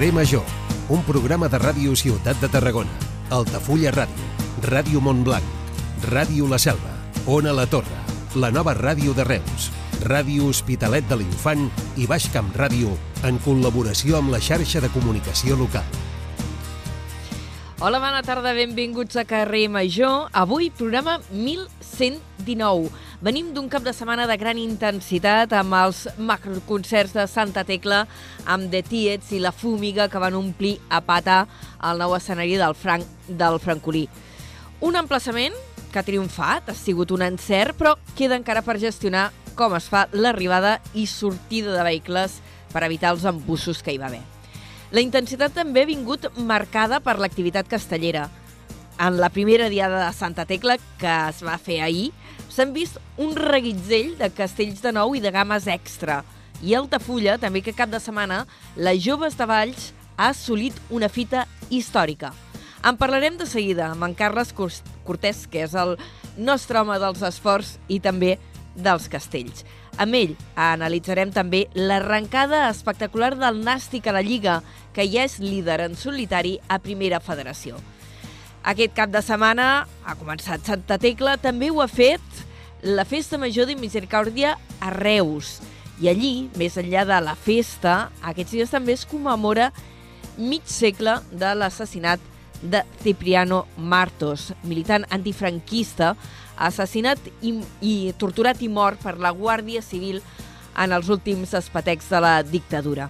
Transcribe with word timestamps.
Carrer 0.00 0.14
Major, 0.14 0.44
un 0.88 1.02
programa 1.04 1.50
de 1.52 1.58
ràdio 1.60 1.92
Ciutat 1.92 2.38
de 2.40 2.48
Tarragona, 2.48 2.94
Altafulla 3.36 3.90
Ràdio, 3.92 4.28
Ràdio 4.64 5.02
Montblanc, 5.04 5.44
Ràdio 6.08 6.46
La 6.48 6.56
Selva, 6.56 6.94
Ona 7.28 7.52
La 7.52 7.66
Torre, 7.68 7.98
la 8.32 8.48
nova 8.48 8.72
ràdio 8.72 9.12
de 9.12 9.26
Reus, 9.28 9.66
Ràdio 10.08 10.48
Hospitalet 10.48 11.04
de 11.04 11.18
l'Infant 11.20 11.66
i 12.00 12.08
Baix 12.08 12.30
Camp 12.32 12.48
Ràdio 12.56 12.94
en 13.28 13.36
col·laboració 13.44 14.16
amb 14.22 14.32
la 14.32 14.40
xarxa 14.40 14.80
de 14.80 14.88
comunicació 14.96 15.60
local. 15.60 15.84
Hola, 17.84 18.00
bona 18.00 18.24
tarda, 18.24 18.56
benvinguts 18.56 19.20
a 19.20 19.26
Carrer 19.28 19.66
Major. 19.68 20.30
Avui, 20.32 20.72
programa 20.80 21.18
1119. 21.28 22.88
Venim 23.20 23.50
d'un 23.52 23.66
cap 23.68 23.84
de 23.84 23.92
setmana 23.92 24.24
de 24.24 24.32
gran 24.40 24.56
intensitat 24.56 25.50
amb 25.52 25.74
els 25.76 26.06
macroconcerts 26.16 27.12
de 27.12 27.26
Santa 27.28 27.66
Tecla, 27.68 28.06
amb 28.48 28.70
The 28.72 28.80
Tiets 28.80 29.34
i 29.36 29.40
la 29.44 29.52
Fúmiga 29.52 30.06
que 30.08 30.22
van 30.22 30.38
omplir 30.38 30.78
a 30.88 31.02
pata 31.04 31.42
el 31.84 32.00
nou 32.00 32.14
escenari 32.16 32.56
del, 32.56 32.72
Franc, 32.72 33.04
del 33.28 33.58
Francolí. 33.60 34.06
Un 34.80 34.96
emplaçament 34.96 35.52
que 35.92 36.00
ha 36.00 36.06
triomfat, 36.06 36.70
ha 36.72 36.78
sigut 36.78 37.12
un 37.12 37.26
encert, 37.26 37.76
però 37.76 37.92
queda 38.16 38.38
encara 38.40 38.64
per 38.64 38.78
gestionar 38.80 39.26
com 39.52 39.76
es 39.76 39.90
fa 39.92 40.06
l'arribada 40.16 40.78
i 40.96 41.04
sortida 41.04 41.76
de 41.76 41.84
vehicles 41.84 42.38
per 42.72 42.86
evitar 42.88 43.12
els 43.12 43.28
embussos 43.28 43.82
que 43.84 43.92
hi 43.92 44.00
va 44.00 44.08
haver. 44.08 44.22
La 44.96 45.04
intensitat 45.04 45.52
també 45.52 45.84
ha 45.84 45.90
vingut 45.92 46.24
marcada 46.38 47.02
per 47.04 47.18
l'activitat 47.20 47.68
castellera. 47.68 48.30
En 48.96 49.20
la 49.20 49.28
primera 49.28 49.68
diada 49.68 50.06
de 50.06 50.16
Santa 50.16 50.48
Tecla, 50.48 50.80
que 50.96 51.12
es 51.28 51.44
va 51.44 51.60
fer 51.60 51.82
ahir, 51.84 52.14
s'han 52.50 52.74
vist 52.74 52.98
un 53.16 53.36
reguitzell 53.38 54.16
de 54.18 54.28
castells 54.34 54.82
de 54.82 54.92
nou 54.92 55.14
i 55.14 55.22
de 55.22 55.30
games 55.32 55.68
extra. 55.70 56.20
I 56.60 56.74
a 56.74 56.82
Altafulla, 56.82 57.38
també 57.40 57.62
que 57.64 57.76
cap 57.76 57.88
de 57.88 58.00
setmana, 58.02 58.44
la 58.76 58.92
Joves 58.98 59.38
de 59.38 59.46
Valls 59.48 59.90
ha 60.18 60.28
assolit 60.34 60.76
una 60.90 61.08
fita 61.08 61.46
històrica. 61.70 62.34
En 62.84 62.96
parlarem 63.00 63.36
de 63.36 63.46
seguida 63.48 63.90
amb 63.92 64.04
en 64.04 64.14
Carles 64.16 64.52
Cortés, 64.56 65.46
que 65.46 65.64
és 65.64 65.74
el 65.76 65.96
nostre 66.36 66.80
home 66.80 66.96
dels 67.00 67.22
esports 67.28 67.76
i 67.88 68.00
també 68.00 68.38
dels 68.74 69.08
castells. 69.12 69.64
Amb 70.00 70.16
ell 70.16 70.34
analitzarem 70.56 71.32
també 71.32 71.66
l'arrencada 71.76 72.66
espectacular 72.70 73.34
del 73.36 73.60
Nàstic 73.64 74.08
a 74.08 74.16
la 74.16 74.24
Lliga, 74.24 74.60
que 74.96 75.04
ja 75.04 75.26
és 75.28 75.38
líder 75.42 75.80
en 75.84 75.96
solitari 75.96 76.58
a 76.68 76.78
Primera 76.80 77.20
Federació. 77.20 77.76
Aquest 78.60 78.92
cap 78.92 79.08
de 79.08 79.22
setmana 79.24 79.66
ha 80.04 80.14
començat 80.20 80.66
Santa 80.68 80.98
Tecla, 81.00 81.38
també 81.40 81.70
ho 81.72 81.80
ha 81.80 81.88
fet 81.88 82.20
la 82.82 83.06
Festa 83.08 83.38
Major 83.40 83.66
de 83.68 83.76
Misericòrdia 83.76 84.56
a 84.80 84.90
Reus. 84.92 85.58
I 86.00 86.10
allí, 86.12 86.50
més 86.60 86.76
enllà 86.80 87.06
de 87.08 87.20
la 87.24 87.36
festa, 87.36 88.10
aquests 88.24 88.52
dies 88.56 88.72
també 88.72 88.92
es 88.96 89.06
commemora 89.08 89.70
mig 90.36 90.68
segle 90.68 91.18
de 91.32 91.54
l'assassinat 91.56 92.20
de 92.60 92.82
Cipriano 93.00 93.64
Martos, 93.76 94.50
militant 94.64 95.06
antifranquista, 95.08 96.14
assassinat 96.60 97.20
i, 97.40 97.54
i 97.80 98.12
torturat 98.20 98.60
i 98.60 98.68
mort 98.68 99.00
per 99.00 99.16
la 99.16 99.32
Guàrdia 99.32 99.80
Civil 99.84 100.20
en 100.76 100.92
els 100.92 101.08
últims 101.08 101.56
espetecs 101.56 102.12
de 102.12 102.20
la 102.20 102.34
dictadura. 102.44 103.08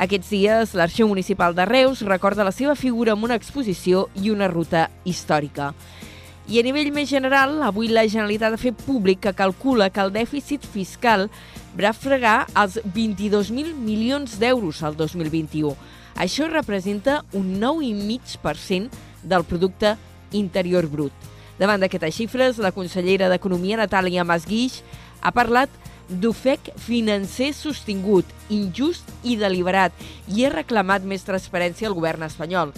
Aquests 0.00 0.30
dies, 0.32 0.70
l'Arxiu 0.72 1.10
Municipal 1.10 1.52
de 1.52 1.66
Reus 1.68 2.00
recorda 2.08 2.46
la 2.46 2.54
seva 2.56 2.72
figura 2.72 3.12
amb 3.12 3.26
una 3.26 3.36
exposició 3.36 4.06
i 4.16 4.30
una 4.32 4.46
ruta 4.48 4.86
històrica. 5.04 5.74
I 6.48 6.56
a 6.56 6.62
nivell 6.64 6.88
més 6.90 7.10
general, 7.10 7.58
avui 7.62 7.90
la 7.92 8.06
Generalitat 8.08 8.56
ha 8.56 8.60
fet 8.62 8.80
públic 8.86 9.20
que 9.26 9.34
calcula 9.36 9.90
que 9.92 10.00
el 10.00 10.14
dèficit 10.14 10.64
fiscal 10.64 11.28
va 11.76 11.92
fregar 11.92 12.46
els 12.56 12.78
22.000 12.96 13.76
milions 13.76 14.38
d'euros 14.40 14.80
al 14.82 14.96
2021. 14.96 15.76
Això 16.16 16.48
representa 16.48 17.20
un 17.36 17.60
9,5% 17.60 18.88
del 19.22 19.44
producte 19.44 19.98
interior 20.32 20.88
brut. 20.88 21.12
Davant 21.60 21.84
d'aquestes 21.84 22.16
xifres, 22.16 22.56
la 22.56 22.72
consellera 22.72 23.28
d'Economia, 23.28 23.76
Natàlia 23.76 24.24
Masguix, 24.24 24.80
ha 25.20 25.30
parlat 25.36 25.68
d'ofec 26.10 26.72
financer 26.82 27.52
sostingut, 27.54 28.26
injust 28.50 29.08
i 29.22 29.36
deliberat 29.38 29.94
i 30.28 30.44
ha 30.44 30.52
reclamat 30.52 31.06
més 31.06 31.24
transparència 31.26 31.88
al 31.88 31.94
govern 31.94 32.26
espanyol. 32.26 32.74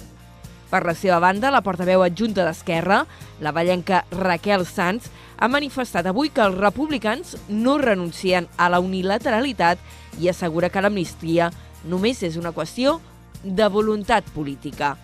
Per 0.72 0.80
la 0.86 0.94
seva 0.96 1.18
banda, 1.20 1.50
la 1.52 1.60
portaveu 1.60 2.00
adjunta 2.00 2.46
d'Esquerra, 2.46 3.02
la 3.44 3.52
ballenca 3.52 4.06
Raquel 4.12 4.64
Sanz, 4.64 5.10
ha 5.36 5.48
manifestat 5.48 6.06
avui 6.08 6.30
que 6.32 6.44
els 6.44 6.56
republicans 6.56 7.36
no 7.48 7.76
renuncien 7.82 8.48
a 8.56 8.70
la 8.72 8.80
unilateralitat 8.80 9.80
i 10.20 10.30
assegura 10.32 10.70
que 10.72 10.80
l'amnistia 10.80 11.50
només 11.84 12.22
és 12.22 12.38
una 12.40 12.54
qüestió 12.56 13.00
de 13.42 13.68
voluntat 13.68 14.24
política. 14.32 14.94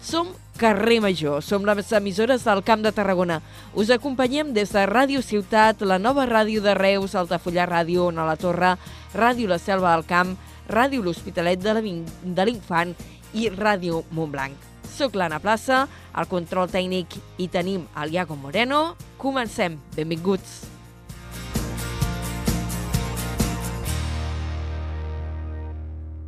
Som 0.00 0.28
Carrer 0.56 1.00
Major, 1.00 1.42
som 1.42 1.64
les 1.64 1.92
emissores 1.92 2.44
del 2.44 2.62
Camp 2.64 2.82
de 2.82 2.92
Tarragona. 2.92 3.40
Us 3.74 3.90
acompanyem 3.90 4.54
des 4.56 4.72
de 4.72 4.86
Ràdio 4.88 5.20
Ciutat, 5.22 5.82
la 5.82 5.98
nova 5.98 6.26
ràdio 6.26 6.62
de 6.64 6.74
Reus, 6.74 7.14
Altafulla 7.14 7.66
Ràdio, 7.68 8.06
on 8.08 8.18
a 8.18 8.26
la 8.26 8.36
Torre, 8.36 8.76
Ràdio 9.14 9.48
La 9.48 9.58
Selva 9.58 9.92
del 9.94 10.06
Camp, 10.06 10.36
Ràdio 10.68 11.02
L'Hospitalet 11.02 11.60
de 11.60 12.46
l'Infant 12.46 12.94
i 13.34 13.50
Ràdio 13.50 14.04
Montblanc. 14.10 14.56
Soc 14.96 15.14
l'Anna 15.14 15.42
Plaça, 15.44 15.84
al 16.16 16.28
control 16.28 16.70
tècnic 16.72 17.18
i 17.36 17.50
tenim 17.52 17.84
el 18.00 18.14
Iago 18.16 18.36
Moreno. 18.36 18.96
Comencem. 19.20 19.76
Benvinguts. 19.96 20.64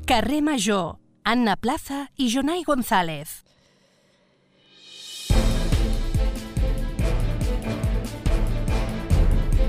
Carrer 0.09 0.41
Major, 0.41 0.97
Anna 1.25 1.57
Plaza 1.57 2.07
i 2.17 2.29
Jonai 2.33 2.63
González. 2.65 3.45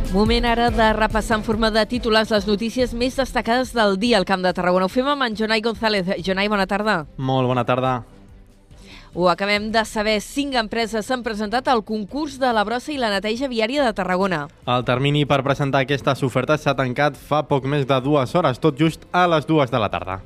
Moment 0.09 0.41
ara 0.49 0.71
de 0.73 0.93
repassar 0.93 1.37
en 1.37 1.43
forma 1.45 1.69
de 1.69 1.83
titulars 1.85 2.31
les 2.33 2.47
notícies 2.49 2.95
més 2.97 3.13
destacades 3.13 3.75
del 3.77 3.99
dia 4.01 4.17
al 4.17 4.25
Camp 4.25 4.41
de 4.41 4.49
Tarragona. 4.57 4.87
Ho 4.87 4.89
fem 4.89 5.05
amb 5.05 5.21
en 5.21 5.35
Jonai 5.37 5.61
González. 5.61 6.07
Jonai, 6.25 6.47
bona 6.49 6.65
tarda. 6.65 7.03
Molt 7.17 7.45
bona 7.45 7.61
tarda. 7.61 7.91
Ho 9.13 9.29
acabem 9.29 9.67
de 9.69 9.83
saber. 9.85 10.17
Cinc 10.25 10.57
empreses 10.57 11.05
s'han 11.05 11.21
presentat 11.21 11.69
al 11.69 11.83
concurs 11.85 12.39
de 12.41 12.49
la 12.57 12.65
brossa 12.65 12.89
i 12.89 12.97
la 12.97 13.13
neteja 13.13 13.51
viària 13.53 13.85
de 13.85 13.93
Tarragona. 13.93 14.47
El 14.65 14.87
termini 14.89 15.27
per 15.29 15.43
presentar 15.45 15.85
aquestes 15.85 16.25
ofertes 16.25 16.65
s'ha 16.65 16.73
tancat 16.73 17.13
fa 17.13 17.43
poc 17.45 17.69
més 17.69 17.85
de 17.85 18.01
dues 18.01 18.33
hores, 18.33 18.57
tot 18.57 18.81
just 18.81 19.05
a 19.13 19.27
les 19.29 19.45
dues 19.45 19.69
de 19.69 19.77
la 19.77 19.93
tarda. 19.93 20.23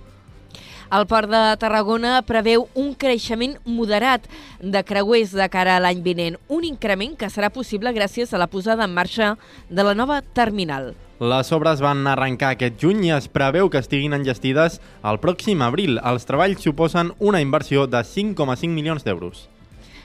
El 0.93 1.07
Port 1.09 1.25
de 1.25 1.39
Tarragona 1.57 2.19
preveu 2.21 2.67
un 2.77 2.91
creixement 2.93 3.55
moderat 3.65 4.27
de 4.61 4.83
creuers 4.85 5.31
de 5.33 5.47
cara 5.49 5.73
a 5.73 5.81
l'any 5.81 6.03
vinent, 6.05 6.37
un 6.53 6.67
increment 6.67 7.15
que 7.17 7.31
serà 7.33 7.49
possible 7.55 7.89
gràcies 7.95 8.29
a 8.29 8.41
la 8.41 8.45
posada 8.45 8.85
en 8.85 8.93
marxa 8.93 9.31
de 9.71 9.87
la 9.87 9.95
nova 9.97 10.19
terminal. 10.37 10.91
Les 11.17 11.49
obres 11.55 11.81
van 11.81 12.05
arrencar 12.11 12.51
aquest 12.53 12.77
juny 12.77 13.07
i 13.07 13.15
es 13.17 13.25
preveu 13.25 13.71
que 13.73 13.81
estiguin 13.81 14.13
enllestides 14.13 14.77
el 15.01 15.17
pròxim 15.23 15.65
abril. 15.65 15.97
Els 15.97 16.29
treballs 16.29 16.61
suposen 16.61 17.09
una 17.17 17.41
inversió 17.41 17.87
de 17.87 18.05
5,5 18.05 18.69
milions 18.69 19.07
d'euros. 19.07 19.47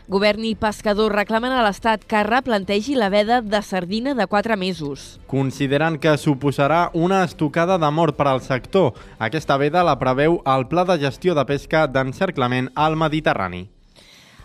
Govern 0.08 0.40
i 0.48 0.54
pescador 0.56 1.12
reclamen 1.12 1.52
a 1.52 1.60
l'Estat 1.66 2.06
que 2.08 2.22
replantegi 2.24 2.94
la 2.96 3.10
veda 3.12 3.42
de 3.44 3.60
sardina 3.60 4.14
de 4.16 4.24
4 4.24 4.56
mesos. 4.56 5.20
Consideren 5.28 5.98
que 6.00 6.16
suposarà 6.16 6.88
una 6.96 7.20
estocada 7.28 7.76
de 7.76 7.90
mort 7.92 8.16
per 8.16 8.30
al 8.32 8.40
sector. 8.40 8.94
Aquesta 9.18 9.60
veda 9.60 9.84
la 9.84 9.98
preveu 10.00 10.40
el 10.48 10.64
Pla 10.72 10.88
de 10.88 10.96
Gestió 11.04 11.36
de 11.36 11.44
Pesca 11.44 11.84
d'Encerclament 11.92 12.72
al 12.74 12.96
Mediterrani. 12.96 13.66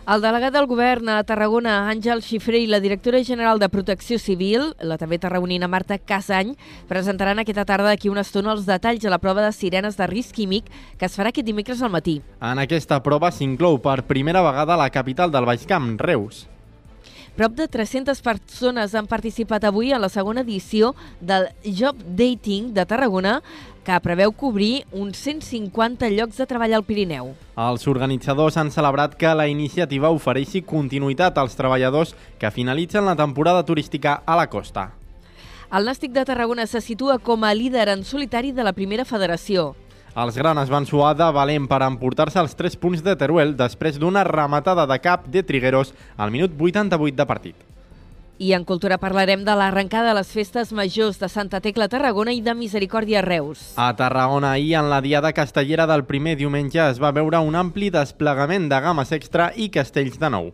El 0.04 0.20
delegat 0.20 0.52
del 0.52 0.66
govern 0.68 1.08
a 1.08 1.22
Tarragona, 1.24 1.78
Àngel 1.88 2.20
Xifré, 2.20 2.58
i 2.60 2.66
la 2.68 2.76
directora 2.84 3.22
general 3.24 3.56
de 3.56 3.70
Protecció 3.72 4.18
Civil, 4.20 4.74
la 4.84 4.98
també 5.00 5.16
tarragonina 5.16 5.64
Marta 5.64 5.96
Casany, 5.96 6.52
presentaran 6.90 7.40
aquesta 7.40 7.64
tarda 7.64 7.88
d'aquí 7.88 8.12
una 8.12 8.20
estona 8.20 8.52
els 8.52 8.68
detalls 8.68 9.00
de 9.00 9.08
la 9.08 9.22
prova 9.22 9.40
de 9.46 9.56
sirenes 9.56 9.96
de 9.96 10.12
risc 10.12 10.36
químic 10.36 10.68
que 11.00 11.08
es 11.08 11.16
farà 11.16 11.32
aquest 11.32 11.48
dimecres 11.48 11.80
al 11.80 11.94
matí. 11.96 12.20
En 12.44 12.60
aquesta 12.60 13.00
prova 13.00 13.32
s'inclou 13.32 13.80
per 13.80 14.02
primera 14.04 14.44
vegada 14.44 14.76
la 14.76 14.92
capital 14.92 15.32
del 15.32 15.48
Baix 15.48 15.64
Camp, 15.64 15.94
Reus. 15.96 16.50
Prop 17.34 17.50
de 17.52 17.66
300 17.66 18.20
persones 18.22 18.92
han 18.94 19.08
participat 19.10 19.64
avui 19.66 19.88
a 19.90 19.98
la 19.98 20.06
segona 20.08 20.44
edició 20.44 20.92
del 21.18 21.48
Job 21.66 21.98
Dating 22.14 22.68
de 22.76 22.84
Tarragona, 22.86 23.40
que 23.82 23.96
preveu 23.98 24.30
cobrir 24.30 24.84
uns 24.94 25.18
150 25.18 26.12
llocs 26.14 26.38
de 26.38 26.46
treball 26.46 26.76
al 26.78 26.84
Pirineu. 26.86 27.32
Els 27.58 27.88
organitzadors 27.90 28.54
han 28.56 28.70
celebrat 28.70 29.18
que 29.18 29.34
la 29.34 29.48
iniciativa 29.50 30.14
ofereixi 30.14 30.62
continuïtat 30.62 31.34
als 31.42 31.58
treballadors 31.58 32.14
que 32.38 32.54
finalitzen 32.54 33.02
la 33.04 33.16
temporada 33.18 33.66
turística 33.66 34.20
a 34.24 34.38
la 34.38 34.46
costa. 34.46 34.92
El 35.74 35.90
Nàstic 35.90 36.12
de 36.14 36.22
Tarragona 36.22 36.68
se 36.70 36.78
situa 36.78 37.18
com 37.18 37.42
a 37.42 37.50
líder 37.50 37.88
en 37.88 38.04
solitari 38.06 38.52
de 38.54 38.62
la 38.62 38.72
primera 38.78 39.04
federació. 39.04 39.72
Els 40.14 40.36
granes 40.38 40.68
van 40.70 40.84
suar 40.86 41.16
de 41.18 41.26
valent 41.34 41.64
per 41.66 41.80
emportar-se 41.82 42.38
els 42.38 42.52
3 42.54 42.76
punts 42.78 43.00
de 43.02 43.16
Teruel 43.18 43.56
després 43.58 43.96
d'una 43.98 44.22
rematada 44.22 44.84
de 44.86 44.98
cap 45.02 45.24
de 45.26 45.42
Trigueros 45.42 45.90
al 46.16 46.30
minut 46.30 46.54
88 46.54 47.16
de 47.18 47.26
partit. 47.26 47.56
I 48.38 48.52
en 48.54 48.62
Cultura 48.66 48.98
parlarem 48.98 49.42
de 49.46 49.56
l'arrencada 49.58 50.12
de 50.12 50.14
les 50.20 50.30
festes 50.30 50.70
majors 50.72 51.18
de 51.18 51.28
Santa 51.28 51.58
Tecla 51.60 51.88
Tarragona 51.90 52.30
i 52.34 52.40
de 52.46 52.54
Misericòrdia 52.54 53.22
Reus. 53.26 53.72
A 53.74 53.90
Tarragona, 53.98 54.52
ahir, 54.52 54.76
en 54.78 54.90
la 54.90 55.00
Diada 55.02 55.32
Castellera 55.32 55.86
del 55.90 56.04
primer 56.06 56.36
diumenge, 56.38 56.78
es 56.86 57.02
va 57.02 57.10
veure 57.10 57.42
un 57.42 57.58
ampli 57.58 57.90
desplegament 57.90 58.70
de 58.70 58.80
games 58.86 59.10
extra 59.18 59.50
i 59.56 59.66
castells 59.68 60.18
de 60.22 60.30
nou. 60.30 60.52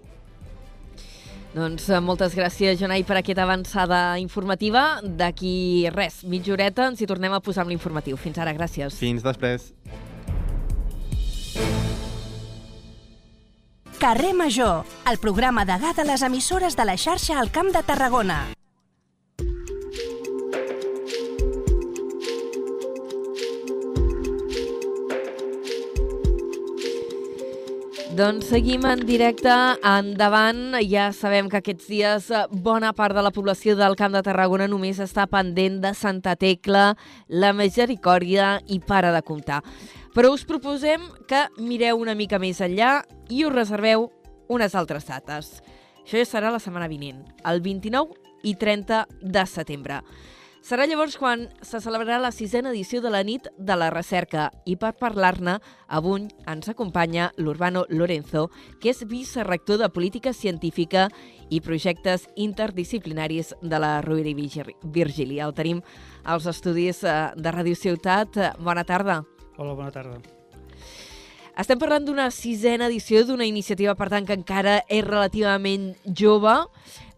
Doncs 1.50 1.88
eh, 1.90 1.98
moltes 1.98 2.36
gràcies, 2.38 2.78
Jonai, 2.78 3.02
per 3.06 3.16
aquesta 3.18 3.42
avançada 3.42 4.00
informativa. 4.22 5.00
D'aquí 5.02 5.88
res, 5.94 6.22
mitja 6.22 6.54
horeta, 6.54 6.86
ens 6.92 7.02
hi 7.02 7.08
tornem 7.10 7.34
a 7.34 7.42
posar 7.42 7.64
amb 7.64 7.74
l'informatiu. 7.74 8.18
Fins 8.20 8.38
ara, 8.38 8.54
gràcies. 8.54 9.00
Fins 9.00 9.26
després. 9.26 9.72
Carrer 14.00 14.32
Major, 14.32 14.86
el 15.10 15.18
programa 15.20 15.66
de 15.68 15.76
GAT 15.82 15.98
a 16.00 16.06
les 16.08 16.22
emissores 16.24 16.78
de 16.78 16.86
la 16.88 16.96
xarxa 16.96 17.36
al 17.36 17.52
Camp 17.52 17.68
de 17.74 17.82
Tarragona. 17.84 18.40
Doncs 28.20 28.50
seguim 28.52 28.82
en 28.84 29.00
directe 29.08 29.52
endavant. 29.86 30.74
Ja 30.84 31.06
sabem 31.16 31.46
que 31.48 31.56
aquests 31.62 31.86
dies 31.88 32.26
eh, 32.28 32.42
bona 32.52 32.90
part 32.92 33.16
de 33.16 33.22
la 33.24 33.30
població 33.32 33.72
del 33.78 33.94
Camp 33.96 34.12
de 34.12 34.20
Tarragona 34.26 34.66
només 34.68 34.98
està 35.00 35.24
pendent 35.30 35.78
de 35.80 35.94
Santa 35.96 36.34
Tecla, 36.36 36.98
la 37.32 37.54
Misericòrdia 37.56 38.50
i 38.68 38.76
para 38.84 39.14
de 39.14 39.22
comptar. 39.24 39.62
Però 40.12 40.34
us 40.34 40.44
proposem 40.44 41.06
que 41.30 41.46
mireu 41.64 42.02
una 42.02 42.12
mica 42.18 42.36
més 42.42 42.60
enllà 42.60 42.98
i 43.32 43.46
us 43.48 43.54
reserveu 43.54 44.10
unes 44.52 44.76
altres 44.76 45.08
dates. 45.08 45.54
Això 46.02 46.20
ja 46.20 46.28
serà 46.28 46.52
la 46.52 46.60
setmana 46.60 46.90
vinent, 46.92 47.24
el 47.48 47.64
29 47.64 48.20
i 48.44 48.52
30 48.60 49.06
de 49.22 49.46
setembre. 49.48 50.02
Serà 50.60 50.84
llavors 50.84 51.16
quan 51.16 51.46
se 51.64 51.78
celebrarà 51.80 52.18
la 52.20 52.30
sisena 52.36 52.68
edició 52.68 53.00
de 53.00 53.08
la 53.10 53.22
nit 53.24 53.46
de 53.56 53.76
la 53.80 53.88
recerca 53.90 54.50
i 54.68 54.74
per 54.76 54.92
parlar-ne 55.00 55.54
avui 55.88 56.26
ens 56.52 56.68
acompanya 56.68 57.30
l'Urbano 57.40 57.86
Lorenzo, 57.88 58.50
que 58.80 58.92
és 58.92 59.00
vicerrector 59.08 59.80
de 59.80 59.88
Política 59.88 60.34
Científica 60.36 61.08
i 61.48 61.62
Projectes 61.64 62.28
Interdisciplinaris 62.36 63.54
de 63.62 63.80
la 63.80 64.02
Rovira 64.04 64.28
i 64.28 64.36
Virgili-. 64.84 65.40
El 65.40 65.56
tenim 65.56 65.80
als 66.24 66.46
estudis 66.46 67.02
eh, 67.04 67.16
de 67.36 67.56
Ràdio 67.56 67.74
Ciutat. 67.74 68.36
Bona 68.60 68.84
tarda. 68.84 69.22
Hola, 69.56 69.72
bona 69.72 69.90
tarda. 69.90 70.20
Estem 71.60 71.80
parlant 71.80 72.04
d'una 72.04 72.28
sisena 72.30 72.86
edició 72.86 73.24
d'una 73.24 73.48
iniciativa, 73.48 73.96
per 73.96 74.10
tant, 74.12 74.28
que 74.28 74.36
encara 74.36 74.82
és 74.88 75.02
relativament 75.04 75.94
jove, 76.04 76.52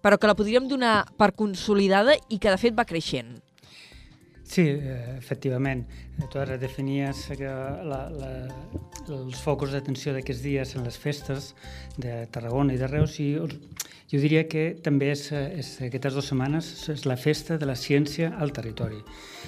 però 0.02 0.18
que 0.18 0.28
la 0.28 0.36
podríem 0.36 0.68
donar 0.68 1.06
per 1.16 1.32
consolidada 1.38 2.18
i 2.28 2.38
que, 2.42 2.50
de 2.50 2.60
fet, 2.60 2.76
va 2.76 2.88
creixent. 2.88 3.38
Sí, 4.52 4.66
eh, 4.68 5.16
efectivament. 5.16 5.86
Tu 6.28 6.38
ara 6.38 6.58
definies 6.60 7.22
que 7.38 7.48
la, 7.48 8.02
la, 8.12 8.32
els 9.08 9.38
focus 9.40 9.72
d'atenció 9.72 10.12
d'aquests 10.12 10.42
dies 10.44 10.74
en 10.76 10.84
les 10.84 10.98
festes 11.00 11.54
de 11.96 12.26
Tarragona 12.34 12.74
i 12.74 12.80
de 12.80 12.90
Reus 12.90 13.16
i 13.22 13.30
jo 13.38 14.20
diria 14.20 14.42
que 14.44 14.74
també 14.84 15.08
és, 15.14 15.22
és 15.32 15.70
aquestes 15.86 16.18
dues 16.18 16.28
setmanes 16.28 16.68
és 16.92 17.06
la 17.08 17.16
festa 17.16 17.56
de 17.56 17.70
la 17.70 17.78
ciència 17.80 18.34
al 18.36 18.52
territori, 18.52 19.00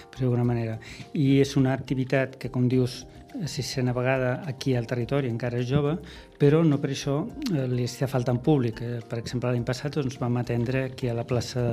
per 0.09 0.23
dir 0.23 0.25
d'alguna 0.25 0.47
manera. 0.49 0.79
I 1.13 1.43
és 1.43 1.53
una 1.61 1.75
activitat 1.77 2.39
que, 2.41 2.49
com 2.49 2.71
dius, 2.73 3.03
sisena 3.47 3.93
vegada 3.93 4.43
aquí 4.47 4.75
al 4.77 4.87
territori, 4.87 5.29
encara 5.29 5.59
és 5.59 5.69
jove, 5.69 5.97
però 6.39 6.63
no 6.65 6.79
per 6.83 6.93
això 6.95 7.21
eh, 7.51 7.67
li 7.71 7.87
està 7.89 8.09
faltant 8.11 8.41
públic. 8.43 8.83
Eh, 8.83 9.01
per 9.09 9.21
exemple, 9.23 9.51
l'any 9.51 9.67
passat 9.67 9.99
doncs, 9.99 10.19
vam 10.23 10.39
atendre 10.41 10.87
aquí 10.91 11.11
a 11.11 11.17
la 11.19 11.27
plaça 11.27 11.67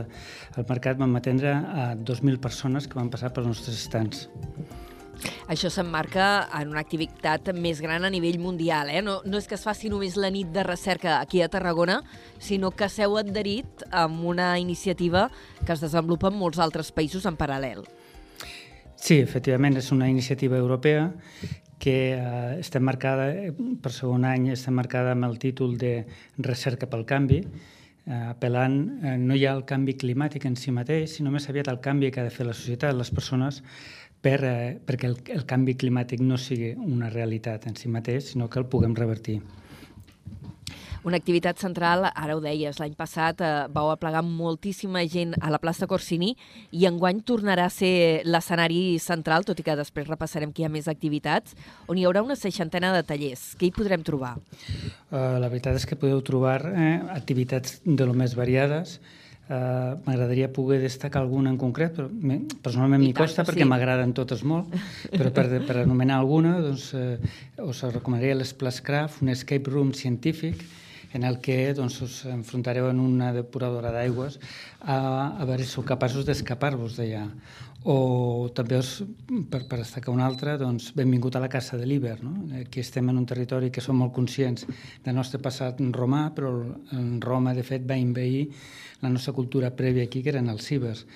al 0.56 0.70
Mercat, 0.70 0.98
vam 1.02 1.16
atendre 1.20 1.54
a 1.54 1.92
2.000 1.96 2.42
persones 2.42 2.88
que 2.88 3.00
van 3.00 3.12
passar 3.14 3.34
pels 3.36 3.52
nostres 3.52 3.78
estants. 3.78 4.28
Això 5.52 5.70
s'emmarca 5.70 6.48
en 6.58 6.72
una 6.72 6.82
activitat 6.82 7.52
més 7.54 7.82
gran 7.84 8.06
a 8.06 8.10
nivell 8.10 8.40
mundial. 8.42 8.90
Eh? 8.90 9.02
No, 9.06 9.20
no 9.26 9.38
és 9.38 9.48
que 9.50 9.58
es 9.58 9.66
faci 9.68 9.92
només 9.92 10.18
la 10.18 10.32
nit 10.34 10.50
de 10.54 10.64
recerca 10.66 11.20
aquí 11.20 11.44
a 11.44 11.50
Tarragona, 11.52 12.02
sinó 12.42 12.72
que 12.72 12.90
s'heu 12.90 13.20
adherit 13.20 13.86
amb 13.92 14.26
una 14.34 14.56
iniciativa 14.60 15.28
que 15.66 15.76
es 15.76 15.84
desenvolupa 15.84 16.32
en 16.32 16.40
molts 16.42 16.62
altres 16.64 16.90
països 16.96 17.28
en 17.30 17.38
paral·lel. 17.38 17.86
Sí, 19.02 19.16
efectivament, 19.18 19.80
és 19.80 19.88
una 19.92 20.08
iniciativa 20.10 20.60
europea 20.62 21.08
que 21.82 21.96
eh, 22.14 22.60
està 22.62 22.78
marcada, 22.80 23.32
eh, 23.34 23.50
per 23.82 23.90
segon 23.96 24.28
any, 24.30 24.52
està 24.54 24.70
marcada 24.70 25.16
amb 25.16 25.26
el 25.26 25.40
títol 25.42 25.74
de 25.82 26.04
Recerca 26.38 26.86
pel 26.92 27.08
canvi, 27.10 27.40
eh, 27.42 28.20
apel·lant 28.20 28.76
eh, 29.02 29.16
no 29.18 29.34
hi 29.34 29.48
ha 29.48 29.56
el 29.58 29.64
canvi 29.72 29.96
climàtic 30.04 30.46
en 30.46 30.60
si 30.64 30.70
mateix, 30.76 31.16
sinó 31.18 31.34
més 31.34 31.50
aviat 31.50 31.72
el 31.74 31.82
canvi 31.82 32.12
que 32.14 32.22
ha 32.22 32.28
de 32.28 32.36
fer 32.36 32.46
la 32.46 32.54
societat, 32.54 32.94
les 32.94 33.10
persones, 33.10 33.64
per, 34.22 34.38
eh, 34.46 34.78
perquè 34.86 35.10
el, 35.10 35.18
el 35.34 35.48
canvi 35.50 35.74
climàtic 35.82 36.22
no 36.22 36.38
sigui 36.38 36.76
una 36.78 37.10
realitat 37.10 37.66
en 37.66 37.82
si 37.82 37.90
mateix, 37.90 38.36
sinó 38.36 38.52
que 38.54 38.62
el 38.62 38.70
puguem 38.70 38.94
revertir. 38.94 39.40
Una 41.04 41.18
activitat 41.18 41.58
central, 41.58 42.06
ara 42.14 42.36
ho 42.38 42.42
deies, 42.44 42.78
l'any 42.78 42.94
passat 42.94 43.40
eh, 43.42 43.52
vau 43.74 43.90
aplegar 43.90 44.22
moltíssima 44.22 45.02
gent 45.10 45.34
a 45.42 45.50
la 45.50 45.58
plaça 45.62 45.88
Corsini 45.90 46.36
i 46.78 46.86
enguany 46.86 47.24
tornarà 47.26 47.66
a 47.66 47.74
ser 47.74 48.22
l'escenari 48.28 49.00
central, 49.02 49.42
tot 49.48 49.58
i 49.58 49.66
que 49.66 49.74
després 49.80 50.06
repassarem 50.12 50.52
que 50.54 50.62
hi 50.62 50.68
ha 50.68 50.70
més 50.70 50.90
activitats, 50.92 51.56
on 51.90 51.98
hi 51.98 52.06
haurà 52.06 52.22
una 52.22 52.38
seixantena 52.38 52.92
de 52.94 53.02
tallers. 53.08 53.56
Què 53.58 53.72
hi 53.72 53.74
podrem 53.74 54.06
trobar? 54.06 54.36
Uh, 55.10 55.40
la 55.42 55.50
veritat 55.50 55.80
és 55.80 55.88
que 55.90 55.98
podeu 55.98 56.22
trobar 56.26 56.60
eh, 56.70 57.00
activitats 57.16 57.80
de 57.82 58.06
lo 58.06 58.14
més 58.14 58.38
variades. 58.38 59.00
Uh, 59.50 59.98
M'agradaria 60.06 60.52
poder 60.54 60.78
destacar 60.84 61.24
alguna 61.26 61.50
en 61.50 61.58
concret, 61.60 61.98
però 61.98 62.12
me, 62.14 62.38
personalment 62.62 63.02
m'hi 63.02 63.16
costa 63.18 63.42
perquè 63.48 63.66
sí. 63.66 63.68
m'agraden 63.68 64.14
totes 64.16 64.46
molt, 64.48 64.70
però 65.10 65.34
per, 65.34 65.48
per 65.66 65.82
anomenar 65.82 66.22
alguna 66.22 66.54
doncs, 66.62 66.92
eh, 66.94 67.18
us 67.66 67.82
recomanaria 67.90 68.38
l'Splascraft, 68.38 69.26
un 69.26 69.34
escape 69.34 69.74
room 69.74 69.92
científic, 69.98 70.62
en 71.14 71.24
el 71.24 71.40
que 71.44 71.74
doncs, 71.76 72.00
us 72.06 72.20
enfrontareu 72.32 72.90
en 72.92 73.00
una 73.04 73.32
depuradora 73.36 73.92
d'aigües 73.92 74.40
a, 74.80 74.96
a 75.36 75.46
veure 75.48 75.66
si 75.66 75.76
sou 75.76 75.86
capaços 75.88 76.26
d'escapar-vos 76.28 76.96
d'allà. 77.00 77.26
O 77.82 78.50
també, 78.54 78.78
us, 78.78 79.02
per, 79.50 79.64
per 79.66 79.80
destacar 79.80 80.14
una 80.14 80.28
altra, 80.30 80.54
doncs, 80.62 80.92
benvingut 80.94 81.36
a 81.36 81.42
la 81.42 81.50
Casa 81.50 81.80
de 81.82 81.88
l'Iber. 81.90 82.20
No? 82.22 82.36
Aquí 82.60 82.80
estem 82.84 83.10
en 83.10 83.18
un 83.18 83.26
territori 83.26 83.72
que 83.74 83.82
som 83.82 83.98
molt 83.98 84.14
conscients 84.14 84.68
del 85.04 85.18
nostre 85.18 85.42
passat 85.42 85.82
romà, 85.98 86.28
però 86.36 86.52
en 86.94 87.16
Roma, 87.22 87.56
de 87.58 87.66
fet, 87.66 87.88
va 87.90 87.98
envair 87.98 88.52
la 89.02 89.10
nostra 89.10 89.34
cultura 89.34 89.74
prèvia 89.74 90.06
aquí, 90.06 90.22
que 90.22 90.30
eren 90.30 90.54
els 90.54 90.70
cibers. 90.70 91.08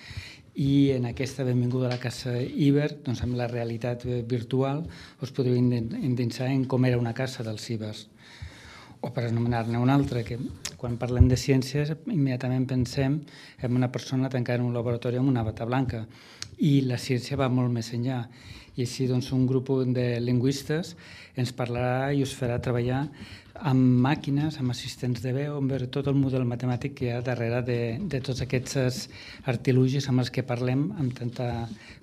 I 0.55 0.96
en 0.96 1.05
aquesta 1.05 1.43
benvinguda 1.46 1.86
a 1.86 1.93
la 1.93 2.01
Casa 2.01 2.34
Iber, 2.41 2.96
doncs 3.05 3.22
amb 3.22 3.38
la 3.38 3.46
realitat 3.51 4.08
eh, 4.08 4.24
virtual, 4.25 4.86
us 5.22 5.34
podeu 5.36 5.53
endinsar 5.53 6.50
en 6.50 6.65
com 6.65 6.88
era 6.89 6.98
una 6.98 7.13
casa 7.13 7.46
dels 7.46 7.62
cibers 7.62 8.08
o 9.05 9.12
per 9.13 9.27
anomenar-ne 9.29 9.77
una 9.77 9.93
altra, 9.93 10.24
que 10.25 10.39
quan 10.81 10.97
parlem 10.97 11.29
de 11.29 11.38
ciències 11.38 11.93
immediatament 12.09 12.65
pensem 12.69 13.19
en 13.62 13.77
una 13.77 13.91
persona 13.93 14.31
tancada 14.33 14.59
en 14.59 14.65
un 14.65 14.74
laboratori 14.74 15.21
amb 15.21 15.29
una 15.29 15.45
bata 15.45 15.67
blanca. 15.69 16.05
I 16.57 16.81
la 16.89 16.97
ciència 16.97 17.38
va 17.38 17.51
molt 17.51 17.69
més 17.74 17.91
enllà. 17.93 18.24
I 18.75 18.83
així 18.83 19.05
doncs 19.07 19.29
un 19.31 19.45
grup 19.47 19.69
de 19.95 20.19
lingüistes 20.19 20.95
ens 21.39 21.53
parlarà 21.55 22.12
i 22.12 22.24
us 22.25 22.33
farà 22.35 22.57
treballar 22.59 23.05
amb 23.55 24.01
màquines, 24.03 24.57
amb 24.59 24.74
assistents 24.74 25.21
de 25.24 25.31
veu, 25.31 25.53
amb 25.55 25.71
veure 25.71 25.88
tot 25.88 26.09
el 26.12 26.17
model 26.19 26.43
matemàtic 26.47 26.97
que 26.97 27.05
hi 27.05 27.12
ha 27.13 27.21
darrere 27.24 27.62
de, 27.63 27.77
de 28.01 28.19
tots 28.19 28.41
aquests 28.43 29.05
artilugis 29.47 30.09
amb 30.12 30.25
els 30.25 30.31
que 30.33 30.43
parlem 30.43 30.89
amb 31.00 31.15
tanta 31.15 31.47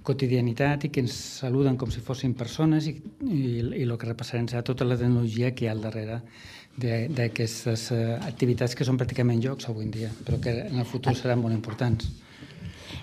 quotidianitat 0.06 0.86
i 0.86 0.92
que 0.94 1.04
ens 1.04 1.18
saluden 1.42 1.76
com 1.76 1.92
si 1.92 2.00
fossin 2.00 2.32
persones 2.38 2.88
i, 2.88 2.96
i, 3.28 3.42
i 3.82 3.84
el 3.84 3.98
que 3.98 4.08
repassarem 4.08 4.48
serà 4.48 4.64
tota 4.64 4.88
la 4.88 4.96
tecnologia 4.96 5.52
que 5.52 5.66
hi 5.66 5.68
ha 5.68 5.76
al 5.76 5.84
darrere 5.84 6.22
d'aquestes 6.76 7.90
uh, 7.92 8.18
activitats 8.24 8.74
que 8.74 8.86
són 8.88 8.98
pràcticament 9.00 9.42
jocs 9.44 9.68
avui 9.68 9.84
en 9.84 9.90
dia, 9.92 10.10
però 10.24 10.38
que 10.40 10.54
en 10.64 10.78
el 10.80 10.88
futur 10.88 11.14
seran 11.18 11.42
molt 11.42 11.54
importants. 11.54 12.08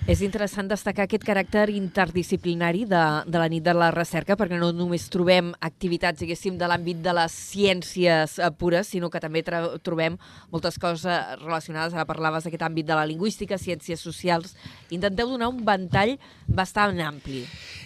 És 0.08 0.22
interessant 0.24 0.68
destacar 0.70 1.04
aquest 1.04 1.24
caràcter 1.26 1.66
interdisciplinari 1.76 2.86
de, 2.88 3.00
de 3.28 3.40
la 3.40 3.48
nit 3.52 3.64
de 3.66 3.74
la 3.76 3.90
recerca, 3.92 4.36
perquè 4.38 4.56
no 4.58 4.70
només 4.72 5.04
trobem 5.12 5.50
activitats, 5.60 6.22
diguéssim, 6.22 6.56
de 6.58 6.68
l'àmbit 6.70 7.02
de 7.04 7.12
les 7.14 7.36
ciències 7.52 8.38
eh, 8.40 8.48
pures, 8.58 8.88
sinó 8.88 9.10
que 9.12 9.20
també 9.20 9.44
trobem 9.44 10.16
moltes 10.50 10.80
coses 10.80 11.04
relacionades, 11.42 11.94
ara 11.94 12.08
parlaves 12.08 12.48
d'aquest 12.48 12.64
àmbit 12.64 12.88
de 12.88 12.96
la 12.96 13.04
lingüística, 13.06 13.60
ciències 13.60 14.00
socials. 14.00 14.56
Intenteu 14.90 15.28
donar 15.34 15.50
un 15.52 15.60
ventall 15.68 16.16
bastant 16.48 16.98
ampli. 17.04 17.44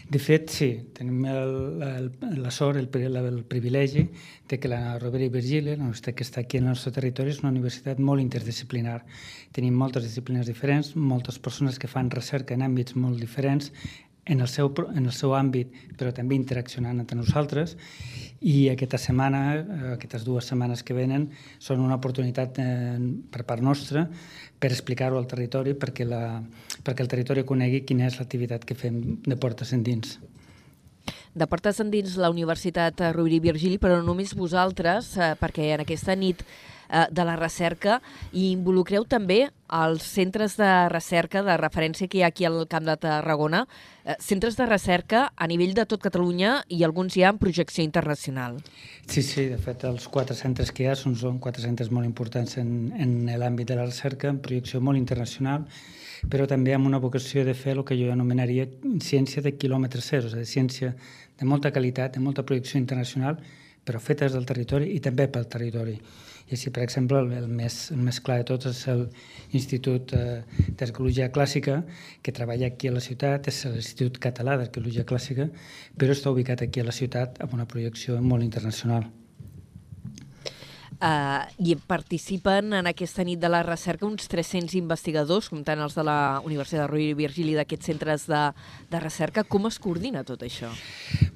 De 0.08 0.20
fet, 0.20 0.50
sí, 0.52 0.70
tenim 0.94 1.24
el, 1.26 1.54
el, 1.82 2.08
la 2.44 2.50
sort, 2.54 2.78
el, 2.78 2.88
el, 3.00 3.16
el 3.24 3.42
privilegi 3.48 4.06
de 4.48 4.58
que 4.60 4.68
la 4.68 4.98
Rovira 4.98 5.24
i 5.24 5.32
Virgili, 5.32 5.72
la 5.72 5.80
universitat 5.80 6.18
que 6.18 6.26
està 6.26 6.42
aquí 6.44 6.60
al 6.60 6.66
nostre 6.68 6.92
territori, 6.92 7.32
és 7.32 7.40
una 7.40 7.52
universitat 7.52 7.98
molt 7.98 8.20
interdisciplinar. 8.20 8.98
Tenim 9.56 9.76
moltes 9.80 10.04
disciplines 10.04 10.46
diferents, 10.50 10.92
moltes 10.94 11.40
persones 11.40 11.80
que 11.80 11.88
fan 11.88 12.03
recerca 12.10 12.54
en 12.54 12.64
àmbits 12.66 12.96
molt 12.96 13.20
diferents, 13.20 13.70
en 14.26 14.40
el, 14.40 14.48
seu, 14.48 14.72
en 14.94 15.04
el 15.04 15.12
seu 15.12 15.34
àmbit, 15.36 15.72
però 15.98 16.12
també 16.16 16.36
interaccionant 16.36 17.00
entre 17.02 17.16
nosaltres, 17.18 17.76
i 18.40 18.68
aquesta 18.72 18.98
setmana, 19.00 19.40
eh, 19.56 19.92
aquestes 19.94 20.24
dues 20.24 20.48
setmanes 20.48 20.82
que 20.82 20.96
venen, 20.96 21.28
són 21.60 21.82
una 21.84 21.98
oportunitat 22.00 22.60
eh, 22.62 22.98
per 23.32 23.44
part 23.48 23.64
nostra 23.64 24.06
per 24.58 24.70
explicar-ho 24.72 25.18
al 25.20 25.28
territori 25.28 25.74
perquè, 25.76 26.06
la, 26.08 26.40
perquè 26.84 27.04
el 27.04 27.10
territori 27.12 27.44
conegui 27.44 27.84
quina 27.84 28.08
és 28.08 28.18
l'activitat 28.20 28.64
que 28.64 28.76
fem 28.78 29.00
de 29.24 29.36
portes 29.36 29.74
endins. 29.76 30.18
De 31.34 31.48
portes 31.50 31.80
endins 31.82 32.14
la 32.16 32.30
Universitat 32.32 33.00
Rovira 33.12 33.36
i 33.36 33.44
Virgili, 33.44 33.80
però 33.82 33.98
no 33.98 34.06
només 34.06 34.36
vosaltres, 34.38 35.16
eh, 35.18 35.34
perquè 35.40 35.74
en 35.74 35.84
aquesta 35.84 36.16
nit 36.16 36.44
eh, 36.94 37.06
de 37.10 37.24
la 37.26 37.34
recerca 37.36 37.98
i 38.32 38.52
involucreu 38.52 39.04
també 39.10 39.48
els 39.74 40.04
centres 40.06 40.54
de 40.60 40.70
recerca 40.92 41.42
de 41.42 41.56
referència 41.58 42.06
que 42.08 42.20
hi 42.20 42.22
ha 42.22 42.30
aquí 42.30 42.46
al 42.46 42.60
Camp 42.70 42.86
de 42.86 42.94
Tarragona, 43.00 43.64
eh, 44.04 44.14
centres 44.20 44.56
de 44.56 44.66
recerca 44.70 45.24
a 45.34 45.48
nivell 45.50 45.74
de 45.74 45.86
tot 45.90 46.04
Catalunya 46.04 46.60
i 46.68 46.84
alguns 46.84 47.16
ja 47.18 47.32
en 47.32 47.40
projecció 47.42 47.82
internacional. 47.84 48.60
Sí, 49.08 49.22
sí, 49.22 49.48
de 49.50 49.58
fet 49.58 49.84
els 49.88 50.06
quatre 50.08 50.36
centres 50.38 50.70
que 50.70 50.84
hi 50.84 50.92
ha 50.92 50.96
són, 51.00 51.16
són 51.18 51.40
quatre 51.42 51.64
centres 51.64 51.90
molt 51.90 52.06
importants 52.06 52.58
en, 52.62 52.92
en 52.94 53.18
l'àmbit 53.40 53.72
de 53.72 53.80
la 53.80 53.88
recerca, 53.88 54.30
en 54.30 54.40
projecció 54.44 54.80
molt 54.80 55.00
internacional, 55.00 55.66
però 56.30 56.46
també 56.48 56.72
amb 56.74 56.86
una 56.86 57.02
vocació 57.02 57.44
de 57.44 57.56
fer 57.58 57.74
el 57.76 57.84
que 57.84 57.98
jo 57.98 58.12
anomenaria 58.12 58.68
ciència 59.02 59.42
de 59.42 59.56
quilòmetre 59.58 60.00
zero, 60.00 60.30
és 60.30 60.36
a 60.36 60.40
dir, 60.40 60.48
ciència 60.48 60.94
de 61.38 61.48
molta 61.48 61.72
qualitat, 61.72 62.14
de 62.14 62.22
molta 62.22 62.44
projecció 62.46 62.78
internacional, 62.80 63.40
però 63.84 64.00
fetes 64.00 64.32
del 64.32 64.46
territori 64.48 64.94
i 64.96 65.00
també 65.04 65.26
pel 65.28 65.48
territori. 65.50 65.98
I 66.44 66.56
així, 66.56 66.70
per 66.74 66.82
exemple, 66.84 67.18
el, 67.24 67.32
el, 67.38 67.48
més, 67.48 67.78
el 67.94 68.02
més 68.04 68.20
clar 68.24 68.36
de 68.42 68.46
tots 68.50 68.68
és 68.68 68.82
l'Institut 69.54 70.12
eh, 70.16 70.42
d'Arqueologia 70.76 71.30
Clàssica, 71.32 71.80
que 72.22 72.36
treballa 72.36 72.68
aquí 72.68 72.90
a 72.90 72.94
la 72.98 73.02
ciutat, 73.04 73.48
és 73.48 73.64
l'Institut 73.72 74.20
Català 74.28 74.58
d'Arqueologia 74.60 75.08
Clàssica, 75.08 75.48
però 75.96 76.12
està 76.12 76.32
ubicat 76.34 76.66
aquí 76.66 76.84
a 76.84 76.88
la 76.90 76.96
ciutat 76.96 77.40
amb 77.44 77.56
una 77.56 77.68
projecció 77.70 78.20
molt 78.20 78.44
internacional. 78.44 79.08
Uh, 81.04 81.42
I 81.58 81.74
participen 81.76 82.70
en 82.78 82.86
aquesta 82.86 83.24
nit 83.26 83.40
de 83.42 83.48
la 83.50 83.64
recerca 83.66 84.06
uns 84.06 84.28
300 84.30 84.76
investigadors, 84.78 85.50
comptant 85.52 85.82
els 85.82 85.96
de 85.98 86.04
la 86.06 86.40
Universitat 86.46 86.84
de 86.84 86.86
Rovira 86.86 87.12
i 87.12 87.18
Virgili 87.18 87.56
d'aquests 87.58 87.90
centres 87.90 88.28
de, 88.30 88.40
de 88.92 89.00
recerca. 89.02 89.44
Com 89.44 89.66
es 89.68 89.80
coordina 89.82 90.22
tot 90.24 90.46
això? 90.46 90.70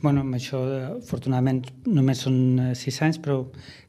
Bueno, 0.00 0.22
amb 0.22 0.38
això, 0.38 0.62
afortunadament, 0.94 1.64
només 1.90 2.22
són 2.24 2.38
eh, 2.68 2.70
sis 2.78 3.02
anys, 3.04 3.18
però 3.20 3.42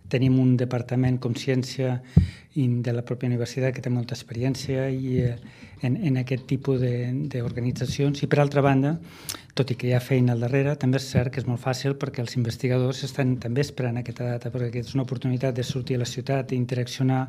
tenim 0.09 0.39
un 0.41 0.55
departament 0.57 1.19
com 1.21 1.35
ciència 1.37 1.99
de 2.59 2.91
la 2.91 3.03
pròpia 3.05 3.29
universitat 3.29 3.75
que 3.75 3.81
té 3.81 3.91
molta 3.93 4.15
experiència 4.17 4.89
i, 4.89 5.19
eh, 5.21 5.35
en, 5.85 5.95
en 6.09 6.17
aquest 6.19 6.47
tipus 6.49 6.81
d'organitzacions. 6.81 8.23
I 8.23 8.27
per 8.27 8.41
altra 8.41 8.63
banda, 8.65 8.95
tot 9.55 9.71
i 9.71 9.77
que 9.79 9.87
hi 9.87 9.93
ha 9.95 10.01
feina 10.03 10.33
al 10.33 10.43
darrere, 10.43 10.73
també 10.81 10.99
és 10.99 11.07
cert 11.13 11.31
que 11.33 11.39
és 11.39 11.47
molt 11.47 11.61
fàcil 11.61 11.95
perquè 12.01 12.23
els 12.25 12.35
investigadors 12.41 13.03
estan 13.07 13.37
també 13.39 13.63
esperant 13.63 14.01
aquesta 14.01 14.27
data, 14.33 14.51
perquè 14.51 14.83
és 14.83 14.91
una 14.97 15.05
oportunitat 15.05 15.55
de 15.55 15.63
sortir 15.63 15.95
a 15.99 16.03
la 16.03 16.09
ciutat 16.09 16.51
i 16.51 16.59
interaccionar 16.59 17.23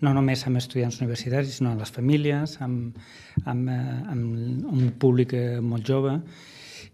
no 0.00 0.12
només 0.14 0.44
amb 0.46 0.60
estudiants 0.60 1.00
universitaris, 1.00 1.56
sinó 1.58 1.72
amb 1.72 1.82
les 1.82 1.90
famílies, 1.94 2.58
amb, 2.62 2.98
amb, 3.44 3.72
eh, 3.72 3.98
amb 4.12 4.70
un 4.74 4.92
públic 4.98 5.34
eh, 5.34 5.58
molt 5.60 5.86
jove, 5.86 6.18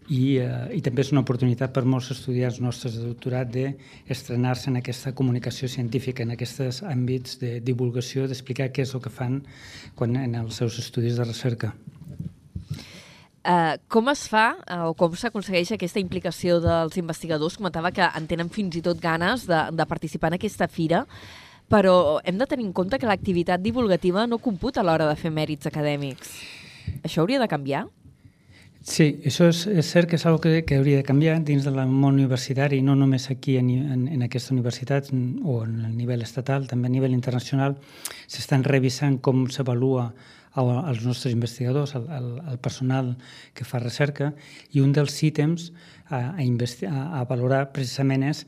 i, 0.07 0.37
eh, 0.37 0.77
i 0.77 0.81
també 0.85 1.01
és 1.01 1.11
una 1.13 1.23
oportunitat 1.25 1.73
per 1.73 1.85
molts 1.89 2.11
estudiants 2.13 2.59
nostres 2.61 2.97
de 2.99 3.07
doctorat 3.07 3.49
d'estrenar-se 3.51 4.69
en 4.69 4.79
aquesta 4.81 5.13
comunicació 5.17 5.69
científica, 5.71 6.23
en 6.23 6.35
aquests 6.35 6.83
àmbits 6.85 7.39
de 7.41 7.59
divulgació, 7.65 8.27
d'explicar 8.29 8.69
què 8.73 8.85
és 8.85 8.93
el 8.93 9.01
que 9.01 9.13
fan 9.13 9.41
quan, 9.95 10.15
en 10.15 10.35
els 10.43 10.61
seus 10.61 10.77
estudis 10.81 11.17
de 11.17 11.25
recerca. 11.25 11.73
Uh, 13.45 13.77
com 13.93 14.07
es 14.09 14.23
fa 14.25 14.55
uh, 14.57 14.87
o 14.89 14.93
com 14.97 15.13
s'aconsegueix 15.13 15.75
aquesta 15.75 16.01
implicació 16.01 16.57
dels 16.63 16.97
investigadors? 16.97 17.59
Comentava 17.59 17.91
que 17.93 18.05
en 18.05 18.25
tenen 18.25 18.49
fins 18.49 18.73
i 18.73 18.81
tot 18.81 18.97
ganes 18.97 19.45
de, 19.45 19.59
de 19.69 19.85
participar 19.85 20.31
en 20.31 20.39
aquesta 20.39 20.65
fira, 20.65 21.03
però 21.69 22.19
hem 22.25 22.39
de 22.41 22.47
tenir 22.49 22.65
en 22.65 22.73
compte 22.73 22.97
que 22.97 23.09
l'activitat 23.09 23.61
divulgativa 23.61 24.25
no 24.25 24.41
computa 24.41 24.81
a 24.81 24.85
l'hora 24.85 25.05
de 25.11 25.17
fer 25.17 25.29
mèrits 25.33 25.69
acadèmics. 25.69 26.33
Això 27.05 27.21
hauria 27.21 27.41
de 27.41 27.49
canviar? 27.49 27.85
Sí, 28.85 29.05
això 29.25 29.47
és, 29.49 29.63
és 29.65 29.87
cert 29.89 30.05
que 30.11 30.17
és 30.19 30.23
una 30.29 30.37
que, 30.37 30.59
que 30.61 30.75
hauria 30.77 30.99
de 30.99 31.05
canviar 31.07 31.39
dins 31.41 31.65
del 31.65 31.79
món 31.89 32.19
universitari, 32.19 32.83
no 32.85 32.93
només 32.93 33.31
aquí 33.33 33.55
en, 33.57 33.71
en, 33.81 34.03
en 34.13 34.21
aquesta 34.21 34.53
universitat 34.53 35.09
o 35.09 35.55
en 35.63 35.79
el 35.87 35.95
nivell 35.97 36.21
estatal, 36.21 36.67
també 36.69 36.91
a 36.91 36.93
nivell 36.93 37.15
internacional, 37.17 37.79
s'estan 38.29 38.63
revisant 38.63 39.17
com 39.25 39.47
s'avalua 39.49 40.11
als 40.53 41.01
nostres 41.03 41.33
investigadors, 41.33 41.95
al, 41.97 42.05
al, 42.13 42.29
al 42.45 42.61
personal 42.61 43.15
que 43.57 43.65
fa 43.65 43.81
recerca, 43.81 44.35
i 44.71 44.85
un 44.85 44.93
dels 44.93 45.17
ítems 45.25 45.71
a, 46.05 46.37
a, 46.37 46.45
a, 46.45 47.03
a 47.19 47.25
valorar 47.25 47.71
precisament 47.73 48.29
és 48.29 48.45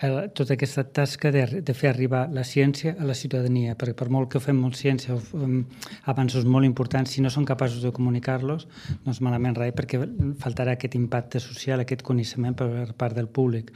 eh, 0.00 0.28
tota 0.34 0.54
aquesta 0.54 0.84
tasca 0.84 1.30
de, 1.34 1.62
de 1.62 1.74
fer 1.74 1.90
arribar 1.90 2.28
la 2.32 2.44
ciència 2.46 2.94
a 2.98 3.06
la 3.08 3.16
ciutadania, 3.18 3.74
perquè 3.78 3.96
per 3.98 4.08
molt 4.14 4.30
que 4.32 4.40
fem 4.42 4.58
molt 4.60 4.78
ciència 4.78 5.16
o 5.16 5.18
fem 5.22 5.64
avanços 6.10 6.46
molt 6.46 6.66
importants, 6.68 7.14
si 7.14 7.24
no 7.24 7.32
són 7.34 7.46
capaços 7.48 7.82
de 7.82 7.92
comunicar-los, 7.94 8.68
no 9.04 9.14
és 9.14 9.20
malament 9.24 9.58
res, 9.58 9.74
perquè 9.76 10.00
faltarà 10.42 10.76
aquest 10.76 10.94
impacte 10.98 11.42
social, 11.42 11.82
aquest 11.82 12.04
coneixement 12.06 12.56
per 12.58 12.68
part 12.98 13.18
del 13.18 13.28
públic. 13.28 13.72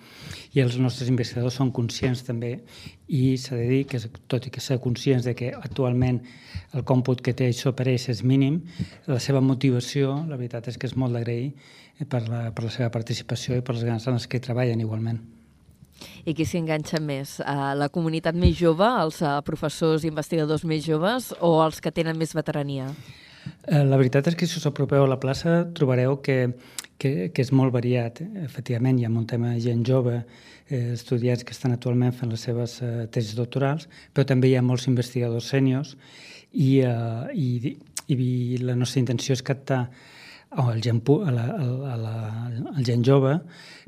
I 0.54 0.62
els 0.62 0.78
nostres 0.78 1.10
investigadors 1.10 1.58
són 1.58 1.72
conscients 1.74 2.24
també, 2.26 2.54
i 3.12 3.36
s'ha 3.36 3.58
de 3.58 3.68
dir 3.68 3.82
que, 3.90 4.00
tot 4.30 4.46
i 4.48 4.54
que 4.54 4.62
ser 4.64 4.78
conscients 4.80 5.26
de 5.28 5.34
que 5.36 5.52
actualment 5.52 6.22
el 6.72 6.86
còmput 6.88 7.20
que 7.20 7.34
té 7.36 7.50
això 7.50 7.74
per 7.76 7.88
ells 7.90 8.08
és 8.08 8.22
mínim, 8.24 8.62
la 9.10 9.20
seva 9.20 9.42
motivació, 9.44 10.22
la 10.28 10.38
veritat 10.38 10.70
és 10.72 10.78
que 10.78 10.88
és 10.88 10.96
molt 10.96 11.18
d'agrair 11.18 11.52
per 12.08 12.24
la, 12.28 12.46
per 12.54 12.64
la 12.64 12.72
seva 12.72 12.90
participació 12.94 13.58
i 13.58 13.62
per 13.62 13.76
les 13.76 13.84
ganes 13.84 14.08
en 14.08 14.16
les 14.16 14.26
que 14.26 14.40
treballen 14.40 14.80
igualment. 14.80 15.41
I 16.24 16.34
qui 16.34 16.46
s'hi 16.46 16.60
enganxa 16.62 17.00
més? 17.02 17.38
Uh, 17.40 17.72
la 17.78 17.90
comunitat 17.92 18.36
més 18.38 18.54
jove, 18.58 18.86
els 18.86 19.22
uh, 19.22 19.40
professors 19.46 20.04
i 20.04 20.10
investigadors 20.12 20.64
més 20.64 20.84
joves 20.86 21.32
o 21.40 21.56
els 21.64 21.80
que 21.80 21.94
tenen 21.94 22.18
més 22.18 22.34
veterania? 22.36 22.90
Eh, 23.66 23.82
la 23.82 23.98
veritat 23.98 24.28
és 24.30 24.36
que 24.38 24.46
si 24.46 24.58
us 24.58 24.68
apropeu 24.70 25.04
a 25.04 25.10
la 25.10 25.18
plaça 25.22 25.62
trobareu 25.74 26.18
que, 26.22 26.38
que, 26.98 27.30
que 27.34 27.44
és 27.44 27.52
molt 27.54 27.74
variat. 27.74 28.22
Efectivament, 28.44 28.98
hi 28.98 29.06
ha 29.06 29.12
un 29.12 29.26
tema 29.28 29.54
gent 29.62 29.84
jove, 29.86 30.22
eh, 30.68 30.92
estudiants 30.96 31.44
que 31.46 31.54
estan 31.54 31.74
actualment 31.74 32.14
fent 32.16 32.32
les 32.32 32.46
seves 32.48 32.78
eh, 32.82 33.06
tesis 33.12 33.38
doctorals, 33.38 33.88
però 34.14 34.26
també 34.28 34.50
hi 34.50 34.56
ha 34.58 34.64
molts 34.66 34.88
investigadors 34.90 35.50
sèniors 35.54 35.96
i, 36.52 36.80
eh, 36.86 37.34
i, 37.34 37.76
i 38.12 38.62
la 38.62 38.76
nostra 38.78 39.02
intenció 39.02 39.36
és 39.36 39.44
captar 39.46 39.84
oh, 40.56 40.70
el 40.72 40.82
gent, 40.84 41.02
a 41.26 41.34
la, 41.34 41.46
a 41.92 41.96
la, 42.00 42.16
el 42.76 42.84
gent 42.86 43.04
jove 43.06 43.38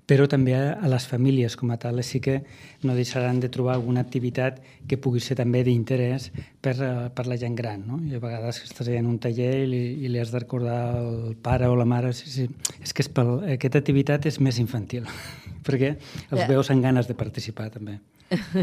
però 0.07 0.27
també 0.29 0.53
a 0.57 0.89
les 0.91 1.07
famílies 1.09 1.57
com 1.57 1.71
a 1.73 1.79
tal, 1.81 2.03
sí 2.05 2.21
que 2.21 2.43
no 2.85 2.95
deixaran 2.97 3.41
de 3.41 3.49
trobar 3.49 3.75
alguna 3.75 4.03
activitat 4.05 4.61
que 4.89 4.99
pugui 5.01 5.23
ser 5.25 5.37
també 5.41 5.63
d'interès 5.65 6.31
per, 6.61 6.75
eh, 6.77 7.09
per 7.15 7.27
la 7.27 7.39
gent 7.41 7.57
gran. 7.57 7.87
No? 7.89 8.01
I 8.05 8.19
a 8.19 8.21
vegades 8.21 8.61
estàs 8.67 8.91
en 8.93 9.09
un 9.09 9.19
taller 9.19 9.53
i 9.65 9.69
li, 9.71 9.83
i 10.05 10.13
li 10.13 10.21
has 10.21 10.33
de 10.35 10.43
recordar 10.45 10.79
el 11.01 11.37
pare 11.41 11.71
o 11.73 11.77
la 11.77 11.89
mare. 11.89 12.13
Sí, 12.13 12.29
sí. 12.31 12.49
És 12.83 12.93
que 12.93 13.05
és 13.07 13.09
pel, 13.09 13.39
aquesta 13.57 13.81
activitat 13.81 14.29
és 14.29 14.41
més 14.45 14.61
infantil, 14.61 15.09
perquè 15.67 15.95
els 16.31 16.45
veus 16.51 16.71
amb 16.71 16.85
ganes 16.85 17.09
de 17.09 17.17
participar 17.17 17.71
també. 17.73 17.99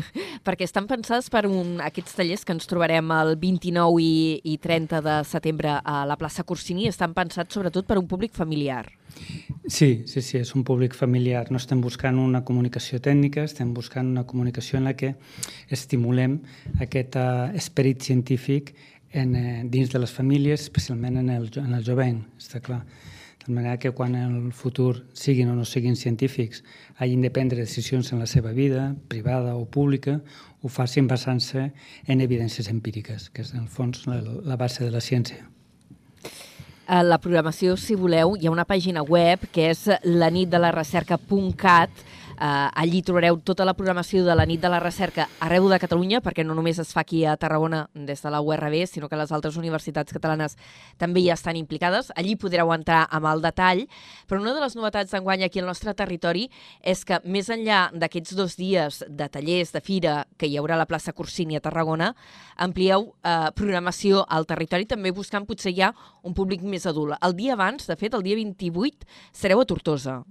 perquè 0.45 0.65
estan 0.67 0.87
pensats 0.89 1.29
per 1.33 1.45
un, 1.49 1.79
aquests 1.83 2.17
tallers 2.17 2.45
que 2.45 2.55
ens 2.55 2.69
trobarem 2.69 3.11
el 3.15 3.35
29 3.41 4.01
i, 4.03 4.15
i 4.53 4.57
30 4.61 5.01
de 5.05 5.17
setembre 5.27 5.77
a 5.79 6.01
la 6.09 6.17
plaça 6.19 6.45
Corsini, 6.47 6.87
estan 6.89 7.15
pensats 7.17 7.53
sobretot 7.53 7.87
per 7.87 7.99
un 8.01 8.07
públic 8.09 8.35
familiar. 8.37 8.85
Sí, 9.67 10.03
sí, 10.07 10.21
sí, 10.21 10.37
és 10.39 10.53
un 10.55 10.63
públic 10.67 10.95
familiar. 10.97 11.45
No 11.51 11.59
estem 11.61 11.81
buscant 11.83 12.17
una 12.19 12.43
comunicació 12.47 12.99
tècnica, 13.03 13.45
estem 13.47 13.73
buscant 13.75 14.09
una 14.09 14.25
comunicació 14.27 14.79
en 14.79 14.89
la 14.89 14.95
que 14.97 15.13
estimulem 15.69 16.39
aquest 16.81 17.17
uh, 17.19 17.51
esperit 17.57 18.01
científic 18.03 18.73
en, 19.11 19.35
uh, 19.35 19.61
dins 19.71 19.91
de 19.91 20.01
les 20.01 20.11
famílies, 20.11 20.67
especialment 20.67 21.21
en 21.21 21.29
el, 21.29 21.49
en 21.61 21.75
el 21.77 21.85
jovent, 21.87 22.23
està 22.41 22.63
clar. 22.63 22.81
De 23.47 23.53
manera 23.53 23.79
que 23.79 23.91
quan 23.91 24.15
en 24.15 24.35
el 24.35 24.53
futur 24.53 25.07
siguin 25.13 25.49
o 25.49 25.55
no 25.55 25.65
siguin 25.65 25.95
científics 25.95 26.63
hagin 26.97 27.21
de 27.21 27.31
prendre 27.31 27.59
decisions 27.59 28.13
en 28.13 28.19
la 28.19 28.27
seva 28.27 28.51
vida, 28.51 28.95
privada 29.07 29.55
o 29.55 29.65
pública, 29.65 30.21
ho 30.61 30.69
facin 30.69 31.07
basant-se 31.07 31.71
en 32.05 32.21
evidències 32.21 32.69
empíriques, 32.69 33.31
que 33.33 33.41
és 33.41 33.55
en 33.55 33.65
el 33.65 33.69
fons 33.69 34.05
la, 34.05 34.21
la 34.21 34.57
base 34.57 34.85
de 34.85 34.93
la 34.93 35.01
ciència. 35.01 35.47
La 36.91 37.21
programació, 37.23 37.77
si 37.79 37.95
voleu, 37.95 38.33
hi 38.35 38.49
ha 38.49 38.51
una 38.51 38.65
pàgina 38.67 39.01
web 39.01 39.45
que 39.55 39.69
és 39.71 39.85
lanitdelarecerca.cat 40.03 42.01
allí 42.41 43.03
trobareu 43.05 43.37
tota 43.45 43.65
la 43.67 43.75
programació 43.77 44.23
de 44.25 44.33
la 44.35 44.47
nit 44.49 44.61
de 44.61 44.69
la 44.71 44.79
recerca 44.81 45.27
arreu 45.45 45.67
de 45.69 45.77
Catalunya, 45.79 46.21
perquè 46.25 46.41
no 46.45 46.55
només 46.57 46.79
es 46.81 46.89
fa 46.93 47.03
aquí 47.05 47.23
a 47.25 47.35
Tarragona 47.37 47.83
des 47.93 48.21
de 48.23 48.31
la 48.33 48.41
URB, 48.41 48.87
sinó 48.89 49.09
que 49.09 49.19
les 49.19 49.31
altres 49.31 49.57
universitats 49.61 50.13
catalanes 50.13 50.57
també 50.97 51.21
hi 51.21 51.29
estan 51.29 51.59
implicades. 51.59 52.09
Allí 52.15 52.35
podreu 52.35 52.73
entrar 52.73 53.03
amb 53.11 53.29
el 53.29 53.43
detall, 53.45 53.83
però 54.27 54.41
una 54.41 54.55
de 54.55 54.63
les 54.63 54.75
novetats 54.75 55.13
d'enguany 55.13 55.45
aquí 55.45 55.61
al 55.61 55.69
nostre 55.69 55.93
territori 55.93 56.47
és 56.81 57.05
que 57.05 57.21
més 57.25 57.49
enllà 57.53 57.91
d'aquests 57.93 58.35
dos 58.35 58.57
dies 58.57 59.03
de 59.07 59.29
tallers, 59.29 59.75
de 59.75 59.81
fira, 59.85 60.25
que 60.37 60.49
hi 60.49 60.57
haurà 60.57 60.79
a 60.79 60.81
la 60.81 60.89
plaça 60.89 61.13
Corsini 61.13 61.59
a 61.59 61.61
Tarragona, 61.61 62.15
amplieu 62.57 63.11
eh, 63.21 63.51
programació 63.53 64.25
al 64.27 64.49
territori, 64.49 64.89
també 64.89 65.13
buscant 65.13 65.45
potser 65.45 65.75
ja 65.77 65.93
un 66.23 66.33
públic 66.33 66.65
més 66.65 66.89
adult. 66.89 67.19
El 67.21 67.37
dia 67.37 67.53
abans, 67.53 67.85
de 67.85 67.97
fet, 67.97 68.17
el 68.17 68.25
dia 68.25 68.37
28, 68.39 69.05
sereu 69.31 69.61
a 69.61 69.69
Tortosa. 69.69 70.21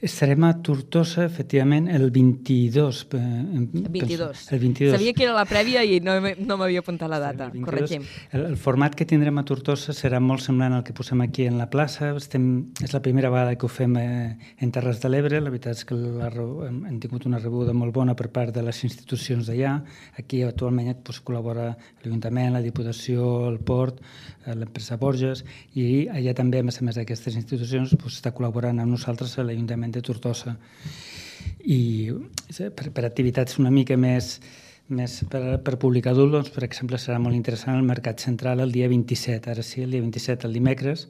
Estarem 0.00 0.44
a 0.48 0.54
Tortosa, 0.64 1.26
efectivament, 1.26 1.86
el 1.92 2.10
22. 2.10 3.06
Eh, 3.12 3.18
el 3.18 3.66
22. 3.68 4.46
El 4.50 4.58
22. 4.58 4.94
Sabia 4.96 5.12
que 5.12 5.26
era 5.26 5.34
la 5.36 5.44
prèvia 5.44 5.82
i 5.84 5.98
no, 6.00 6.14
no 6.40 6.56
m'havia 6.56 6.80
apuntat 6.80 7.10
la 7.12 7.18
data. 7.20 7.50
El, 7.52 7.60
Corregim. 7.66 8.06
El, 8.32 8.46
el 8.48 8.56
format 8.56 8.96
que 8.96 9.04
tindrem 9.04 9.36
a 9.36 9.44
Tortosa 9.44 9.92
serà 9.92 10.16
molt 10.24 10.40
semblant 10.40 10.78
al 10.78 10.86
que 10.88 10.96
posem 10.96 11.20
aquí 11.20 11.44
en 11.44 11.58
la 11.60 11.68
plaça. 11.68 12.14
Estem, 12.16 12.46
és 12.80 12.96
la 12.96 13.02
primera 13.04 13.28
vegada 13.28 13.58
que 13.60 13.68
ho 13.68 13.72
fem 13.72 13.98
eh, 14.00 14.38
en 14.64 14.72
Terres 14.72 15.02
de 15.04 15.10
l'Ebre. 15.12 15.42
La 15.44 15.52
veritat 15.52 15.76
és 15.76 15.84
que 15.84 16.00
la, 16.00 16.32
hem, 16.32 16.80
hem 16.88 16.96
tingut 17.04 17.28
una 17.28 17.42
rebuda 17.44 17.76
molt 17.76 17.92
bona 17.92 18.16
per 18.16 18.30
part 18.32 18.56
de 18.56 18.64
les 18.64 18.80
institucions 18.88 19.52
d'allà. 19.52 19.76
Aquí 20.16 20.40
actualment 20.48 20.94
doncs, 20.94 21.20
col·labora 21.20 21.74
l'Ajuntament, 22.00 22.54
la 22.56 22.64
Diputació, 22.64 23.50
el 23.52 23.60
Port, 23.60 24.00
eh, 24.50 24.56
l'empresa 24.58 24.98
Borges, 25.00 25.44
i 25.78 26.06
allà 26.12 26.34
també, 26.36 26.60
a 26.60 26.66
més 26.66 26.80
a 26.80 26.86
més 26.86 26.98
d'aquestes 27.00 27.36
institucions, 27.38 27.94
doncs, 27.94 28.18
està 28.20 28.34
col·laborant 28.36 28.82
amb 28.82 28.92
nosaltres 28.96 29.38
a 29.38 29.46
l'Ajuntament 29.46 29.94
de 29.96 30.02
Tortosa. 30.06 30.56
I 31.64 32.10
per, 32.76 32.90
per 32.92 33.04
activitats 33.06 33.58
una 33.62 33.72
mica 33.72 33.96
més, 34.00 34.38
més 34.90 35.20
per, 35.30 35.60
per 35.64 35.78
públic 35.80 36.10
adult, 36.10 36.34
doncs, 36.36 36.52
per 36.54 36.64
exemple, 36.66 36.98
serà 36.98 37.20
molt 37.22 37.38
interessant 37.38 37.78
el 37.78 37.86
Mercat 37.86 38.22
Central 38.22 38.60
el 38.64 38.74
dia 38.74 38.90
27, 38.90 39.54
ara 39.54 39.64
sí, 39.66 39.84
el 39.86 39.94
dia 39.94 40.04
27, 40.04 40.48
el 40.48 40.56
dimecres, 40.58 41.08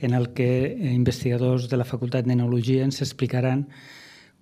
en 0.00 0.14
el 0.14 0.30
que 0.30 0.48
investigadors 0.94 1.66
de 1.68 1.76
la 1.76 1.86
Facultat 1.88 2.26
d'Enologia 2.26 2.84
ens 2.86 3.02
explicaran 3.02 3.66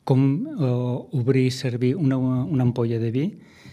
com 0.07 0.23
eh, 0.47 0.73
obrir 1.19 1.47
i 1.49 1.55
servir 1.55 1.95
una, 1.97 2.19
una 2.19 2.67
ampolla 2.69 3.01
de 3.03 3.11
vi 3.11 3.27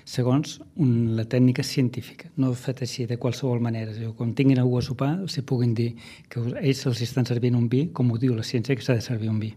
segons 0.05 0.60
un, 0.75 1.15
la 1.17 1.25
tècnica 1.29 1.63
científica, 1.63 2.29
no 2.38 2.53
fet 2.57 2.83
així 2.83 3.07
de 3.10 3.17
qualsevol 3.17 3.62
manera. 3.63 3.93
Diu, 3.95 4.13
quan 4.17 4.33
tinguin 4.36 4.62
algú 4.62 4.79
a 4.79 4.86
sopar, 4.86 5.15
els 5.24 5.39
puguin 5.48 5.74
dir 5.74 5.93
que 6.29 6.43
ells 6.62 6.86
els 6.89 7.01
estan 7.01 7.25
servint 7.25 7.55
un 7.55 7.69
vi, 7.69 7.88
com 7.93 8.12
ho 8.12 8.17
diu 8.19 8.36
la 8.36 8.43
ciència, 8.43 8.75
que 8.75 8.86
s'ha 8.86 8.98
de 9.00 9.05
servir 9.05 9.31
un 9.31 9.39
vi. 9.39 9.53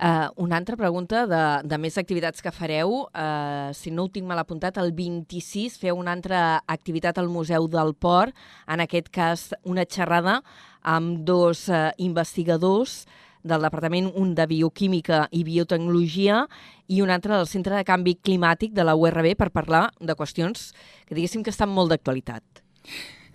Uh, 0.00 0.32
una 0.40 0.56
altra 0.56 0.78
pregunta 0.80 1.26
de, 1.28 1.42
de 1.68 1.76
més 1.76 1.98
activitats 2.00 2.40
que 2.40 2.52
fareu. 2.56 3.02
Uh, 3.12 3.68
si 3.76 3.92
no 3.92 4.06
ho 4.06 4.08
tinc 4.08 4.24
mal 4.24 4.40
apuntat, 4.40 4.78
el 4.80 4.94
26 4.96 5.76
feu 5.76 5.98
una 6.00 6.14
altra 6.16 6.62
activitat 6.72 7.20
al 7.20 7.28
Museu 7.28 7.68
del 7.68 7.92
Port, 7.92 8.32
en 8.64 8.80
aquest 8.80 9.10
cas 9.12 9.50
una 9.68 9.84
xerrada 9.84 10.38
amb 10.88 11.20
dos 11.28 11.66
uh, 11.68 11.90
investigadors 12.00 13.02
del 13.42 13.62
Departament, 13.66 14.10
un 14.14 14.34
de 14.34 14.46
Bioquímica 14.46 15.26
i 15.30 15.44
Biotecnologia 15.44 16.44
i 16.88 17.00
un 17.04 17.10
altre 17.10 17.36
del 17.36 17.48
Centre 17.48 17.76
de 17.76 17.86
Canvi 17.88 18.16
Climàtic 18.18 18.74
de 18.76 18.84
la 18.84 18.96
URB 18.98 19.32
per 19.38 19.50
parlar 19.54 19.88
de 20.00 20.16
qüestions 20.18 20.70
que 21.06 21.16
diguéssim 21.16 21.44
que 21.44 21.54
estan 21.54 21.72
molt 21.72 21.92
d'actualitat. 21.92 22.44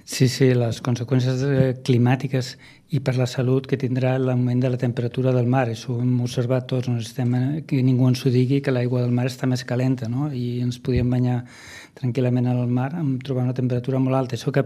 Sí, 0.06 0.28
sí, 0.30 0.52
les 0.54 0.84
conseqüències 0.86 1.40
eh, 1.50 1.70
climàtiques 1.82 2.52
i 2.94 3.00
per 3.02 3.16
la 3.18 3.26
salut 3.26 3.66
que 3.66 3.80
tindrà 3.82 4.12
l'augment 4.22 4.60
de 4.62 4.70
la 4.70 4.78
temperatura 4.78 5.32
del 5.34 5.48
mar. 5.50 5.64
Això 5.72 5.96
ho 5.96 6.04
hem 6.04 6.20
observat 6.22 6.68
tots, 6.70 6.92
no 6.92 7.02
estem, 7.02 7.34
que 7.66 7.82
ningú 7.82 8.06
ens 8.12 8.22
ho 8.22 8.30
digui, 8.30 8.60
que 8.62 8.74
l'aigua 8.76 9.02
del 9.02 9.16
mar 9.18 9.26
està 9.26 9.50
més 9.50 9.66
calenta, 9.66 10.06
no? 10.12 10.30
i 10.30 10.60
ens 10.62 10.78
podíem 10.78 11.10
banyar 11.10 11.40
tranquil·lament 11.98 12.52
al 12.52 12.62
mar 12.70 12.92
amb 12.94 13.24
trobar 13.26 13.48
una 13.48 13.58
temperatura 13.58 14.04
molt 14.04 14.20
alta. 14.20 14.38
Això 14.38 14.54
que, 14.54 14.64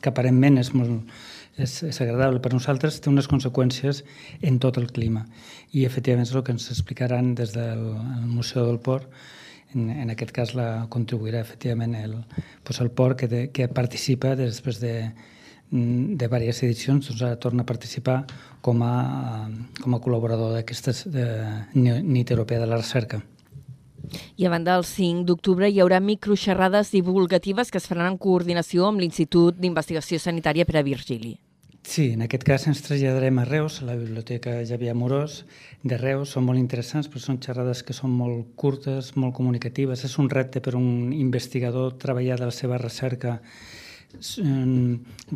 que 0.00 0.08
aparentment 0.08 0.56
és 0.64 0.72
molt, 0.72 1.20
és, 1.58 1.82
és 1.82 2.00
agradable 2.00 2.40
per 2.44 2.52
nosaltres, 2.54 3.00
té 3.00 3.10
unes 3.10 3.28
conseqüències 3.30 4.04
en 4.42 4.58
tot 4.62 4.78
el 4.80 4.88
clima. 4.94 5.26
I 5.74 5.84
efectivament 5.88 6.26
és 6.26 6.34
el 6.34 6.44
que 6.46 6.54
ens 6.54 6.70
explicaran 6.72 7.34
des 7.38 7.52
del 7.56 7.84
Museu 8.26 8.66
del 8.66 8.80
Port, 8.80 9.10
en, 9.74 9.90
en 9.90 10.10
aquest 10.10 10.32
cas 10.32 10.54
la 10.56 10.86
contribuirà 10.92 11.42
efectivament 11.44 11.96
el, 11.98 12.14
pues 12.64 12.80
el 12.80 12.90
port 12.90 13.18
que, 13.20 13.28
de, 13.28 13.42
que 13.52 13.68
participa 13.68 14.34
després 14.38 14.80
de, 14.80 14.94
de 15.70 16.28
diverses 16.28 16.64
edicions, 16.64 17.08
doncs 17.08 17.22
ara 17.22 17.40
torna 17.40 17.64
a 17.64 17.68
participar 17.68 18.22
com 18.64 18.82
a, 18.82 19.48
com 19.82 19.96
a 19.96 20.00
col·laborador 20.04 20.54
d'aquestes 20.56 21.06
nit 21.74 22.30
europea 22.30 22.62
de 22.62 22.70
la 22.70 22.80
recerca. 22.80 23.20
I 24.40 24.46
a 24.46 24.50
banda 24.50 24.76
del 24.76 24.86
5 24.88 25.26
d'octubre 25.28 25.68
hi 25.68 25.82
haurà 25.82 25.98
microxerrades 26.00 26.94
divulgatives 26.94 27.70
que 27.70 27.80
es 27.82 27.88
faran 27.90 28.14
en 28.14 28.16
coordinació 28.16 28.86
amb 28.88 29.02
l'Institut 29.02 29.58
d'Investigació 29.60 30.22
Sanitària 30.22 30.64
per 30.64 30.78
a 30.80 30.86
Virgili. 30.86 31.36
Sí, 31.82 32.12
en 32.12 32.22
aquest 32.22 32.44
cas 32.44 32.66
ens 32.68 32.82
traslladarem 32.84 33.38
a 33.40 33.44
Reus, 33.48 33.80
a 33.80 33.86
la 33.88 33.96
Biblioteca 33.96 34.58
Javier 34.66 34.92
Amorós 34.92 35.44
de 35.82 35.96
Reus. 35.96 36.34
Són 36.34 36.44
molt 36.44 36.60
interessants, 36.60 37.08
però 37.08 37.22
són 37.22 37.40
xerrades 37.42 37.82
que 37.82 37.96
són 37.96 38.12
molt 38.12 38.52
curtes, 38.60 39.14
molt 39.16 39.34
comunicatives. 39.38 40.04
És 40.04 40.18
un 40.18 40.28
repte 40.28 40.60
per 40.60 40.76
un 40.76 41.12
investigador 41.16 41.96
treballar 42.02 42.38
de 42.38 42.50
la 42.50 42.54
seva 42.54 42.78
recerca 42.82 43.38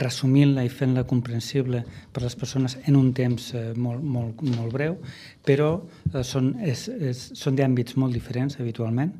resumint-la 0.00 0.62
i 0.64 0.70
fent-la 0.72 1.04
comprensible 1.04 1.82
per 2.12 2.22
a 2.22 2.24
les 2.24 2.36
persones 2.40 2.78
en 2.88 2.96
un 2.96 3.10
temps 3.12 3.50
eh, 3.54 3.72
molt, 3.76 4.00
molt, 4.00 4.40
molt 4.42 4.72
breu, 4.72 4.96
però 5.44 5.74
eh, 6.14 6.22
són, 6.24 6.54
és, 6.64 6.86
és, 6.88 7.20
són 7.36 7.58
d'àmbits 7.58 7.98
molt 8.00 8.16
diferents 8.16 8.56
habitualment 8.58 9.12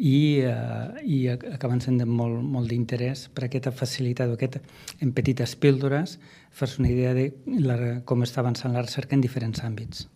i, 0.00 0.40
eh, 0.40 1.02
i 1.04 1.18
acaben 1.28 1.82
sent 1.84 1.98
de 2.00 2.06
molt, 2.08 2.40
molt 2.40 2.72
d'interès 2.72 3.26
per 3.34 3.44
aquesta 3.46 3.72
facilitat, 3.72 4.32
aquest, 4.32 4.56
en 5.04 5.12
petites 5.12 5.52
píldores, 5.60 6.16
fer-se 6.50 6.80
una 6.80 6.88
idea 6.88 7.12
de 7.14 7.28
la, 7.60 7.76
com 8.08 8.24
està 8.24 8.40
avançant 8.40 8.72
la 8.72 8.86
recerca 8.86 9.14
en 9.14 9.20
diferents 9.20 9.60
àmbits. 9.66 10.08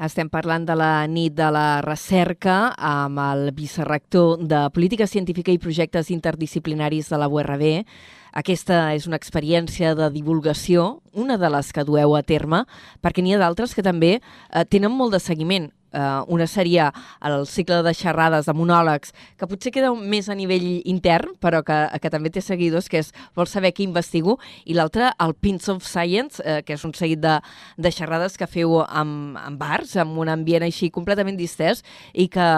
Estem 0.00 0.30
parlant 0.32 0.64
de 0.64 0.74
la 0.74 1.06
nit 1.06 1.34
de 1.36 1.50
la 1.52 1.82
recerca 1.84 2.72
amb 2.74 3.20
el 3.20 3.50
vicerrector 3.52 4.40
de 4.48 4.64
Política 4.72 5.06
Científica 5.06 5.52
i 5.52 5.60
Projectes 5.60 6.10
Interdisciplinaris 6.10 7.12
de 7.12 7.18
la 7.20 7.28
URB. 7.28 7.84
Aquesta 8.32 8.94
és 8.96 9.06
una 9.06 9.18
experiència 9.20 9.92
de 9.98 10.08
divulgació, 10.14 11.02
una 11.12 11.36
de 11.36 11.50
les 11.52 11.70
que 11.76 11.84
dueu 11.84 12.16
a 12.16 12.22
terme, 12.24 12.64
perquè 13.04 13.22
n'hi 13.22 13.36
ha 13.36 13.42
d'altres 13.42 13.76
que 13.76 13.84
també 13.84 14.16
eh, 14.16 14.64
tenen 14.64 14.96
molt 14.96 15.12
de 15.14 15.20
seguiment 15.20 15.68
eh, 15.92 16.22
una 16.28 16.46
seria 16.46 16.90
el 17.26 17.46
cicle 17.46 17.82
de 17.86 17.94
xerrades, 17.94 18.46
de 18.46 18.54
monòlegs, 18.56 19.14
que 19.38 19.48
potser 19.50 19.72
queda 19.74 19.92
més 19.94 20.28
a 20.28 20.36
nivell 20.38 20.68
intern, 20.84 21.34
però 21.40 21.62
que, 21.66 21.80
que 22.00 22.12
també 22.12 22.32
té 22.32 22.42
seguidors, 22.44 22.88
que 22.90 23.02
és 23.02 23.12
vol 23.38 23.48
saber 23.50 23.72
què 23.76 23.84
investigo, 23.86 24.38
i 24.64 24.76
l'altre, 24.78 25.12
el 25.20 25.34
Pins 25.34 25.68
of 25.72 25.86
Science, 25.86 26.42
eh, 26.44 26.60
que 26.66 26.76
és 26.78 26.86
un 26.86 26.94
seguit 26.96 27.22
de, 27.22 27.38
de 27.76 27.94
xerrades 27.94 28.38
que 28.38 28.50
feu 28.50 28.80
amb, 28.86 29.38
amb 29.40 29.60
bars, 29.60 29.96
amb 30.00 30.18
un 30.20 30.30
ambient 30.32 30.66
així 30.66 30.90
completament 30.94 31.38
distès, 31.40 31.84
i 32.14 32.28
que 32.32 32.48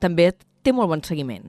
també 0.00 0.32
té 0.62 0.74
molt 0.76 0.92
bon 0.92 1.02
seguiment. 1.06 1.48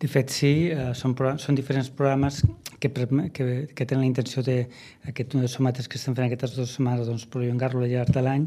De 0.00 0.08
fet, 0.08 0.30
sí, 0.32 0.50
eh, 0.72 0.92
són, 0.96 1.12
són 1.42 1.56
diferents 1.58 1.90
programes 1.92 2.40
que, 2.80 2.88
que, 2.88 3.46
que 3.76 3.84
tenen 3.84 4.00
la 4.00 4.08
intenció 4.08 4.40
de, 4.46 4.62
aquest, 5.10 5.34
de 5.36 5.50
somates 5.52 5.90
que 5.92 5.98
estem 6.00 6.16
fent 6.16 6.24
aquestes 6.24 6.54
dues 6.56 6.72
setmanes, 6.78 7.10
doncs, 7.10 7.26
prolongar-lo 7.28 7.84
al 7.84 7.92
llarg 7.92 8.14
de 8.16 8.22
l'any 8.24 8.46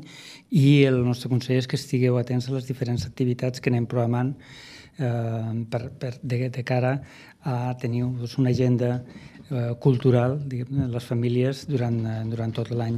i 0.50 0.82
el 0.89 0.98
nostre 1.06 1.30
consell 1.30 1.62
és 1.62 1.70
que 1.70 1.78
estigueu 1.78 2.18
atents 2.18 2.50
a 2.50 2.56
les 2.56 2.66
diferents 2.66 3.06
activitats 3.06 3.62
que 3.62 3.70
anem 3.70 3.86
programant 3.86 4.34
eh, 4.98 5.54
per, 5.70 5.84
per, 6.02 6.16
de, 6.24 6.48
de 6.58 6.66
cara 6.66 6.96
a 7.46 7.58
tenir 7.78 8.02
doncs, 8.08 8.39
una 8.42 8.50
agenda 8.50 8.96
eh, 8.98 9.76
cultural 9.86 10.39
diguem, 10.50 10.88
les 10.89 11.12
famílies 11.13 11.68
durant, 11.70 12.02
durant 12.34 12.58
tot 12.58 12.74
l'any. 12.74 12.98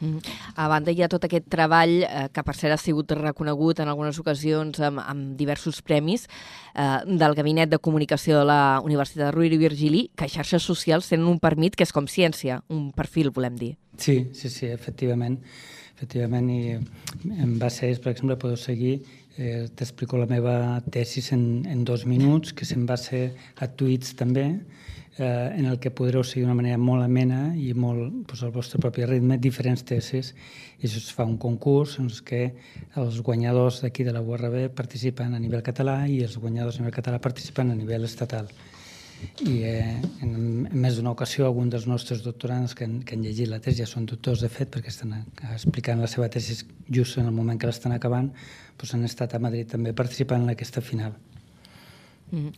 Mm. 0.00 0.18
A 0.54 0.68
banda 0.70 0.92
hi 0.94 1.02
ha 1.02 1.08
tot 1.10 1.24
aquest 1.26 1.48
treball 1.50 1.94
eh, 2.06 2.26
que 2.32 2.44
per 2.46 2.54
cert 2.56 2.76
ha 2.76 2.80
sigut 2.80 3.12
reconegut 3.18 3.80
en 3.82 3.90
algunes 3.90 4.18
ocasions 4.22 4.78
amb, 4.84 5.02
amb 5.02 5.34
diversos 5.38 5.80
premis 5.82 6.28
eh, 6.74 7.00
del 7.06 7.34
Gabinet 7.38 7.72
de 7.72 7.80
Comunicació 7.82 8.38
de 8.38 8.46
la 8.48 8.60
Universitat 8.84 9.26
de 9.26 9.32
Rovira 9.34 9.58
i 9.58 9.62
Virgili, 9.64 10.04
que 10.14 10.30
xarxes 10.30 10.62
socials 10.62 11.10
tenen 11.10 11.26
un 11.30 11.40
permit 11.42 11.76
que 11.76 11.86
és 11.86 11.94
com 11.94 12.06
ciència, 12.06 12.62
un 12.70 12.90
perfil, 12.94 13.32
volem 13.34 13.58
dir. 13.58 13.74
Sí, 13.98 14.28
sí, 14.34 14.48
sí, 14.48 14.66
efectivament. 14.70 15.40
Efectivament, 15.98 16.50
i 16.54 16.76
en 17.42 17.56
base 17.58 17.88
a 17.90 17.96
per 17.98 18.12
exemple, 18.12 18.36
podeu 18.38 18.56
seguir 18.56 19.00
eh, 19.38 19.66
t'explico 19.74 20.18
la 20.18 20.28
meva 20.30 20.82
tesis 20.94 21.32
en, 21.32 21.64
en 21.66 21.82
dos 21.84 22.04
minuts, 22.06 22.52
que 22.52 22.66
se'n 22.68 22.86
va 22.86 22.96
ser 23.00 23.32
a 23.58 23.66
tuits 23.66 24.14
també, 24.18 24.46
eh, 25.18 25.54
en 25.58 25.66
el 25.66 25.78
que 25.78 25.90
podreu 25.90 26.22
seguir 26.24 26.44
d'una 26.46 26.56
manera 26.56 26.78
molt 26.78 27.04
amena 27.04 27.52
i 27.58 27.72
molt 27.74 28.24
pues, 28.30 28.42
al 28.46 28.52
vostre 28.54 28.80
propi 28.82 29.04
ritme 29.06 29.38
diferents 29.42 29.84
tesis 29.84 30.32
i 30.78 30.86
això 30.86 31.02
es 31.02 31.10
fa 31.14 31.26
un 31.26 31.36
concurs 31.42 31.98
en 31.98 32.08
què 32.08 32.42
els 33.02 33.20
guanyadors 33.26 33.82
d'aquí 33.82 34.06
de 34.06 34.14
la 34.14 34.22
URB 34.22 34.68
participen 34.78 35.34
a 35.34 35.42
nivell 35.42 35.64
català 35.66 36.00
i 36.06 36.22
els 36.24 36.38
guanyadors 36.38 36.78
a 36.78 36.84
nivell 36.84 36.98
català 37.00 37.20
participen 37.20 37.70
a 37.70 37.78
nivell 37.78 38.04
estatal. 38.04 38.48
i 39.42 39.64
eh, 39.66 39.98
en, 40.22 40.34
en 40.70 40.76
més 40.78 40.94
d'una 40.94 41.10
ocasió 41.10 41.46
alguns 41.46 41.72
dels 41.72 41.88
nostres 41.90 42.20
doctorants 42.22 42.74
que 42.78 42.84
han, 42.86 43.00
que 43.02 43.16
han 43.16 43.24
llegit 43.26 43.48
la 43.50 43.58
tesi 43.58 43.82
ja 43.82 43.86
són 43.90 44.06
doctors 44.06 44.44
de 44.44 44.48
fet 44.48 44.70
perquè 44.70 44.92
estan 44.92 45.16
explicant 45.50 45.98
la 45.98 46.06
seva 46.06 46.28
tesi 46.30 46.54
just 46.86 47.18
en 47.18 47.26
el 47.26 47.34
moment 47.34 47.58
que 47.58 47.66
l'estan 47.66 47.96
acabant 47.96 48.30
doncs 48.78 48.94
han 48.94 49.02
estat 49.10 49.34
a 49.34 49.42
Madrid 49.42 49.66
també 49.74 49.92
participant 49.92 50.46
en 50.46 50.54
aquesta 50.54 50.80
final. 50.80 51.18
Mm. 52.30 52.48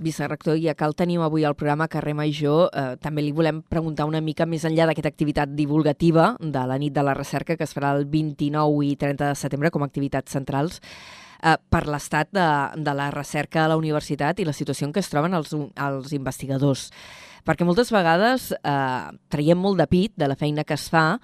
Vicerrector, 0.00 0.56
ja 0.60 0.74
que 0.74 0.86
el 0.86 0.94
tenim 0.96 1.20
avui 1.20 1.44
al 1.44 1.56
programa 1.58 1.88
Carrer 1.88 2.14
Major, 2.16 2.70
eh, 2.72 2.96
també 3.00 3.22
li 3.22 3.32
volem 3.36 3.62
preguntar 3.62 4.06
una 4.08 4.20
mica 4.24 4.46
més 4.46 4.64
enllà 4.64 4.86
d'aquesta 4.88 5.12
activitat 5.12 5.52
divulgativa 5.56 6.34
de 6.40 6.66
la 6.66 6.78
nit 6.78 6.94
de 6.94 7.04
la 7.04 7.14
recerca 7.14 7.56
que 7.56 7.64
es 7.64 7.74
farà 7.76 7.92
el 7.96 8.06
29 8.06 8.86
i 8.86 8.94
30 8.96 9.28
de 9.28 9.34
setembre 9.34 9.70
com 9.70 9.82
a 9.82 9.90
activitats 9.90 10.32
centrals, 10.32 10.80
eh, 11.42 11.56
per 11.68 11.86
l'estat 11.86 12.30
de, 12.32 12.48
de 12.76 12.94
la 12.94 13.10
recerca 13.10 13.64
a 13.64 13.68
la 13.68 13.76
universitat 13.76 14.40
i 14.40 14.48
la 14.48 14.56
situació 14.56 14.88
en 14.88 14.94
què 14.94 15.04
es 15.04 15.12
troben 15.12 15.34
els, 15.34 15.52
els 15.52 16.16
investigadors. 16.16 16.90
Perquè 17.44 17.64
moltes 17.64 17.92
vegades 17.92 18.50
eh, 18.52 19.12
traiem 19.32 19.58
molt 19.58 19.80
de 19.80 19.88
pit 19.88 20.12
de 20.16 20.28
la 20.28 20.36
feina 20.36 20.64
que 20.64 20.76
es 20.76 20.88
fa, 20.92 21.20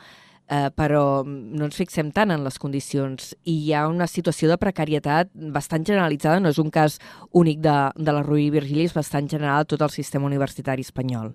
eh, 0.48 0.68
però 0.74 1.24
no 1.26 1.66
ens 1.66 1.78
fixem 1.78 2.12
tant 2.14 2.32
en 2.34 2.44
les 2.46 2.58
condicions. 2.62 3.32
I 3.44 3.56
hi 3.66 3.74
ha 3.74 3.86
una 3.90 4.06
situació 4.10 4.50
de 4.52 4.58
precarietat 4.60 5.32
bastant 5.54 5.86
generalitzada, 5.86 6.40
no 6.40 6.52
és 6.52 6.60
un 6.62 6.70
cas 6.70 7.00
únic 7.32 7.60
de, 7.64 7.76
de 7.96 8.14
la 8.14 8.22
Rui 8.26 8.50
Virgili, 8.54 8.86
és 8.86 8.96
bastant 8.96 9.28
general 9.30 9.66
tot 9.66 9.82
el 9.82 9.94
sistema 9.94 10.28
universitari 10.30 10.86
espanyol. 10.86 11.34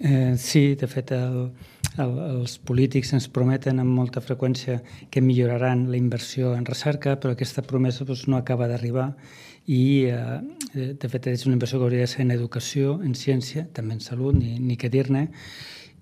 Eh, 0.00 0.36
sí, 0.38 0.76
de 0.78 0.86
fet, 0.86 1.10
el, 1.10 1.48
el, 1.98 2.12
els 2.38 2.54
polítics 2.62 3.10
ens 3.16 3.26
prometen 3.34 3.82
amb 3.82 3.96
molta 3.98 4.22
freqüència 4.22 4.78
que 5.10 5.22
milloraran 5.24 5.88
la 5.90 5.98
inversió 5.98 6.52
en 6.54 6.68
recerca, 6.68 7.16
però 7.18 7.34
aquesta 7.34 7.64
promesa 7.66 8.06
doncs, 8.06 8.28
no 8.30 8.38
acaba 8.38 8.68
d'arribar. 8.70 9.10
I, 9.66 10.06
eh, 10.06 10.94
de 11.02 11.10
fet, 11.10 11.26
és 11.34 11.44
una 11.48 11.58
inversió 11.58 11.80
que 11.80 11.88
hauria 11.88 12.06
de 12.06 12.12
ser 12.14 12.22
en 12.22 12.30
educació, 12.36 13.00
en 13.02 13.18
ciència, 13.18 13.66
també 13.74 13.98
en 13.98 14.04
salut, 14.04 14.38
ni, 14.38 14.54
ni 14.62 14.78
què 14.78 14.88
dir-ne, 14.88 15.26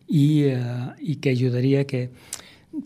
i, 0.09 0.27
eh, 0.53 0.88
i 1.01 1.16
que 1.21 1.35
ajudaria 1.35 1.85
que 1.87 2.09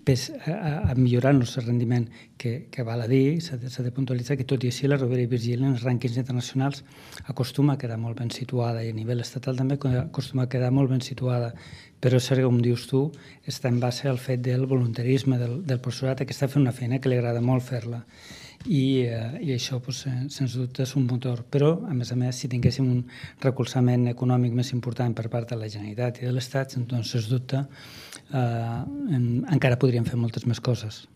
pes, 0.04 0.30
a, 0.46 0.90
a 0.90 0.94
millorar 0.94 1.33
el 1.35 1.40
nostre 1.40 1.64
rendiment, 1.64 2.06
que, 2.38 2.68
que 2.70 2.85
val 2.87 3.02
a 3.02 3.09
dir, 3.11 3.40
s'ha 3.42 3.59
de, 3.61 3.70
de 3.70 3.92
puntualitzar 3.94 4.37
que 4.38 4.46
tot 4.48 4.64
i 4.64 4.70
així 4.70 4.88
la 4.88 4.98
Rovira 5.00 5.24
i 5.24 5.30
Virgili 5.30 5.64
en 5.64 5.74
els 5.74 5.85
rànquings 5.85 6.18
internacionals 6.20 6.85
acostuma 7.33 7.74
a 7.74 7.80
quedar 7.80 7.98
molt 8.00 8.20
ben 8.20 8.30
situada 8.30 8.85
i 8.85 8.92
a 8.92 8.96
nivell 8.96 9.20
estatal 9.24 9.59
també 9.59 9.78
acostuma 10.00 10.46
a 10.46 10.52
quedar 10.52 10.70
molt 10.72 10.92
ben 10.92 11.02
situada. 11.04 11.52
Però 12.00 12.16
és 12.16 12.28
cert, 12.30 12.44
com 12.46 12.61
dius 12.64 12.87
tu, 12.88 13.09
està 13.44 13.68
en 13.68 13.80
base 13.80 14.09
al 14.09 14.18
fet 14.18 14.40
del 14.44 14.64
voluntarisme 14.66 15.38
del, 15.40 15.61
del 15.66 15.83
professorat 15.83 16.24
que 16.24 16.37
està 16.37 16.48
fent 16.48 16.64
una 16.64 16.76
feina 16.76 17.00
que 17.00 17.12
li 17.12 17.18
agrada 17.20 17.42
molt 17.44 17.66
fer-la 17.66 18.04
i, 18.66 19.07
eh, 19.07 19.38
i 19.40 19.53
això, 19.55 19.79
eh, 19.81 20.29
sens 20.29 20.55
dubte, 20.55 20.83
és 20.83 20.96
un 20.96 21.07
motor. 21.07 21.44
Però, 21.51 21.73
a 21.88 21.94
més 21.94 22.12
a 22.12 22.16
més, 22.16 22.37
si 22.37 22.49
tinguéssim 22.49 22.85
un 22.90 23.05
recolzament 23.40 24.09
econòmic 24.09 24.53
més 24.53 24.73
important 24.73 25.14
per 25.14 25.29
part 25.29 25.49
de 25.49 25.57
la 25.57 25.68
Generalitat 25.68 26.20
i 26.20 26.27
de 26.27 26.33
l'Estat, 26.33 26.77
doncs, 26.77 27.11
sens 27.11 27.29
dubte, 27.29 27.64
eh, 28.33 28.83
en, 29.16 29.46
encara 29.51 29.79
podríem 29.79 30.05
fer 30.05 30.16
moltes 30.16 30.46
més 30.46 30.61
coses. 30.61 31.07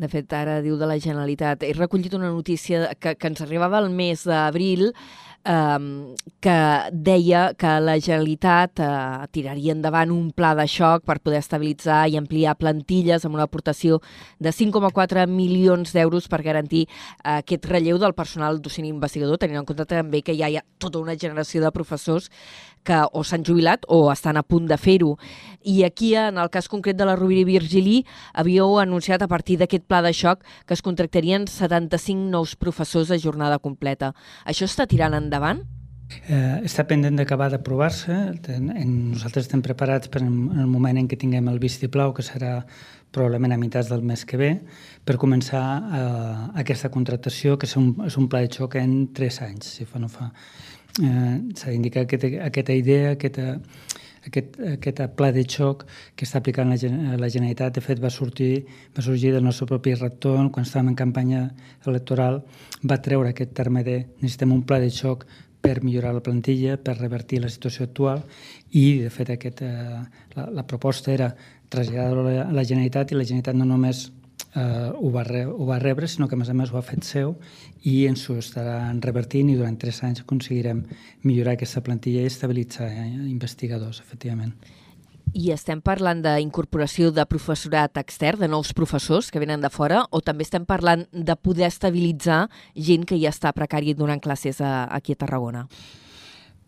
De 0.00 0.08
fet, 0.08 0.32
ara 0.32 0.62
diu 0.64 0.78
de 0.80 0.86
la 0.88 0.98
Generalitat. 0.98 1.62
He 1.62 1.74
recollit 1.76 2.14
una 2.16 2.30
notícia 2.30 2.94
que, 2.94 3.14
que 3.16 3.28
ens 3.28 3.42
arribava 3.44 3.76
al 3.78 3.90
mes 3.90 4.24
d'abril 4.24 4.94
que 5.42 6.56
deia 6.92 7.54
que 7.56 7.72
la 7.80 7.96
Generalitat 7.98 8.80
eh, 8.80 9.26
tiraria 9.32 9.72
endavant 9.72 10.12
un 10.12 10.30
pla 10.36 10.52
de 10.54 10.66
xoc 10.68 11.06
per 11.08 11.18
poder 11.24 11.40
estabilitzar 11.40 12.02
i 12.08 12.18
ampliar 12.20 12.58
plantilles 12.60 13.24
amb 13.24 13.38
una 13.38 13.46
aportació 13.48 14.00
de 14.38 14.52
5,4 14.52 15.26
milions 15.30 15.94
d'euros 15.96 16.28
per 16.28 16.42
garantir 16.44 16.86
eh, 16.86 17.38
aquest 17.40 17.64
relleu 17.66 17.98
del 17.98 18.14
personal 18.14 18.60
docent 18.60 18.86
investigador, 18.86 19.38
tenint 19.40 19.62
en 19.62 19.68
compte 19.68 19.88
també 19.88 20.20
que 20.20 20.36
ja 20.36 20.50
hi 20.50 20.58
ha 20.60 20.64
tota 20.78 21.00
una 21.00 21.16
generació 21.16 21.64
de 21.64 21.72
professors 21.72 22.28
que 22.84 23.00
o 23.12 23.24
s'han 23.24 23.44
jubilat 23.46 23.84
o 23.88 24.10
estan 24.12 24.36
a 24.36 24.42
punt 24.42 24.68
de 24.70 24.78
fer-ho. 24.80 25.16
I 25.62 25.84
aquí, 25.84 26.14
en 26.16 26.38
el 26.38 26.50
cas 26.50 26.68
concret 26.68 26.96
de 26.96 27.08
la 27.08 27.16
Rovira 27.16 27.44
i 27.44 27.48
Virgili, 27.48 27.98
havíeu 28.34 28.78
anunciat 28.80 29.22
a 29.22 29.28
partir 29.28 29.58
d'aquest 29.60 29.84
pla 29.84 30.00
de 30.02 30.12
xoc 30.16 30.44
que 30.66 30.74
es 30.74 30.82
contractarien 30.82 31.46
75 31.48 32.30
nous 32.30 32.56
professors 32.56 33.10
a 33.10 33.18
jornada 33.18 33.58
completa. 33.58 34.14
Això 34.44 34.64
està 34.68 34.86
tirant 34.88 35.14
endavant? 35.14 35.62
Eh, 36.26 36.56
està 36.66 36.84
pendent 36.90 37.14
d'acabar 37.14 37.50
d'aprovar-se. 37.52 38.14
Nosaltres 38.50 39.46
estem 39.46 39.62
preparats 39.62 40.10
per 40.10 40.24
en 40.24 40.58
el 40.58 40.66
moment 40.66 40.98
en 40.98 41.06
què 41.06 41.18
tinguem 41.18 41.46
el 41.52 41.60
vistiplau, 41.62 42.14
que 42.16 42.24
serà 42.26 42.64
probablement 43.14 43.54
a 43.54 43.58
meitats 43.58 43.90
del 43.90 44.02
mes 44.06 44.24
que 44.26 44.38
ve, 44.38 44.50
per 45.06 45.18
començar 45.18 45.62
eh, 45.98 46.34
aquesta 46.62 46.90
contractació, 46.94 47.56
que 47.58 47.66
és 47.66 47.76
un, 47.78 47.92
és 48.06 48.16
un 48.18 48.28
pla 48.30 48.42
de 48.44 48.50
xoc 48.54 48.76
en 48.78 49.08
tres 49.14 49.40
anys, 49.42 49.72
si 49.78 49.86
fa 49.86 50.02
no 50.02 50.10
fa 50.10 50.30
eh, 50.98 51.36
s'ha 51.56 51.70
d'indicar 51.70 52.04
aquesta, 52.06 52.30
aquesta 52.46 52.76
idea, 52.76 53.12
aquesta, 53.16 53.58
aquest, 54.26 54.58
aquest 54.74 55.02
pla 55.16 55.30
de 55.32 55.44
xoc 55.48 55.84
que 56.16 56.26
està 56.26 56.40
aplicant 56.40 56.70
la, 56.72 56.78
la 57.20 57.28
Generalitat, 57.28 57.76
de 57.76 57.84
fet, 57.84 58.00
va 58.02 58.10
sortir, 58.10 58.66
va 58.96 59.04
sorgir 59.04 59.32
del 59.34 59.44
nostre 59.44 59.68
propi 59.70 59.94
rector, 59.94 60.42
quan 60.50 60.66
estàvem 60.66 60.92
en 60.92 60.98
campanya 60.98 61.44
electoral, 61.86 62.42
va 62.84 63.00
treure 63.02 63.30
aquest 63.30 63.54
terme 63.56 63.84
de 63.86 64.02
necessitem 64.20 64.52
un 64.56 64.64
pla 64.66 64.80
de 64.82 64.90
xoc 64.90 65.26
per 65.60 65.82
millorar 65.84 66.14
la 66.16 66.24
plantilla, 66.24 66.78
per 66.80 66.96
revertir 66.98 67.42
la 67.42 67.50
situació 67.52 67.84
actual 67.84 68.22
i, 68.70 69.02
de 69.04 69.10
fet, 69.12 69.34
aquest, 69.36 69.60
eh, 69.62 70.00
la, 70.36 70.46
la 70.60 70.64
proposta 70.66 71.12
era 71.12 71.34
traslladar-ho 71.70 72.24
a 72.26 72.48
la 72.52 72.64
Generalitat 72.64 73.12
i 73.12 73.18
la 73.18 73.26
Generalitat 73.28 73.58
no 73.58 73.68
només 73.68 74.08
eh, 74.54 74.90
ho, 74.94 75.10
va 75.14 75.24
re, 75.24 75.44
ho 75.46 75.66
va 75.66 75.78
rebre, 75.78 76.08
sinó 76.08 76.28
que 76.28 76.36
a 76.36 76.40
més 76.40 76.50
a 76.50 76.56
més 76.56 76.72
ho 76.72 76.78
ha 76.78 76.84
fet 76.86 77.06
seu 77.06 77.36
i 77.86 78.04
ens 78.08 78.26
ho 78.30 78.36
estaran 78.40 79.00
revertint 79.02 79.50
i 79.50 79.56
durant 79.58 79.78
tres 79.80 80.02
anys 80.06 80.24
aconseguirem 80.24 80.84
millorar 81.24 81.56
aquesta 81.56 81.82
plantilla 81.86 82.24
i 82.24 82.30
estabilitzar 82.30 82.90
eh, 82.90 83.08
investigadors, 83.30 84.02
efectivament. 84.04 84.54
I 85.30 85.52
estem 85.54 85.78
parlant 85.78 86.24
d'incorporació 86.24 87.12
de 87.14 87.22
professorat 87.30 88.00
extern, 88.02 88.40
de 88.42 88.48
nous 88.50 88.72
professors 88.74 89.30
que 89.30 89.38
venen 89.38 89.62
de 89.62 89.70
fora, 89.70 90.02
o 90.10 90.20
també 90.26 90.42
estem 90.42 90.64
parlant 90.66 91.04
de 91.12 91.36
poder 91.38 91.68
estabilitzar 91.68 92.48
gent 92.74 93.06
que 93.06 93.18
ja 93.20 93.30
està 93.30 93.54
precari 93.54 93.94
donant 93.94 94.22
classes 94.22 94.58
a, 94.60 94.88
aquí 94.90 95.14
a 95.14 95.20
Tarragona? 95.20 95.68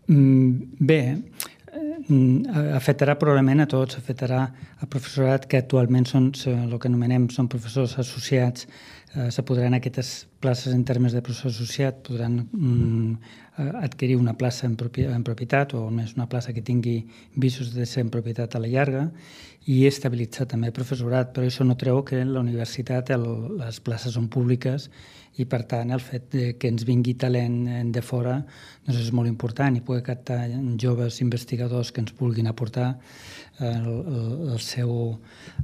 Mm, 0.07 0.77
bé, 0.79 1.01
Eh, 1.15 1.52
afectarà 2.77 3.15
probablement 3.17 3.63
a 3.63 3.67
tots, 3.69 3.97
afectarà 3.97 4.41
a 4.79 4.87
professorat 4.89 5.47
que 5.49 5.61
actualment 5.61 6.05
són 6.09 6.31
el 6.51 6.75
que 6.77 6.89
anomenem 6.89 7.29
són 7.33 7.49
professors 7.49 7.95
associats, 8.01 8.67
eh, 9.15 9.29
se 9.31 9.43
podran 9.47 9.73
aquestes 9.77 10.27
places 10.43 10.73
en 10.73 10.83
termes 10.83 11.13
de 11.13 11.21
professor 11.21 11.51
associat, 11.51 12.03
podran 12.05 12.43
mm, 12.51 13.15
adquirir 13.57 14.17
una 14.17 14.33
plaça 14.33 14.65
en, 14.65 14.75
propi, 14.75 15.05
en 15.05 15.23
propietat 15.23 15.75
o 15.77 15.85
més 15.93 16.15
una 16.17 16.25
plaça 16.29 16.53
que 16.53 16.63
tingui 16.65 17.03
visos 17.37 17.73
de 17.75 17.85
ser 17.85 18.01
en 18.01 18.09
propietat 18.09 18.55
a 18.55 18.61
la 18.61 18.69
llarga 18.71 19.09
i 19.69 19.83
estabilitzar 19.87 20.47
també 20.49 20.71
el 20.71 20.75
professorat, 20.75 21.29
però 21.35 21.47
això 21.47 21.63
no 21.63 21.77
treu 21.79 22.01
que 22.03 22.23
la 22.25 22.41
universitat 22.41 23.13
el, 23.13 23.27
les 23.61 23.79
places 23.79 24.17
són 24.17 24.27
públiques 24.27 24.89
i 25.37 25.45
per 25.49 25.63
tant 25.69 25.93
el 25.93 26.01
fet 26.01 26.27
de 26.33 26.49
que 26.57 26.69
ens 26.69 26.83
vingui 26.85 27.13
talent 27.17 27.93
de 27.93 28.03
fora 28.05 28.39
doncs 28.85 28.99
és 29.05 29.13
molt 29.13 29.29
important 29.29 29.77
i 29.77 29.85
poder 29.85 30.03
captar 30.05 30.41
joves 30.81 31.21
investigadors 31.21 31.93
que 31.93 32.01
ens 32.01 32.13
vulguin 32.17 32.49
aportar 32.49 32.95
el, 33.59 33.87
el, 33.87 34.29
el 34.53 34.61
seu, 34.65 34.93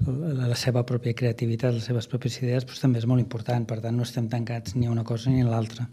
la 0.05 0.57
seva 0.57 0.85
pròpia 0.85 1.17
creativitat, 1.17 1.73
les 1.73 1.89
seves 1.89 2.09
pròpies 2.09 2.41
idees, 2.43 2.69
doncs 2.69 2.85
també 2.85 3.01
és 3.01 3.09
molt 3.09 3.21
important. 3.21 3.65
Per 3.65 3.81
tant, 3.81 3.97
no 3.97 4.05
estem 4.05 4.29
tancats 4.29 4.77
ni 4.77 4.85
a 4.85 4.93
una 4.93 5.03
cosa 5.03 5.33
ni 5.33 5.41
a 5.41 5.49
l'altra 5.49 5.89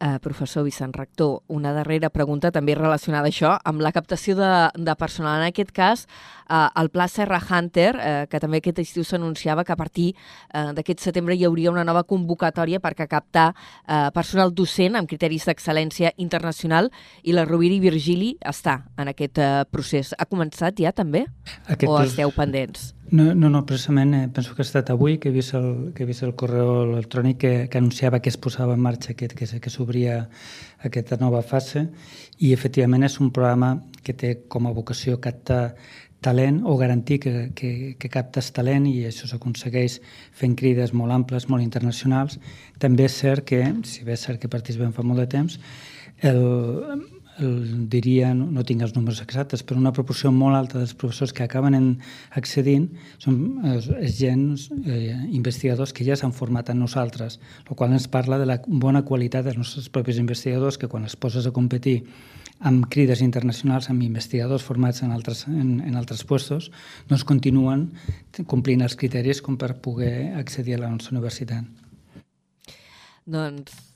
eh, 0.00 0.18
professor 0.22 0.64
Vicent 0.64 0.94
Rector, 0.96 1.42
una 1.48 1.72
darrera 1.72 2.10
pregunta 2.10 2.50
també 2.54 2.74
relacionada 2.74 3.28
a 3.28 3.32
això, 3.32 3.54
amb 3.64 3.82
la 3.84 3.92
captació 3.92 4.36
de, 4.38 4.50
de 4.74 4.94
personal. 4.98 5.40
En 5.42 5.48
aquest 5.48 5.72
cas, 5.74 6.06
eh, 6.48 6.66
el 6.80 6.90
Pla 6.90 7.08
Serra 7.08 7.40
Hunter, 7.42 7.90
eh, 7.98 8.26
que 8.30 8.40
també 8.40 8.60
aquest 8.62 8.82
estiu 8.84 9.04
s'anunciava 9.04 9.64
que 9.64 9.74
a 9.74 9.78
partir 9.80 10.10
eh, 10.12 10.72
d'aquest 10.76 11.06
setembre 11.08 11.36
hi 11.36 11.46
hauria 11.48 11.72
una 11.72 11.86
nova 11.86 12.04
convocatòria 12.04 12.80
per 12.80 12.94
captar 12.98 13.48
eh, 13.52 14.10
personal 14.14 14.54
docent 14.54 14.98
amb 14.98 15.08
criteris 15.08 15.48
d'excel·lència 15.48 16.12
internacional 16.16 16.92
i 17.22 17.34
la 17.36 17.46
Rovira 17.48 17.78
i 17.78 17.82
Virgili 17.82 18.34
està 18.44 18.82
en 18.98 19.14
aquest 19.14 19.38
eh, 19.38 19.50
procés. 19.70 20.14
Ha 20.18 20.28
començat 20.28 20.78
ja 20.78 20.92
també? 20.92 21.26
Aquest 21.66 21.90
o 21.90 21.98
esteu 22.02 22.34
pendents? 22.36 22.92
No, 23.10 23.34
no, 23.34 23.48
no 23.48 23.64
precisament 23.64 24.12
eh, 24.14 24.28
penso 24.28 24.54
que 24.54 24.60
ha 24.60 24.66
estat 24.66 24.90
avui 24.92 25.16
que 25.16 25.30
he 25.30 25.32
vist 25.32 25.54
el, 25.56 25.92
que 25.96 26.04
he 26.04 26.08
vist 26.08 26.26
el 26.26 26.34
correu 26.36 26.82
electrònic 26.82 27.38
que, 27.40 27.52
que 27.72 27.80
anunciava 27.80 28.20
que 28.20 28.28
es 28.28 28.36
posava 28.36 28.74
en 28.76 28.82
marxa 28.84 29.14
aquest, 29.14 29.32
que, 29.38 29.48
que 29.48 29.72
s'obria 29.72 30.18
aquesta 30.84 31.16
nova 31.16 31.40
fase 31.40 31.86
i 32.38 32.52
efectivament 32.52 33.06
és 33.08 33.16
un 33.24 33.32
programa 33.32 33.78
que 34.04 34.12
té 34.12 34.34
com 34.52 34.68
a 34.68 34.74
vocació 34.76 35.16
captar 35.24 35.62
talent 36.20 36.60
o 36.66 36.76
garantir 36.76 37.20
que, 37.22 37.32
que, 37.56 37.70
que 37.96 38.10
captes 38.12 38.50
talent 38.52 38.88
i 38.90 39.06
això 39.08 39.28
s'aconsegueix 39.30 40.00
fent 40.36 40.56
crides 40.58 40.92
molt 40.92 41.14
amples, 41.14 41.46
molt 41.48 41.62
internacionals. 41.62 42.36
També 42.82 43.06
és 43.06 43.20
cert 43.22 43.46
que, 43.46 43.62
si 43.88 44.04
bé 44.04 44.18
és 44.18 44.26
cert 44.26 44.42
que 44.42 44.50
participem 44.50 44.92
fa 44.92 45.06
molt 45.06 45.22
de 45.22 45.28
temps, 45.30 45.60
el, 46.26 46.42
el, 47.38 47.88
diria, 47.90 48.32
no, 48.34 48.46
no 48.52 48.64
tinc 48.66 48.82
els 48.84 48.94
números 48.96 49.20
exactes, 49.22 49.62
però 49.66 49.80
una 49.80 49.92
proporció 49.96 50.32
molt 50.34 50.58
alta 50.58 50.78
dels 50.80 50.94
professors 50.98 51.32
que 51.34 51.44
acaben 51.46 51.76
en, 51.78 51.86
accedint 52.38 52.88
són 53.22 53.38
és, 53.74 53.88
és 53.98 54.18
gent, 54.18 54.44
eh, 54.84 55.14
investigadors 55.36 55.94
que 55.94 56.06
ja 56.06 56.16
s'han 56.18 56.34
format 56.36 56.72
en 56.72 56.82
nosaltres, 56.82 57.38
el 57.68 57.78
qual 57.78 57.94
ens 57.96 58.08
parla 58.10 58.38
de 58.40 58.48
la 58.48 58.58
bona 58.66 59.04
qualitat 59.08 59.46
dels 59.46 59.60
nostres 59.60 59.88
propis 59.92 60.20
investigadors 60.20 60.78
que 60.78 60.90
quan 60.90 61.06
es 61.08 61.16
poses 61.16 61.46
a 61.46 61.54
competir 61.54 62.02
amb 62.58 62.88
crides 62.90 63.22
internacionals, 63.22 63.86
amb 63.90 64.02
investigadors 64.02 64.64
formats 64.66 65.04
en 65.06 65.12
altres, 65.14 65.44
en, 65.46 65.78
en 65.80 65.98
altres 65.98 66.24
puestos, 66.26 66.72
doncs 67.08 67.24
continuen 67.24 67.88
complint 68.50 68.82
els 68.82 68.98
criteris 68.98 69.42
com 69.42 69.56
per 69.58 69.76
poder 69.82 70.34
accedir 70.40 70.74
a 70.74 70.82
la 70.82 70.90
nostra 70.90 71.14
universitat. 71.14 71.62
Doncs 73.28 73.87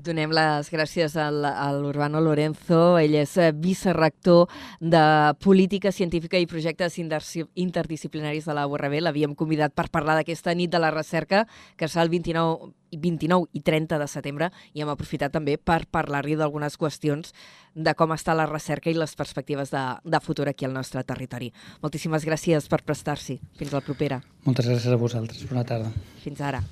Donem 0.00 0.32
les 0.32 0.70
gràcies 0.72 1.12
al, 1.20 1.42
a 1.44 1.66
l'Urbano 1.76 2.22
Lorenzo. 2.24 2.96
Ell 3.00 3.18
és 3.20 3.34
eh, 3.36 3.50
vicerrector 3.52 4.48
de 4.80 5.02
Política 5.44 5.92
Científica 5.92 6.40
i 6.40 6.48
Projectes 6.48 6.96
Interdisciplinaris 7.00 8.48
de 8.48 8.56
la 8.56 8.64
URB. 8.70 8.96
L'havíem 9.02 9.34
convidat 9.36 9.74
per 9.76 9.90
parlar 9.92 10.16
d'aquesta 10.16 10.54
nit 10.56 10.72
de 10.72 10.80
la 10.80 10.92
recerca, 10.94 11.44
que 11.76 11.88
serà 11.88 12.06
el 12.06 12.12
29, 12.14 12.72
29 12.96 13.50
i 13.52 13.64
30 13.66 14.00
de 14.00 14.08
setembre, 14.08 14.50
i 14.72 14.80
hem 14.80 14.94
aprofitat 14.94 15.36
també 15.36 15.58
per 15.58 15.82
parlar-li 15.92 16.38
d'algunes 16.40 16.80
qüestions 16.80 17.34
de 17.74 17.94
com 17.94 18.16
està 18.16 18.32
la 18.34 18.48
recerca 18.48 18.88
i 18.90 18.96
les 18.96 19.14
perspectives 19.18 19.74
de, 19.74 19.84
de 20.00 20.24
futur 20.24 20.48
aquí 20.48 20.64
al 20.64 20.76
nostre 20.76 21.04
territori. 21.04 21.52
Moltíssimes 21.84 22.24
gràcies 22.24 22.72
per 22.72 22.80
prestar-s'hi. 22.86 23.40
Fins 23.60 23.76
la 23.76 23.84
propera. 23.84 24.22
Moltes 24.48 24.70
gràcies 24.70 24.92
a 24.92 25.00
vosaltres. 25.00 25.44
Bona 25.50 25.68
tarda. 25.68 25.92
Fins 26.24 26.40
ara. 26.40 26.64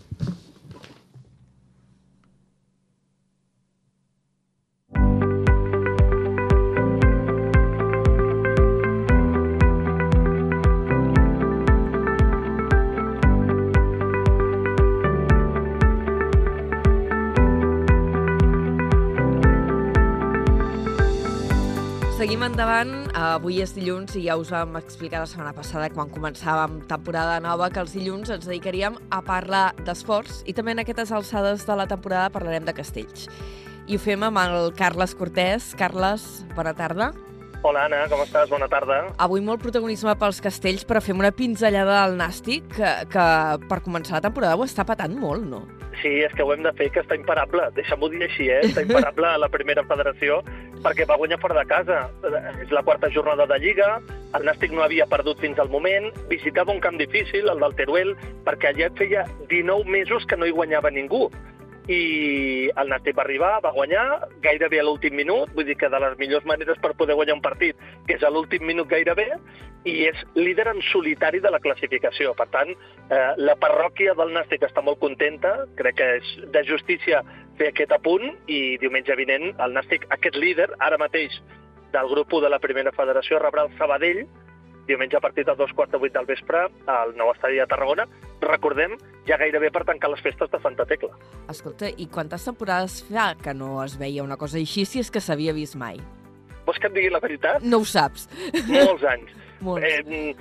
Seguim 22.18 22.40
endavant. 22.42 22.88
Avui 23.14 23.60
és 23.62 23.70
dilluns 23.76 24.16
i 24.18 24.24
ja 24.24 24.34
us 24.40 24.48
vam 24.50 24.72
explicar 24.80 25.20
la 25.22 25.28
setmana 25.30 25.52
passada 25.54 25.86
quan 25.94 26.08
començàvem 26.10 26.80
temporada 26.90 27.36
nova 27.38 27.68
que 27.70 27.78
els 27.78 27.94
dilluns 27.94 28.32
ens 28.34 28.48
dedicaríem 28.48 28.96
a 29.14 29.20
parlar 29.22 29.68
d'esports 29.86 30.40
i 30.50 30.56
també 30.56 30.74
en 30.74 30.82
aquestes 30.82 31.14
alçades 31.14 31.62
de 31.62 31.78
la 31.78 31.86
temporada 31.86 32.32
parlarem 32.34 32.66
de 32.66 32.74
castells. 32.74 33.28
I 33.86 33.94
ho 33.94 34.02
fem 34.02 34.26
amb 34.26 34.42
el 34.42 34.74
Carles 34.74 35.14
Cortés. 35.14 35.70
Carles, 35.78 36.26
bona 36.58 36.74
tarda. 36.74 37.12
Hola, 37.62 37.86
Anna, 37.86 38.08
com 38.10 38.26
estàs? 38.26 38.50
Bona 38.50 38.66
tarda. 38.66 39.04
Avui 39.22 39.38
molt 39.38 39.62
protagonisme 39.62 40.18
pels 40.18 40.42
castells, 40.42 40.82
però 40.82 40.98
fem 40.98 41.22
una 41.22 41.30
pinzellada 41.30 42.02
al 42.02 42.18
Nàstic, 42.18 42.66
que, 42.74 42.94
que 43.14 43.32
per 43.70 43.84
començar 43.86 44.18
la 44.18 44.26
temporada 44.26 44.58
ho 44.58 44.66
està 44.66 44.82
patant 44.82 45.14
molt, 45.22 45.46
no? 45.46 45.68
Sí, 46.02 46.12
és 46.22 46.32
que 46.36 46.44
ho 46.46 46.52
hem 46.54 46.62
de 46.62 46.72
fer, 46.78 46.90
que 46.94 47.02
està 47.02 47.16
imparable. 47.18 47.64
Deixa'm-ho 47.74 48.08
dir 48.12 48.22
així, 48.26 48.48
eh? 48.52 48.60
Està 48.68 48.84
imparable 48.86 49.26
a 49.26 49.40
la 49.42 49.50
primera 49.50 49.82
federació 49.88 50.42
perquè 50.84 51.08
va 51.10 51.18
guanyar 51.18 51.40
fora 51.42 51.58
de 51.58 51.66
casa. 51.66 52.04
És 52.62 52.70
la 52.74 52.84
quarta 52.86 53.10
jornada 53.10 53.48
de 53.50 53.58
Lliga, 53.62 53.98
el 54.38 54.46
Nàstic 54.46 54.74
no 54.74 54.84
havia 54.84 55.08
perdut 55.10 55.40
fins 55.42 55.58
al 55.58 55.70
moment, 55.72 56.10
visitava 56.30 56.74
un 56.74 56.80
camp 56.84 57.00
difícil, 57.00 57.48
el 57.50 57.62
del 57.64 57.74
Teruel, 57.80 58.14
perquè 58.46 58.72
allà 58.72 58.90
feia 58.98 59.26
19 59.50 59.90
mesos 59.90 60.26
que 60.28 60.38
no 60.38 60.46
hi 60.46 60.54
guanyava 60.54 60.94
ningú 60.94 61.26
i 61.88 62.68
el 62.76 62.90
Nàstic 62.92 63.16
va 63.16 63.24
arribar, 63.24 63.54
va 63.64 63.72
guanyar 63.72 64.04
gairebé 64.44 64.82
a 64.82 64.84
l'últim 64.84 65.16
minut, 65.16 65.48
vull 65.56 65.64
dir 65.64 65.76
que 65.80 65.88
de 65.88 66.00
les 66.04 66.18
millors 66.20 66.44
maneres 66.48 66.80
per 66.82 66.92
poder 66.98 67.16
guanyar 67.16 67.38
un 67.38 67.44
partit, 67.44 67.76
que 68.06 68.18
és 68.18 68.24
a 68.24 68.30
l'últim 68.30 68.66
minut 68.68 68.90
gairebé, 68.90 69.30
i 69.88 69.94
és 70.10 70.20
líder 70.36 70.66
en 70.68 70.82
solitari 70.90 71.40
de 71.40 71.52
la 71.54 71.60
classificació. 71.64 72.34
Per 72.36 72.48
tant, 72.52 72.74
eh, 72.74 73.32
la 73.40 73.56
parròquia 73.56 74.14
del 74.18 74.34
Nàstic 74.36 74.66
està 74.68 74.84
molt 74.84 75.00
contenta, 75.00 75.54
crec 75.80 75.96
que 75.96 76.10
és 76.18 76.34
de 76.52 76.64
justícia 76.68 77.22
fer 77.56 77.72
aquest 77.72 77.94
apunt, 77.96 78.36
i 78.46 78.76
diumenge 78.82 79.16
vinent 79.16 79.54
el 79.56 79.72
Nàstic, 79.72 80.04
aquest 80.12 80.36
líder, 80.36 80.68
ara 80.78 81.00
mateix, 81.00 81.40
del 81.92 82.08
grup 82.12 82.32
1 82.32 82.44
de 82.44 82.52
la 82.52 82.60
primera 82.60 82.92
federació, 82.92 83.40
rebrà 83.40 83.64
el 83.64 83.72
Sabadell, 83.78 84.26
diumenge 84.88 85.16
a 85.16 85.20
partir 85.20 85.44
de 85.44 85.54
dos 85.54 85.72
quarts 85.72 85.92
de 85.92 85.98
vuit 85.98 86.12
del 86.12 86.26
vespre 86.26 86.66
al 86.86 87.14
nou 87.16 87.32
estadi 87.32 87.60
de 87.60 87.66
Tarragona. 87.66 88.08
Recordem, 88.40 88.94
ja 89.26 89.38
gairebé 89.40 89.70
per 89.74 89.84
tancar 89.88 90.10
les 90.12 90.22
festes 90.22 90.50
de 90.52 90.60
Santa 90.62 90.86
Tecla. 90.86 91.10
Escolta, 91.50 91.90
i 91.90 92.06
quantes 92.12 92.44
temporades 92.46 93.00
fa 93.08 93.32
que 93.40 93.54
no 93.54 93.82
es 93.84 93.98
veia 93.98 94.22
una 94.22 94.38
cosa 94.38 94.60
així, 94.60 94.86
si 94.86 95.02
és 95.02 95.10
que 95.10 95.20
s'havia 95.20 95.54
vist 95.56 95.76
mai? 95.76 95.98
Vols 96.68 96.78
que 96.78 96.88
et 96.90 96.94
digui 96.94 97.10
la 97.10 97.20
veritat? 97.24 97.64
No 97.64 97.82
ho 97.82 97.88
saps. 97.88 98.28
Molts 98.68 99.04
anys. 99.08 99.34
Molts. 99.66 99.84
Eh, 99.88 100.36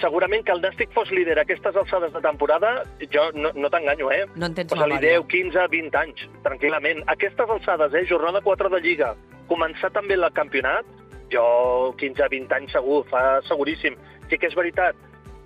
segurament 0.00 0.44
que 0.44 0.52
el 0.52 0.60
Nàstic 0.60 0.92
fos 0.92 1.10
líder 1.14 1.38
a 1.38 1.44
aquestes 1.46 1.76
alçades 1.76 2.12
de 2.12 2.20
temporada, 2.20 2.72
jo 3.14 3.28
no, 3.34 3.52
no 3.54 3.70
t'enganyo, 3.72 4.10
eh? 4.12 4.26
No 4.36 4.50
en 4.50 4.56
tens 4.58 4.72
Posa-li 4.72 4.98
memòria. 4.98 5.22
10, 5.22 5.28
15, 5.32 5.66
20 5.72 5.98
anys, 6.02 6.24
tranquil·lament. 6.44 7.02
Aquestes 7.14 7.56
alçades, 7.56 7.94
eh? 7.94 8.04
Jornada 8.10 8.42
4 8.44 8.70
de 8.74 8.82
Lliga, 8.84 9.14
començar 9.48 9.90
també 9.94 10.18
el 10.18 10.28
campionat, 10.36 10.86
jo 11.32 11.44
15-20 12.00 12.56
anys 12.60 12.76
segur, 12.76 13.02
fa 13.10 13.40
seguríssim. 13.48 13.96
Sí 14.28 14.36
que 14.36 14.50
és 14.50 14.56
veritat 14.56 14.96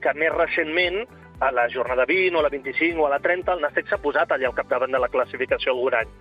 que 0.02 0.14
més 0.18 0.34
recentment, 0.34 1.04
a 1.42 1.50
la 1.50 1.68
jornada 1.68 2.04
20 2.06 2.36
o 2.36 2.40
a 2.40 2.42
la 2.46 2.48
25 2.48 3.02
o 3.02 3.06
a 3.06 3.10
la 3.10 3.18
30, 3.18 3.56
el 3.56 3.64
Nàstic 3.64 3.88
s'ha 3.90 3.98
posat 3.98 4.30
allà 4.30 4.46
al 4.48 4.54
capdavant 4.54 4.94
de 4.94 5.00
la 5.02 5.10
classificació 5.10 5.74
algun 5.74 5.98
any. 5.98 6.12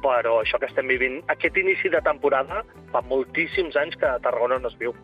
Però 0.00 0.38
això 0.40 0.56
que 0.56 0.70
estem 0.70 0.88
vivint, 0.88 1.18
aquest 1.28 1.58
inici 1.60 1.92
de 1.92 2.00
temporada, 2.00 2.62
fa 2.92 3.02
moltíssims 3.04 3.76
anys 3.76 3.98
que 4.00 4.08
a 4.08 4.16
Tarragona 4.24 4.56
no 4.58 4.70
es 4.72 4.78
viu. 4.80 4.94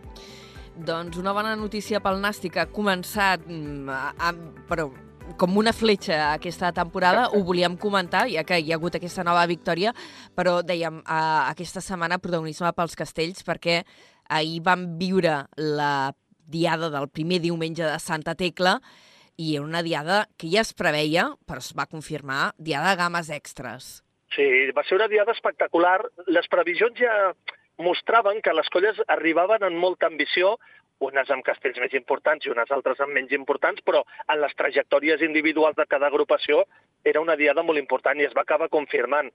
Doncs 0.76 1.20
una 1.20 1.34
bona 1.36 1.52
notícia 1.60 2.00
pel 2.00 2.22
Nàstic, 2.24 2.56
ha 2.56 2.70
començat 2.72 3.44
mm, 3.44 3.92
a, 3.92 4.00
a, 4.16 4.32
però 4.68 4.88
com 5.36 5.56
una 5.60 5.74
fletxa 5.76 6.32
aquesta 6.32 6.70
temporada, 6.72 7.28
ho 7.34 7.42
volíem 7.44 7.76
comentar, 7.76 8.26
ja 8.32 8.44
que 8.48 8.56
hi 8.62 8.72
ha 8.72 8.78
hagut 8.80 8.96
aquesta 8.96 9.24
nova 9.26 9.44
victòria, 9.50 9.92
però 10.36 10.62
dèiem, 10.64 11.02
a, 11.04 11.50
aquesta 11.50 11.84
setmana 11.84 12.20
protagonisme 12.22 12.72
pels 12.72 12.96
castells, 12.96 13.44
perquè 13.44 13.82
ahir 14.32 14.62
vam 14.64 14.94
viure 15.00 15.42
la 15.60 16.14
diada 16.46 16.88
del 16.94 17.10
primer 17.10 17.42
diumenge 17.42 17.84
de 17.84 17.98
Santa 18.00 18.36
Tecla, 18.38 18.78
i 19.36 19.54
era 19.56 19.64
una 19.64 19.82
diada 19.82 20.26
que 20.38 20.48
ja 20.52 20.62
es 20.64 20.72
preveia, 20.74 21.28
però 21.46 21.60
es 21.62 21.72
va 21.76 21.88
confirmar, 21.90 22.52
diada 22.56 22.94
de 22.94 23.00
games 23.02 23.30
extres. 23.30 23.90
Sí, 24.34 24.46
va 24.76 24.84
ser 24.84 24.96
una 24.98 25.08
diada 25.08 25.32
espectacular. 25.32 26.00
Les 26.26 26.48
previsions 26.48 26.98
ja 26.98 27.34
mostraven 27.78 28.40
que 28.42 28.54
les 28.56 28.68
colles 28.72 28.98
arribaven 29.12 29.64
amb 29.66 29.78
molta 29.80 30.08
ambició, 30.08 30.56
unes 31.04 31.30
amb 31.30 31.44
castells 31.44 31.78
més 31.82 31.92
importants 31.98 32.46
i 32.46 32.50
unes 32.50 32.70
altres 32.72 33.00
amb 33.04 33.12
menys 33.12 33.34
importants, 33.36 33.82
però 33.84 34.02
en 34.32 34.40
les 34.40 34.54
trajectòries 34.56 35.22
individuals 35.22 35.76
de 35.76 35.84
cada 35.86 36.08
agrupació 36.08 36.64
era 37.04 37.20
una 37.20 37.36
diada 37.36 37.62
molt 37.62 37.78
important 37.78 38.20
i 38.20 38.24
es 38.24 38.34
va 38.36 38.46
acabar 38.46 38.70
confirmant. 38.72 39.28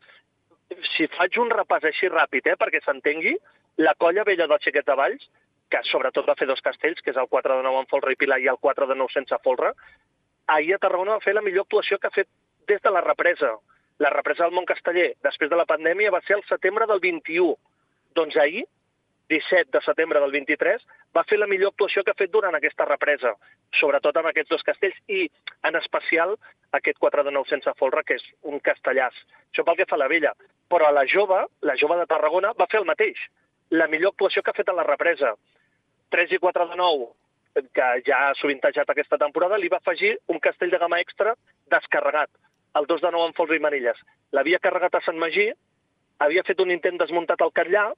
Si 0.96 1.08
faig 1.14 1.38
un 1.38 1.52
repàs 1.54 1.86
així 1.86 2.10
ràpid, 2.10 2.48
eh, 2.48 2.58
perquè 2.58 2.82
s'entengui, 2.82 3.36
la 3.78 3.94
colla 3.96 4.26
vella 4.28 4.48
del 4.48 4.60
Xiquet 4.64 4.88
de 4.88 4.96
Valls, 4.98 5.30
que 5.72 5.82
sobretot 5.88 6.28
va 6.28 6.36
fer 6.40 6.48
dos 6.50 6.62
castells, 6.62 7.02
que 7.02 7.14
és 7.14 7.20
el 7.20 7.30
4 7.32 7.58
de 7.58 7.66
9 7.68 7.82
amb 7.82 7.92
folre 7.92 8.14
i 8.14 8.20
pilar 8.20 8.42
i 8.44 8.50
el 8.52 8.60
4 8.60 8.88
de 8.90 8.98
9 9.00 9.14
sense 9.16 9.38
folre, 9.46 9.72
ahir 10.48 10.76
a 10.76 10.82
Tarragona 10.84 11.18
va 11.18 11.24
fer 11.24 11.34
la 11.38 11.44
millor 11.46 11.66
actuació 11.68 11.98
que 11.98 12.12
ha 12.12 12.18
fet 12.18 12.30
des 12.68 12.82
de 12.82 12.92
la 12.92 13.02
represa. 13.06 13.56
La 14.04 14.10
represa 14.10 14.44
del 14.44 14.56
Montcasteller, 14.58 15.14
després 15.24 15.50
de 15.50 15.58
la 15.60 15.68
pandèmia, 15.70 16.12
va 16.12 16.22
ser 16.28 16.38
el 16.40 16.46
setembre 16.50 16.88
del 16.90 17.00
21. 17.00 17.56
Doncs 18.18 18.38
ahir, 18.44 18.66
17 19.32 19.72
de 19.72 19.82
setembre 19.86 20.20
del 20.20 20.32
23, 20.32 20.84
va 21.16 21.24
fer 21.28 21.38
la 21.40 21.48
millor 21.48 21.72
actuació 21.72 22.04
que 22.04 22.12
ha 22.12 22.20
fet 22.20 22.32
durant 22.34 22.56
aquesta 22.58 22.88
represa, 22.88 23.32
sobretot 23.80 24.18
amb 24.18 24.32
aquests 24.32 24.52
dos 24.52 24.66
castells 24.68 24.98
i, 25.08 25.28
en 25.68 25.78
especial, 25.80 26.36
aquest 26.80 27.00
4 27.00 27.24
de 27.28 27.32
9 27.36 27.52
sense 27.52 27.74
folre, 27.80 28.04
que 28.04 28.18
és 28.20 28.26
un 28.52 28.60
castellàs. 28.60 29.16
Això 29.52 29.64
pel 29.68 29.80
que 29.80 29.88
fa 29.88 29.96
a 30.00 30.04
la 30.04 30.10
vella. 30.12 30.34
Però 30.72 30.88
a 30.88 30.96
la 30.96 31.06
jove, 31.08 31.46
la 31.68 31.78
jove 31.80 32.00
de 32.00 32.10
Tarragona, 32.12 32.52
va 32.60 32.68
fer 32.72 32.82
el 32.82 32.90
mateix. 32.90 33.20
La 33.72 33.88
millor 33.92 34.12
actuació 34.12 34.44
que 34.44 34.52
ha 34.52 34.60
fet 34.60 34.72
a 34.72 34.76
la 34.76 34.88
represa. 34.88 35.36
3 36.12 36.36
i 36.36 36.40
4 36.44 36.68
de 36.70 36.78
9, 36.80 37.10
que 37.76 37.88
ja 38.08 38.22
ha 38.28 38.38
sovintejat 38.40 38.90
aquesta 38.92 39.20
temporada, 39.22 39.60
li 39.60 39.72
va 39.72 39.82
afegir 39.82 40.18
un 40.32 40.40
castell 40.40 40.72
de 40.72 40.80
gamma 40.82 41.02
extra 41.04 41.36
descarregat, 41.72 42.30
el 42.80 42.88
2 42.88 43.04
de 43.04 43.12
9 43.12 43.30
amb 43.30 43.38
folre 43.38 43.58
i 43.58 43.64
manilles. 43.64 44.00
L'havia 44.32 44.60
carregat 44.64 44.96
a 44.96 45.04
Sant 45.06 45.20
Magí, 45.20 45.50
havia 46.20 46.46
fet 46.48 46.62
un 46.64 46.72
intent 46.72 47.00
desmuntat 47.02 47.42
al 47.42 47.54
Catllà, 47.56 47.90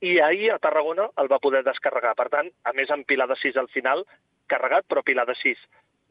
i 0.00 0.18
ahir 0.22 0.52
a 0.52 0.58
Tarragona 0.62 1.08
el 1.18 1.28
va 1.30 1.40
poder 1.42 1.64
descarregar. 1.66 2.14
Per 2.18 2.28
tant, 2.30 2.50
a 2.64 2.72
més 2.72 2.90
amb 2.94 3.06
pilar 3.06 3.26
de 3.30 3.36
6 3.38 3.56
al 3.58 3.70
final, 3.74 4.04
carregat 4.46 4.86
però 4.88 5.02
pilar 5.02 5.26
de 5.26 5.34
6. 5.34 5.64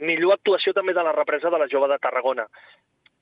Millor 0.08 0.36
actuació 0.36 0.74
també 0.74 0.94
de 0.94 1.04
la 1.04 1.16
represa 1.16 1.50
de 1.50 1.60
la 1.62 1.70
jove 1.72 1.88
de 1.92 2.00
Tarragona. 2.04 2.48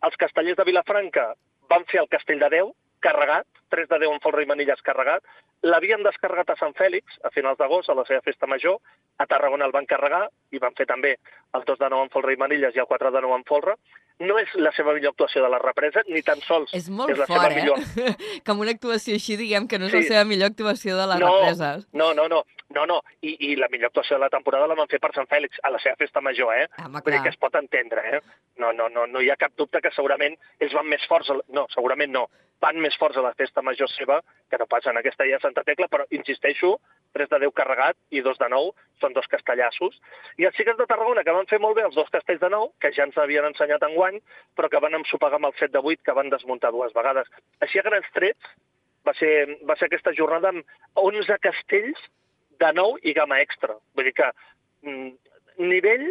Els 0.06 0.18
castellers 0.20 0.58
de 0.58 0.66
Vilafranca 0.68 1.28
van 1.70 1.86
fer 1.92 2.02
el 2.02 2.10
castell 2.10 2.42
de 2.42 2.50
10, 2.58 2.74
carregat, 3.06 3.46
3 3.74 3.88
de 3.92 4.00
10 4.06 4.14
en 4.18 4.22
folre 4.24 4.44
i 4.46 4.50
manilles 4.50 4.82
carregat. 4.86 5.24
L'havien 5.66 6.04
descarregat 6.06 6.52
a 6.54 6.58
Sant 6.60 6.74
Fèlix, 6.78 7.16
a 7.26 7.32
finals 7.34 7.58
d'agost, 7.62 7.90
a 7.90 7.96
la 7.98 8.04
seva 8.06 8.22
festa 8.26 8.48
major. 8.50 8.78
A 9.18 9.26
Tarragona 9.30 9.66
el 9.66 9.74
van 9.74 9.88
carregar 9.90 10.26
i 10.54 10.60
van 10.62 10.76
fer 10.78 10.86
també 10.90 11.16
el 11.56 11.64
2 11.66 11.80
de 11.80 11.90
9 11.90 12.04
en 12.08 12.12
folre 12.14 12.34
i 12.36 12.38
manilles 12.42 12.76
i 12.76 12.82
el 12.84 12.90
4 12.90 13.12
de 13.16 13.22
9 13.26 13.40
en 13.40 13.46
folre. 13.48 13.78
No 14.20 14.38
és 14.40 14.52
la 14.56 14.72
seva 14.72 14.94
millor 14.96 15.12
actuació 15.12 15.42
de 15.44 15.50
la 15.52 15.58
represa, 15.60 16.04
ni 16.08 16.22
tan 16.24 16.40
sols 16.46 16.72
És 16.78 16.86
molt 16.90 17.12
és 17.12 17.18
la 17.20 17.26
fort, 17.28 17.42
seva 17.42 17.52
eh? 17.52 17.56
millor. 17.58 17.80
que 18.46 18.52
amb 18.54 18.62
una 18.64 18.72
actuació 18.72 19.18
així 19.18 19.36
diguem 19.42 19.66
que 19.68 19.80
no 19.80 19.90
és 19.90 19.92
Sí. 19.96 20.04
la 20.04 20.08
seva 20.14 20.24
millor 20.30 20.54
actuació 20.54 20.96
de 21.00 21.08
les 21.12 21.20
No, 21.20 21.32
represes. 21.34 21.88
No, 21.92 22.14
no, 22.16 22.30
no, 22.32 22.44
no, 22.74 22.86
no. 22.86 23.02
I, 23.22 23.36
I 23.52 23.56
la 23.60 23.68
millor 23.72 23.92
actuació 23.92 24.18
de 24.18 24.24
la 24.24 24.32
temporada 24.34 24.68
la 24.68 24.78
van 24.78 24.90
fer 24.92 25.00
per 25.02 25.12
Sant 25.16 25.30
Fèlix, 25.30 25.60
a 25.64 25.72
la 25.74 25.80
seva 25.84 26.00
festa 26.00 26.22
major, 26.22 26.54
eh? 26.56 26.66
Home, 26.82 27.02
Vull 27.06 27.14
dir 27.14 27.22
que 27.24 27.34
es 27.34 27.40
pot 27.42 27.56
entendre, 27.60 28.02
eh? 28.18 28.22
No, 28.62 28.72
no, 28.74 28.90
no, 28.90 29.06
no 29.06 29.22
hi 29.22 29.30
ha 29.30 29.38
cap 29.40 29.54
dubte 29.60 29.82
que 29.84 29.94
segurament 29.96 30.38
ells 30.60 30.74
van 30.74 30.90
més 30.90 31.06
forts... 31.10 31.30
La... 31.30 31.46
No, 31.60 31.68
segurament 31.76 32.12
no. 32.16 32.26
Van 32.64 32.80
més 32.82 32.96
forts 32.98 33.20
a 33.20 33.24
la 33.24 33.34
festa 33.38 33.62
major 33.62 33.90
seva 33.92 34.22
que 34.50 34.58
no 34.58 34.66
pas 34.72 34.86
en 34.90 34.98
aquesta 34.98 35.28
dia 35.28 35.38
de 35.38 35.46
Santa 35.46 35.64
Tecla, 35.68 35.90
però 35.92 36.08
insisteixo, 36.16 36.78
3 37.16 37.30
de 37.32 37.40
10 37.46 37.56
carregat 37.56 37.98
i 38.12 38.24
2 38.26 38.40
de 38.42 38.50
9 38.52 38.74
són 39.04 39.16
dos 39.16 39.28
castellassos. 39.32 40.00
I 40.42 40.48
els 40.50 40.58
xiquets 40.58 40.80
de 40.80 40.88
Tarragona, 40.90 41.24
que 41.24 41.36
van 41.36 41.48
fer 41.52 41.62
molt 41.64 41.78
bé 41.78 41.86
els 41.88 41.96
dos 41.96 42.10
castells 42.12 42.42
de 42.42 42.50
9, 42.52 42.74
que 42.82 42.92
ja 42.96 43.06
ens 43.08 43.20
havien 43.22 43.48
ensenyat 43.52 43.86
en 43.88 43.96
guany, 43.96 44.20
però 44.58 44.72
que 44.72 44.82
van 44.84 44.98
ensopegar 45.00 45.40
amb 45.40 45.52
el 45.52 45.56
7 45.60 45.72
de 45.78 45.84
8, 45.84 46.04
que 46.04 46.18
van 46.18 46.32
desmuntar 46.34 46.74
dues 46.76 46.96
vegades. 46.98 47.30
Així 47.64 47.80
a 47.80 47.86
grans 47.88 48.10
trets, 48.16 48.56
va 49.06 49.14
ser, 49.20 49.34
va 49.70 49.78
ser 49.78 49.92
aquesta 49.92 50.16
jornada 50.18 50.52
amb 50.52 50.66
11 51.00 51.40
castells 51.44 52.02
de 52.60 52.72
9 52.74 53.04
i 53.04 53.14
gamma 53.18 53.42
extra. 53.44 53.76
Vull 53.96 54.10
dir 54.10 54.16
que 54.18 54.32
mm, 54.86 55.12
nivell 55.72 56.10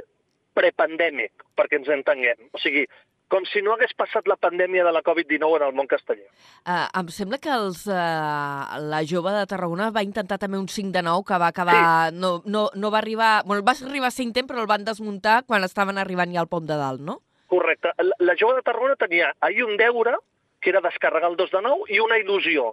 prepandèmic, 0.55 1.45
perquè 1.59 1.81
ens 1.81 1.91
entenguem. 1.91 2.49
O 2.55 2.61
sigui, 2.63 2.85
com 3.33 3.47
si 3.49 3.63
no 3.65 3.73
hagués 3.75 3.95
passat 3.99 4.29
la 4.31 4.37
pandèmia 4.39 4.85
de 4.87 4.93
la 4.95 5.03
Covid-19 5.03 5.59
en 5.59 5.67
el 5.67 5.75
món 5.77 5.89
casteller. 5.91 6.29
Uh, 6.63 6.87
em 7.01 7.09
sembla 7.11 7.41
que 7.43 7.51
els, 7.51 7.85
uh, 7.91 8.77
la 8.93 9.01
jove 9.11 9.33
de 9.35 9.47
Tarragona 9.51 9.91
va 9.95 10.05
intentar 10.07 10.39
també 10.39 10.61
un 10.61 10.69
5 10.71 10.93
de 10.95 11.03
9 11.07 11.25
que 11.27 11.41
va 11.43 11.51
acabar... 11.51 11.79
Sí. 12.13 12.21
No, 12.21 12.37
no, 12.45 12.69
no 12.75 12.93
va 12.95 13.01
arribar... 13.01 13.33
Bueno, 13.49 13.65
va 13.67 13.75
arribar 13.75 14.13
a 14.13 14.17
5 14.19 14.37
temps, 14.37 14.51
però 14.51 14.63
el 14.63 14.71
van 14.71 14.87
desmuntar 14.87 15.41
quan 15.49 15.67
estaven 15.67 15.99
arribant 15.99 16.35
ja 16.35 16.45
al 16.45 16.51
pom 16.53 16.69
de 16.69 16.79
dalt, 16.79 17.03
no? 17.03 17.21
Correcte. 17.51 17.91
La, 17.99 18.15
la 18.31 18.39
jove 18.39 18.61
de 18.61 18.67
Tarragona 18.69 18.97
tenia 19.01 19.33
ahir 19.41 19.65
un 19.65 19.77
deure, 19.81 20.17
que 20.61 20.71
era 20.71 20.85
descarregar 20.85 21.33
el 21.33 21.37
2 21.41 21.59
de 21.59 21.67
9, 21.67 21.91
i 21.91 22.01
una 22.05 22.21
il·lusió, 22.21 22.71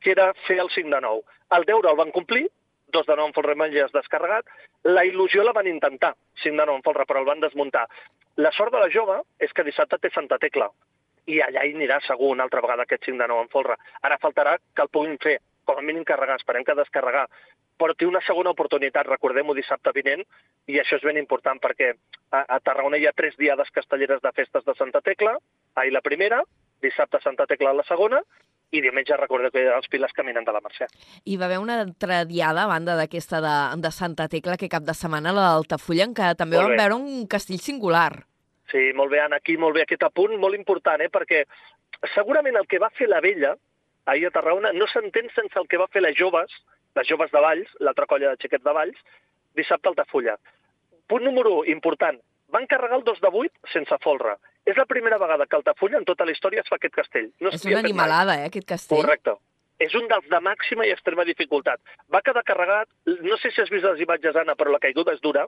que 0.00 0.12
era 0.16 0.32
fer 0.48 0.58
el 0.64 0.72
5 0.74 0.90
de 0.90 1.00
9. 1.06 1.22
El 1.56 1.70
deure 1.70 1.92
el 1.92 2.00
van 2.00 2.12
complir, 2.12 2.48
2 2.94 3.06
de 3.10 3.16
9 3.18 3.28
en 3.28 3.36
folre 3.36 3.54
has 3.82 3.92
descarregat. 3.92 4.46
La 4.84 5.04
il·lusió 5.04 5.44
la 5.44 5.52
van 5.52 5.66
intentar, 5.66 6.14
5 6.42 6.56
de 6.56 6.66
9 6.66 6.76
en 6.78 6.82
folre, 6.86 7.06
però 7.06 7.20
el 7.20 7.30
van 7.30 7.40
desmuntar. 7.40 7.86
La 8.36 8.52
sort 8.52 8.72
de 8.72 8.78
la 8.78 8.90
jove 8.90 9.20
és 9.38 9.52
que 9.52 9.64
dissabte 9.64 9.98
té 9.98 10.10
Santa 10.10 10.38
Tecla, 10.38 10.70
i 11.26 11.40
allà 11.40 11.64
hi 11.64 11.74
anirà 11.74 12.00
segur 12.04 12.30
una 12.32 12.44
altra 12.44 12.62
vegada 12.64 12.84
aquest 12.84 13.06
5 13.10 13.18
de 13.20 13.28
9 13.28 13.46
en 13.46 13.52
folre. 13.52 13.76
Ara 14.02 14.20
faltarà 14.22 14.56
que 14.74 14.82
el 14.82 14.92
puguin 14.92 15.18
fer, 15.22 15.38
com 15.64 15.78
a 15.78 15.84
mínim 15.84 16.04
carregar, 16.04 16.36
esperem 16.40 16.64
que 16.64 16.76
descarregar, 16.76 17.26
però 17.80 17.94
té 17.98 18.06
una 18.06 18.20
segona 18.26 18.52
oportunitat, 18.54 19.08
recordem-ho 19.08 19.54
dissabte 19.56 19.92
vinent, 19.94 20.22
i 20.70 20.78
això 20.80 20.98
és 20.98 21.06
ben 21.06 21.18
important 21.18 21.58
perquè 21.62 21.90
a, 22.30 22.44
a 22.44 22.60
Tarragona 22.60 23.00
hi 23.00 23.06
ha 23.08 23.16
tres 23.16 23.34
diades 23.40 23.70
castelleres 23.74 24.22
de 24.22 24.32
festes 24.36 24.64
de 24.64 24.74
Santa 24.78 25.00
Tecla, 25.00 25.34
ahir 25.80 25.92
la 25.92 26.04
primera, 26.04 26.42
dissabte 26.82 27.20
Santa 27.22 27.46
Tecla 27.46 27.72
la 27.74 27.86
segona, 27.88 28.20
i 28.74 28.80
diumenge 28.82 29.16
recordeu 29.18 29.52
que 29.54 29.62
els 29.70 29.86
piles 29.90 30.12
caminen 30.16 30.44
de 30.46 30.52
la 30.54 30.62
Mercè. 30.64 30.88
Hi 31.24 31.36
va 31.38 31.46
haver 31.46 31.60
una 31.62 31.78
altra 31.84 32.24
diada, 32.26 32.64
a 32.64 32.70
banda 32.70 32.96
d'aquesta 32.98 33.40
de, 33.44 33.56
de 33.82 33.92
Santa 33.94 34.26
Tecla, 34.28 34.58
que 34.58 34.70
cap 34.72 34.86
de 34.86 34.94
setmana, 34.98 35.34
la 35.34 35.52
d'Altafulla, 35.52 36.08
en 36.08 36.16
què 36.16 36.32
també 36.38 36.58
vam 36.58 36.74
veure 36.74 36.98
un 36.98 37.28
castell 37.30 37.60
singular. 37.62 38.24
Sí, 38.72 38.88
molt 38.96 39.12
bé, 39.12 39.20
Anna, 39.22 39.38
aquí 39.42 39.56
molt 39.60 39.76
bé 39.76 39.84
aquest 39.84 40.02
apunt, 40.08 40.34
molt 40.40 40.56
important, 40.58 41.02
eh? 41.04 41.10
perquè 41.12 41.44
segurament 42.14 42.56
el 42.58 42.66
que 42.66 42.80
va 42.82 42.90
fer 42.96 43.06
la 43.10 43.20
vella 43.22 43.54
ahir 44.06 44.26
a 44.26 44.32
Tarragona 44.34 44.72
no 44.76 44.88
s'entén 44.90 45.30
sense 45.36 45.58
el 45.60 45.68
que 45.68 45.80
va 45.80 45.88
fer 45.92 46.02
les 46.02 46.16
joves, 46.18 46.52
les 46.96 47.08
joves 47.08 47.30
de 47.32 47.40
Valls, 47.40 47.70
l'altra 47.80 48.08
colla 48.10 48.32
de 48.32 48.40
xiquets 48.42 48.64
de 48.64 48.74
Valls, 48.76 48.98
dissabte 49.56 49.88
a 49.88 49.94
Altafulla. 49.94 50.36
Punt 51.08 51.24
número 51.24 51.60
un, 51.60 51.68
important, 51.70 52.18
van 52.52 52.66
carregar 52.66 52.98
el 52.98 53.04
2 53.04 53.20
de 53.20 53.30
8 53.44 53.72
sense 53.72 53.98
folre. 54.02 54.36
És 54.64 54.76
la 54.76 54.86
primera 54.86 55.18
vegada 55.18 55.46
que 55.46 55.56
Altafulla 55.56 55.98
en 55.98 56.04
tota 56.08 56.24
la 56.24 56.32
història 56.32 56.62
es 56.64 56.68
fa 56.68 56.76
aquest 56.76 56.94
castell. 56.94 57.30
No 57.40 57.50
és 57.50 57.64
una 57.68 57.80
animalada, 57.80 58.38
eh, 58.40 58.46
aquest 58.48 58.66
castell. 58.68 59.02
Correcte. 59.02 59.34
És 59.78 59.94
un 59.98 60.06
dels 60.08 60.28
de 60.30 60.40
màxima 60.40 60.86
i 60.86 60.90
extrema 60.94 61.24
dificultat. 61.24 61.80
Va 62.12 62.22
quedar 62.22 62.42
carregat, 62.44 62.88
no 63.26 63.36
sé 63.42 63.50
si 63.50 63.60
has 63.60 63.68
vist 63.70 63.84
les 63.84 64.00
imatges, 64.00 64.36
Anna, 64.36 64.54
però 64.56 64.70
la 64.72 64.78
caiguda 64.78 65.12
és 65.12 65.20
dura. 65.20 65.46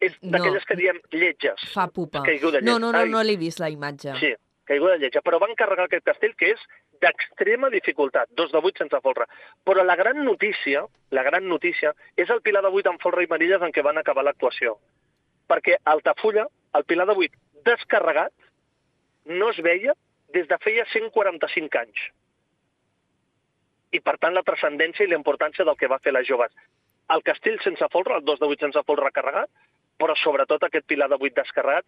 És 0.00 0.12
No. 0.22 0.30
d'aquelles 0.32 0.64
que 0.64 0.76
diem 0.76 0.98
lletges. 1.12 1.60
Fa 1.74 1.86
pupa. 1.88 2.22
Caiguda 2.22 2.60
No, 2.62 2.78
no, 2.78 2.90
no, 2.92 3.04
no 3.06 3.22
l'he 3.22 3.36
vist, 3.36 3.60
la 3.60 3.68
imatge. 3.70 4.14
Sí, 4.18 4.34
caiguda 4.64 4.96
lletja. 4.96 5.20
Però 5.22 5.38
van 5.38 5.54
carregar 5.54 5.84
aquest 5.84 6.04
castell 6.04 6.34
que 6.36 6.50
és 6.52 6.60
d'extrema 7.00 7.70
dificultat, 7.70 8.28
dos 8.30 8.50
de 8.52 8.60
vuit 8.60 8.76
sense 8.76 8.98
folre. 9.00 9.26
Però 9.64 9.84
la 9.84 9.96
gran 9.96 10.22
notícia, 10.24 10.84
la 11.10 11.22
gran 11.22 11.46
notícia, 11.48 11.94
és 12.16 12.28
el 12.30 12.40
pilar 12.42 12.62
de 12.62 12.68
vuit 12.70 12.86
amb 12.86 13.00
folre 13.00 13.22
i 13.24 13.26
manilles 13.26 13.62
en 13.62 13.72
què 13.72 13.82
van 13.82 13.98
acabar 13.98 14.24
l'actuació. 14.24 14.78
Perquè 15.48 15.76
Altafulla, 15.84 16.46
el 16.74 16.84
pilar 16.84 17.06
de 17.06 17.14
vuit 17.14 17.32
descarregat, 17.64 18.32
no 19.26 19.50
es 19.50 19.60
veia 19.64 19.94
des 20.34 20.48
de 20.48 20.58
feia 20.62 20.86
145 20.92 21.80
anys. 21.80 22.04
I, 23.90 23.98
per 24.00 24.16
tant, 24.22 24.34
la 24.34 24.46
transcendència 24.46 25.06
i 25.06 25.10
la 25.10 25.18
importància 25.18 25.66
del 25.66 25.76
que 25.76 25.90
va 25.90 25.98
fer 25.98 26.14
les 26.14 26.28
joves. 26.28 26.52
El 27.10 27.24
castell 27.26 27.58
sense 27.64 27.88
folre, 27.90 28.20
el 28.20 28.24
2 28.24 28.38
de 28.38 28.50
8 28.54 28.68
sense 28.68 28.82
folre 28.86 29.10
carregat, 29.10 29.50
però 30.00 30.14
sobretot 30.16 30.62
aquest 30.64 30.86
pilar 30.88 31.10
de 31.12 31.18
8 31.18 31.34
descarregat, 31.36 31.84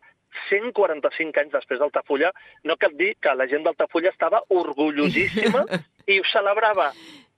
145 0.50 1.40
anys 1.40 1.54
després 1.54 1.80
d'Altafulla, 1.80 2.32
no 2.68 2.76
cal 2.76 2.96
dir 2.98 3.14
que 3.22 3.34
la 3.38 3.46
gent 3.48 3.64
d'Altafulla 3.64 4.12
estava 4.12 4.42
orgullosíssima 4.52 5.64
i 6.12 6.18
ho 6.20 6.26
celebrava 6.32 6.90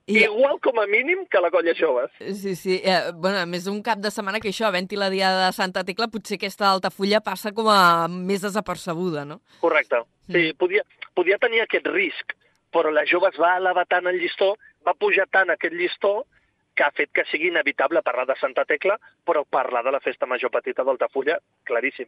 I- 0.07 0.23
igual 0.23 0.59
com 0.61 0.77
a 0.79 0.85
mínim 0.85 1.25
que 1.25 1.39
la 1.41 1.49
colla 1.49 1.73
joves. 1.73 2.11
Sí, 2.19 2.55
sí. 2.55 2.81
Eh, 2.83 3.11
bueno, 3.15 3.39
a 3.39 3.45
més, 3.45 3.65
un 3.67 3.81
cap 3.81 3.97
de 3.97 4.11
setmana 4.11 4.39
que 4.39 4.49
això, 4.51 4.67
havent-hi 4.67 4.95
la 5.01 5.09
dia 5.09 5.31
de 5.33 5.51
Santa 5.53 5.83
Tecla, 5.83 6.07
potser 6.13 6.37
aquesta 6.37 6.69
Altafulla 6.69 7.21
passa 7.25 7.51
com 7.51 7.67
a 7.69 8.07
més 8.07 8.41
desapercebuda, 8.45 9.25
no? 9.25 9.41
Correcte. 9.61 10.03
Sí, 10.29 10.53
podia, 10.53 10.83
podia 11.13 11.37
tenir 11.41 11.61
aquest 11.61 11.87
risc, 11.87 12.33
però 12.71 12.91
la 12.93 13.05
jove 13.09 13.29
es 13.33 13.39
va 13.41 13.57
elevar 13.57 13.85
tant 13.89 14.05
el 14.07 14.19
llistó, 14.21 14.55
va 14.85 14.93
pujar 14.93 15.25
tant 15.31 15.49
aquest 15.49 15.73
llistó, 15.73 16.25
que 16.75 16.83
ha 16.83 16.91
fet 16.91 17.09
que 17.15 17.23
sigui 17.31 17.47
inevitable 17.47 18.01
parlar 18.03 18.25
de 18.27 18.35
Santa 18.39 18.65
Tecla, 18.65 18.97
però 19.25 19.45
parlar 19.49 19.83
de 19.85 19.91
la 19.95 20.01
festa 20.03 20.27
major 20.27 20.51
petita 20.51 20.83
d'Altafulla, 20.83 21.37
claríssim. 21.63 22.07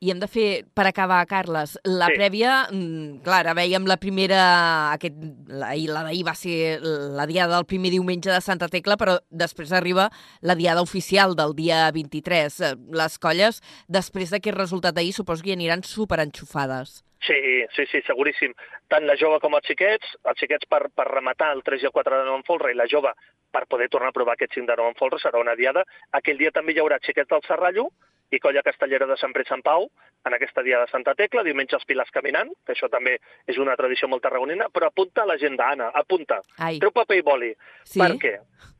I 0.00 0.10
hem 0.10 0.20
de 0.22 0.28
fer, 0.28 0.64
per 0.74 0.86
acabar, 0.88 1.20
Carles, 1.26 1.78
la 1.84 2.06
Sí. 2.08 2.14
prèvia, 2.16 2.66
mm, 2.72 3.22
clar, 3.22 3.40
ara 3.44 3.54
veiem 3.54 3.86
la 3.86 3.98
primera, 3.98 4.92
aquest, 4.92 5.14
la, 5.48 5.74
la 5.76 6.02
d'ahir 6.08 6.24
va 6.26 6.34
ser 6.34 6.80
la 6.80 7.26
diada 7.26 7.56
del 7.56 7.66
primer 7.66 7.90
diumenge 7.90 8.30
de 8.30 8.40
Santa 8.40 8.68
Tecla, 8.68 8.96
però 8.96 9.18
després 9.30 9.72
arriba 9.72 10.10
la 10.40 10.54
diada 10.54 10.82
oficial 10.82 11.36
del 11.36 11.54
dia 11.54 11.90
23. 11.92 12.60
Eh, 12.60 12.74
Les 12.90 13.18
colles, 13.18 13.60
després 13.88 14.30
d'aquest 14.30 14.56
resultat 14.56 14.94
d'ahir, 14.94 15.12
suposo 15.12 15.42
que 15.42 15.50
hi 15.50 15.52
aniran 15.52 15.82
superenxufades. 15.82 17.04
Sí, 17.26 17.38
sí, 17.74 17.86
sí, 17.90 18.02
seguríssim. 18.06 18.52
Tant 18.88 19.06
la 19.08 19.16
jove 19.18 19.40
com 19.42 19.56
els 19.58 19.66
xiquets, 19.66 20.16
els 20.24 20.38
xiquets 20.38 20.68
per, 20.70 20.86
per 20.94 21.08
rematar 21.10 21.52
el 21.56 21.64
3 21.66 21.82
i 21.82 21.88
el 21.90 21.94
4 21.94 22.20
de 22.20 22.26
9 22.28 22.40
en 22.40 22.44
folre 22.46 22.72
i 22.72 22.78
la 22.78 22.86
jove 22.90 23.12
per 23.50 23.66
poder 23.66 23.88
tornar 23.90 24.12
a 24.12 24.16
provar 24.16 24.36
aquest 24.36 24.54
5 24.54 24.68
de 24.70 24.76
9 24.78 24.92
en 24.94 25.00
folre 25.00 25.18
serà 25.22 25.40
una 25.42 25.56
diada. 25.58 25.82
Aquell 26.14 26.38
dia 26.38 26.54
també 26.54 26.76
hi 26.76 26.82
haurà 26.82 27.00
xiquets 27.02 27.32
del 27.32 27.42
Serrallo 27.48 27.88
i 28.30 28.40
colla 28.42 28.62
castellera 28.66 29.06
de 29.06 29.16
Sant 29.18 29.34
Pere 29.34 29.46
Sant 29.48 29.62
Pau 29.62 29.88
en 30.26 30.34
aquesta 30.34 30.62
dia 30.66 30.80
de 30.82 30.90
Santa 30.90 31.14
Tecla, 31.14 31.44
diumenge 31.46 31.76
els 31.78 31.84
Pilars 31.86 32.10
caminant, 32.10 32.50
que 32.66 32.74
això 32.74 32.88
també 32.90 33.14
és 33.46 33.58
una 33.62 33.76
tradició 33.78 34.08
molt 34.10 34.24
tarragonina, 34.26 34.66
però 34.74 34.90
apunta 34.90 35.22
a 35.22 35.28
l'agenda, 35.30 35.68
Anna, 35.70 35.92
apunta. 35.94 36.40
Ai, 36.58 36.80
Treu 36.82 36.90
paper 36.90 37.20
i 37.20 37.22
boli. 37.22 37.52
sí? 37.84 38.00
Per 38.02 38.10
què? 38.22 38.34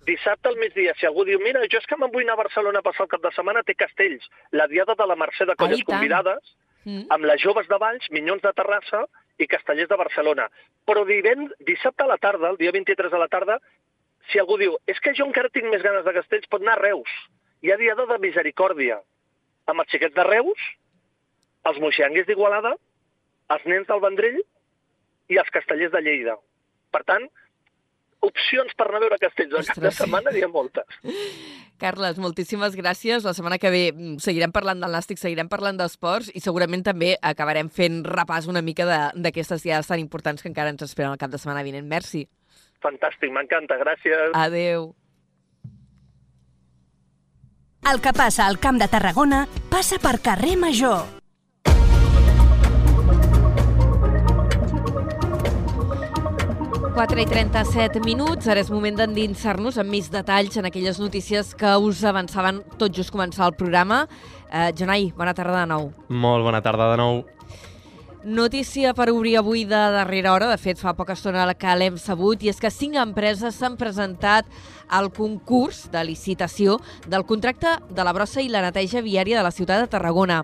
Dissabte 0.06 0.50
al 0.50 0.58
migdia, 0.58 0.94
si 0.98 1.06
algú 1.06 1.24
diu, 1.26 1.38
mira, 1.42 1.62
jo 1.70 1.78
és 1.78 1.86
que 1.86 1.98
me'n 1.98 2.10
vull 2.10 2.26
anar 2.26 2.34
a 2.34 2.42
Barcelona 2.42 2.82
a 2.82 2.86
passar 2.86 3.06
el 3.06 3.12
cap 3.14 3.22
de 3.22 3.30
setmana, 3.34 3.62
té 3.66 3.74
castells. 3.78 4.26
La 4.52 4.66
diada 4.70 4.94
de 4.98 5.06
la 5.06 5.18
Mercè 5.18 5.46
de 5.46 5.56
Colles 5.58 5.82
Ai, 5.82 5.86
tant. 5.86 6.42
Mm. 6.86 7.08
amb 7.10 7.26
les 7.26 7.42
joves 7.42 7.66
de 7.66 7.78
Valls, 7.82 8.06
Minyons 8.14 8.44
de 8.44 8.52
Terrassa 8.54 9.02
i 9.42 9.48
Castellers 9.50 9.90
de 9.90 9.98
Barcelona. 9.98 10.46
Però 10.86 11.02
divend, 11.08 11.50
dissabte 11.66 12.04
a 12.04 12.06
la 12.12 12.18
tarda, 12.22 12.52
el 12.52 12.60
dia 12.60 12.70
23 12.70 13.12
a 13.12 13.18
la 13.18 13.26
tarda, 13.32 13.58
si 14.30 14.38
algú 14.38 14.58
diu, 14.60 14.76
és 14.86 15.00
que 15.02 15.14
jo 15.18 15.26
encara 15.26 15.50
tinc 15.50 15.66
més 15.70 15.82
ganes 15.82 16.06
de 16.06 16.14
castells, 16.14 16.46
pot 16.50 16.62
anar 16.62 16.76
a 16.78 16.82
Reus. 16.84 17.10
Hi 17.62 17.72
ha 17.72 17.78
diada 17.80 18.06
de 18.06 18.18
misericòrdia 18.22 19.00
amb 19.66 19.82
els 19.82 19.90
xiquets 19.90 20.14
de 20.14 20.26
Reus, 20.28 20.68
els 21.66 21.80
moixanguers 21.82 22.28
d'Igualada, 22.28 22.76
els 23.56 23.66
nens 23.66 23.90
del 23.90 24.02
Vendrell 24.06 24.38
i 25.34 25.40
els 25.42 25.50
castellers 25.54 25.90
de 25.90 26.02
Lleida. 26.06 26.36
Per 26.94 27.02
tant, 27.06 27.26
opcions 28.26 28.74
per 28.78 28.86
anar 28.86 29.02
a 29.02 29.06
veure 29.08 29.18
castells 29.18 29.50
cap 29.50 29.58
de 29.58 29.72
Ostres, 29.74 29.96
sí. 29.96 30.04
setmana 30.04 30.30
n'hi 30.30 30.46
ha 30.46 30.50
moltes. 30.54 31.02
Carles, 31.78 32.16
moltíssimes 32.18 32.74
gràcies. 32.76 33.24
La 33.24 33.34
setmana 33.36 33.58
que 33.60 33.70
ve 33.70 33.82
mm, 33.92 34.16
seguirem 34.24 34.52
parlant 34.52 34.80
del 34.80 34.92
nàstic, 34.96 35.18
seguirem 35.20 35.48
parlant 35.52 35.76
d'esports 35.76 36.30
i 36.34 36.40
segurament 36.40 36.82
també 36.86 37.16
acabarem 37.20 37.68
fent 37.68 38.02
repàs 38.06 38.46
una 38.48 38.62
mica 38.62 38.86
de- 38.88 39.22
d'aquestes 39.26 39.62
diades 39.62 39.86
tan 39.90 40.00
importants 40.00 40.42
que 40.42 40.48
encara 40.48 40.70
ens 40.72 40.82
esperen 40.82 41.12
el 41.12 41.18
cap 41.20 41.30
de 41.30 41.38
setmana 41.38 41.62
vinent. 41.66 41.86
Merci. 41.86 42.24
Fantàstic, 42.82 43.30
m'encanta, 43.32 43.76
gràcies. 43.80 44.32
Adeu. 44.34 44.94
El 47.92 48.00
que 48.02 48.12
passa 48.16 48.46
al 48.46 48.58
Camp 48.58 48.80
de 48.80 48.88
Tarragona 48.90 49.44
passa 49.70 49.98
per 50.02 50.16
carrer 50.20 50.56
Major. 50.58 51.04
4 56.96 57.20
i 57.20 57.26
37 57.28 58.00
minuts. 58.00 58.46
Ara 58.48 58.62
és 58.64 58.70
moment 58.72 58.96
d'endinsar-nos 58.96 59.76
amb 59.76 59.92
més 59.92 60.06
detalls 60.08 60.56
en 60.56 60.64
aquelles 60.64 60.96
notícies 60.96 61.50
que 61.52 61.74
us 61.76 62.00
avançaven 62.08 62.62
tot 62.80 62.96
just 62.96 63.12
començar 63.12 63.50
el 63.50 63.52
programa. 63.58 64.06
Eh, 64.48 64.70
Jonai, 64.72 65.10
bona 65.12 65.36
tarda 65.36 65.60
de 65.60 65.66
nou. 65.74 65.90
Molt 66.08 66.48
bona 66.48 66.62
tarda 66.64 66.94
de 66.94 66.96
nou. 67.02 67.20
Notícia 68.26 68.90
per 68.90 69.12
obrir 69.12 69.36
avui 69.38 69.60
de 69.64 69.78
darrera 69.94 70.32
hora, 70.34 70.48
de 70.50 70.58
fet 70.58 70.80
fa 70.82 70.96
poca 70.98 71.14
estona 71.14 71.44
que 71.54 71.74
l'hem 71.78 71.94
sabut, 71.94 72.40
i 72.42 72.48
és 72.50 72.58
que 72.58 72.72
cinc 72.74 72.96
empreses 72.98 73.54
s'han 73.54 73.76
presentat 73.78 74.48
al 74.90 75.12
concurs 75.14 75.84
de 75.92 76.02
licitació 76.02 76.80
del 77.06 77.22
contracte 77.22 77.76
de 77.86 78.02
la 78.02 78.10
brossa 78.16 78.42
i 78.42 78.50
la 78.50 78.64
neteja 78.64 78.98
viària 79.04 79.38
de 79.38 79.44
la 79.46 79.52
ciutat 79.54 79.84
de 79.84 79.92
Tarragona. 79.92 80.40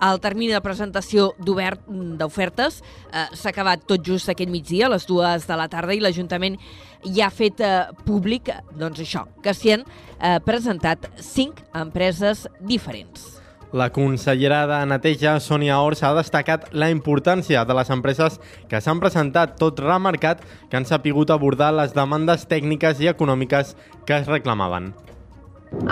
El 0.00 0.22
termini 0.24 0.54
de 0.56 0.62
presentació 0.64 1.34
d'ofertes 1.36 2.80
eh, 2.80 3.26
s'ha 3.36 3.52
acabat 3.52 3.84
tot 3.84 4.00
just 4.00 4.32
aquest 4.32 4.48
migdia, 4.48 4.86
a 4.88 4.94
les 4.94 5.04
dues 5.04 5.44
de 5.44 5.58
la 5.60 5.68
tarda, 5.68 5.92
i 5.92 6.00
l'Ajuntament 6.00 6.56
ja 7.04 7.26
ha 7.26 7.34
fet 7.34 7.60
eh, 7.60 7.90
públic 8.06 8.48
doncs 8.72 9.04
això, 9.04 9.26
que 9.44 9.52
s'hi 9.52 9.76
han 9.76 9.84
eh, 9.84 10.38
presentat 10.48 11.10
cinc 11.20 11.60
empreses 11.76 12.46
diferents. 12.64 13.37
La 13.72 13.90
consellera 13.92 14.62
de 14.64 14.76
Neteja, 14.88 15.34
Sònia 15.44 15.76
Ors, 15.84 16.00
ha 16.00 16.14
destacat 16.16 16.70
la 16.72 16.86
importància 16.88 17.66
de 17.68 17.74
les 17.76 17.90
empreses 17.92 18.38
que 18.70 18.80
s'han 18.80 19.02
presentat, 19.02 19.58
tot 19.60 19.82
remarcat 19.84 20.40
que 20.70 20.78
han 20.78 20.86
sapigut 20.88 21.28
abordar 21.28 21.74
les 21.76 21.92
demandes 21.92 22.46
tècniques 22.48 23.02
i 23.04 23.10
econòmiques 23.12 23.74
que 24.08 24.16
es 24.16 24.30
reclamaven. 24.32 24.94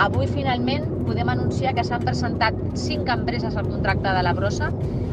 Avui, 0.01 0.25
finalment, 0.25 0.89
podem 1.05 1.29
anunciar 1.29 1.75
que 1.77 1.85
s'han 1.85 2.01
presentat 2.01 2.57
cinc 2.73 3.13
empreses 3.13 3.53
al 3.53 3.69
contracte 3.69 4.09
de 4.09 4.25
la 4.25 4.33
brossa. 4.33 4.71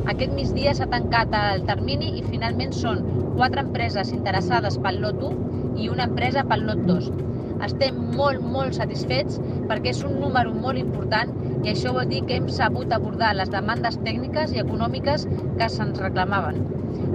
Aquest 0.09 0.33
migdia 0.33 0.73
s'ha 0.73 0.89
tancat 0.89 1.37
el 1.43 1.69
termini 1.69 2.15
i 2.17 2.25
finalment 2.31 2.73
són 2.73 3.05
quatre 3.37 3.61
empreses 3.61 4.17
interessades 4.17 4.81
pel 4.81 5.05
lot 5.05 5.21
1 5.21 5.85
i 5.85 5.93
una 5.93 6.09
empresa 6.09 6.49
pel 6.49 6.65
lot 6.71 6.81
2. 6.89 7.12
Estem 7.63 7.99
molt, 8.19 8.43
molt 8.55 8.75
satisfets 8.77 9.39
perquè 9.69 9.93
és 9.95 10.03
un 10.09 10.17
número 10.23 10.55
molt 10.65 10.81
important 10.81 11.31
i 11.65 11.71
això 11.73 11.93
vol 11.97 12.09
dir 12.11 12.23
que 12.27 12.39
hem 12.39 12.49
sabut 12.57 12.93
abordar 12.97 13.31
les 13.39 13.53
demandes 13.55 14.01
tècniques 14.09 14.57
i 14.57 14.63
econòmiques 14.65 15.29
que 15.61 15.71
se'ns 15.77 16.03
reclamaven. 16.03 16.59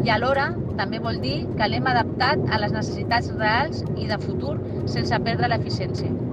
I 0.08 0.14
alhora 0.16 0.48
també 0.80 1.04
vol 1.04 1.20
dir 1.26 1.36
que 1.60 1.68
l'hem 1.68 1.92
adaptat 1.92 2.48
a 2.48 2.64
les 2.64 2.74
necessitats 2.80 3.34
reals 3.36 3.84
i 4.00 4.08
de 4.08 4.22
futur 4.24 4.56
sense 4.96 5.24
perdre 5.28 5.52
l'eficiència. 5.52 6.29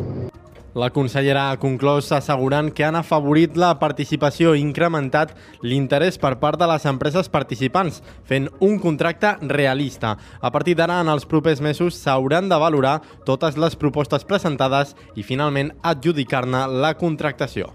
La 0.76 0.90
consellera 0.92 1.46
ha 1.48 1.56
conclòs 1.56 2.10
assegurant 2.12 2.66
que 2.76 2.84
han 2.84 2.98
afavorit 2.98 3.54
la 3.56 3.70
participació 3.80 4.50
i 4.52 4.60
incrementat 4.60 5.32
l'interès 5.64 6.20
per 6.20 6.34
part 6.42 6.60
de 6.60 6.68
les 6.68 6.84
empreses 6.90 7.30
participants, 7.32 8.02
fent 8.28 8.50
un 8.60 8.76
contracte 8.82 9.30
realista. 9.54 10.12
A 10.44 10.52
partir 10.52 10.76
d'ara, 10.76 11.00
en 11.00 11.08
els 11.08 11.24
propers 11.24 11.64
mesos, 11.64 11.96
s'hauran 11.96 12.52
de 12.52 12.60
valorar 12.60 12.98
totes 13.24 13.56
les 13.56 13.78
propostes 13.80 14.28
presentades 14.28 14.92
i, 15.16 15.24
finalment, 15.24 15.72
adjudicar-ne 15.80 16.66
la 16.84 16.92
contractació. 17.00 17.72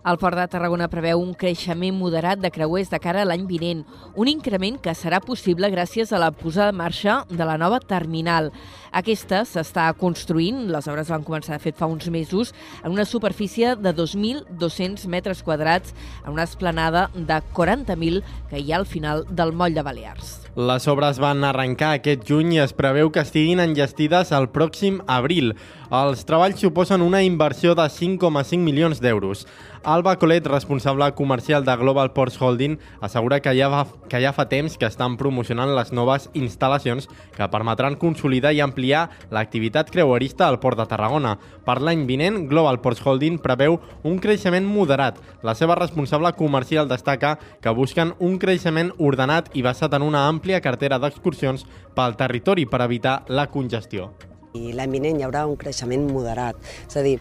El 0.00 0.16
Port 0.16 0.38
de 0.38 0.46
Tarragona 0.48 0.86
preveu 0.88 1.20
un 1.20 1.34
creixement 1.36 1.92
moderat 1.92 2.40
de 2.40 2.48
creuers 2.48 2.88
de 2.88 2.98
cara 3.04 3.20
a 3.20 3.26
l'any 3.28 3.42
vinent, 3.44 3.82
un 4.16 4.30
increment 4.32 4.78
que 4.80 4.94
serà 4.96 5.18
possible 5.20 5.68
gràcies 5.68 6.08
a 6.08 6.20
la 6.22 6.30
posada 6.32 6.72
en 6.72 6.78
marxa 6.78 7.18
de 7.28 7.44
la 7.44 7.58
nova 7.60 7.82
terminal. 7.84 8.48
Aquesta 8.96 9.42
s'està 9.44 9.90
construint, 10.00 10.64
les 10.72 10.88
obres 10.88 11.12
van 11.12 11.22
començar 11.26 11.58
de 11.58 11.62
fet 11.62 11.76
fa 11.76 11.86
uns 11.86 12.08
mesos, 12.08 12.54
en 12.80 12.96
una 12.96 13.04
superfície 13.04 13.76
de 13.76 13.92
2.200 13.94 15.04
metres 15.06 15.44
quadrats, 15.44 15.92
en 16.24 16.32
una 16.32 16.48
esplanada 16.48 17.10
de 17.14 17.42
40.000 17.52 18.22
que 18.48 18.58
hi 18.58 18.72
ha 18.72 18.80
al 18.80 18.88
final 18.88 19.26
del 19.28 19.52
moll 19.52 19.76
de 19.76 19.84
Balears. 19.84 20.38
Les 20.56 20.88
obres 20.90 21.20
van 21.22 21.44
arrencar 21.46 21.92
aquest 21.94 22.24
juny 22.26 22.56
i 22.56 22.64
es 22.64 22.72
preveu 22.74 23.12
que 23.14 23.22
estiguin 23.22 23.60
enllestides 23.62 24.32
el 24.34 24.48
pròxim 24.50 24.98
abril. 25.06 25.52
Els 25.94 26.24
treballs 26.26 26.58
suposen 26.58 27.04
una 27.06 27.22
inversió 27.22 27.76
de 27.78 27.86
5,5 27.86 28.58
milions 28.58 28.98
d'euros. 29.02 29.46
Alba 29.82 30.18
Colet, 30.18 30.46
responsable 30.46 31.10
comercial 31.14 31.64
de 31.64 31.74
Global 31.74 32.12
Ports 32.12 32.40
Holding, 32.40 32.78
assegura 33.00 33.40
que 33.40 33.54
ja, 33.56 33.68
va, 33.72 33.86
que 34.10 34.20
ja 34.20 34.34
fa 34.36 34.44
temps 34.44 34.76
que 34.76 34.84
estan 34.84 35.16
promocionant 35.16 35.72
les 35.72 35.94
noves 35.96 36.26
instal·lacions 36.36 37.08
que 37.32 37.48
permetran 37.48 37.96
consolidar 37.96 38.52
i 38.52 38.60
ampliar 38.60 39.06
l'activitat 39.32 39.88
creuerista 39.88 40.50
al 40.50 40.60
Port 40.60 40.76
de 40.76 40.84
Tarragona. 40.84 41.38
Per 41.64 41.78
l'any 41.80 42.04
vinent, 42.04 42.42
Global 42.52 42.82
Ports 42.84 43.00
Holding 43.00 43.40
preveu 43.40 43.78
un 44.04 44.20
creixement 44.20 44.68
moderat. 44.68 45.16
La 45.40 45.56
seva 45.56 45.78
responsable 45.80 46.34
comercial 46.36 46.88
destaca 46.88 47.38
que 47.62 47.72
busquen 47.72 48.12
un 48.18 48.36
creixement 48.36 48.92
ordenat 48.98 49.48
i 49.56 49.64
basat 49.64 49.96
en 49.96 50.04
una 50.04 50.26
àmplia 50.28 50.60
cartera 50.60 51.00
d'excursions 51.00 51.64
pel 51.96 52.20
territori 52.20 52.68
per 52.68 52.84
evitar 52.84 53.22
la 53.32 53.48
congestió. 53.48 54.12
I 54.52 54.74
l'any 54.74 54.90
vinent 54.98 55.20
hi 55.20 55.24
haurà 55.24 55.46
un 55.46 55.56
creixement 55.56 56.08
moderat. 56.10 56.56
És 56.88 56.96
a 56.98 57.04
dir, 57.06 57.20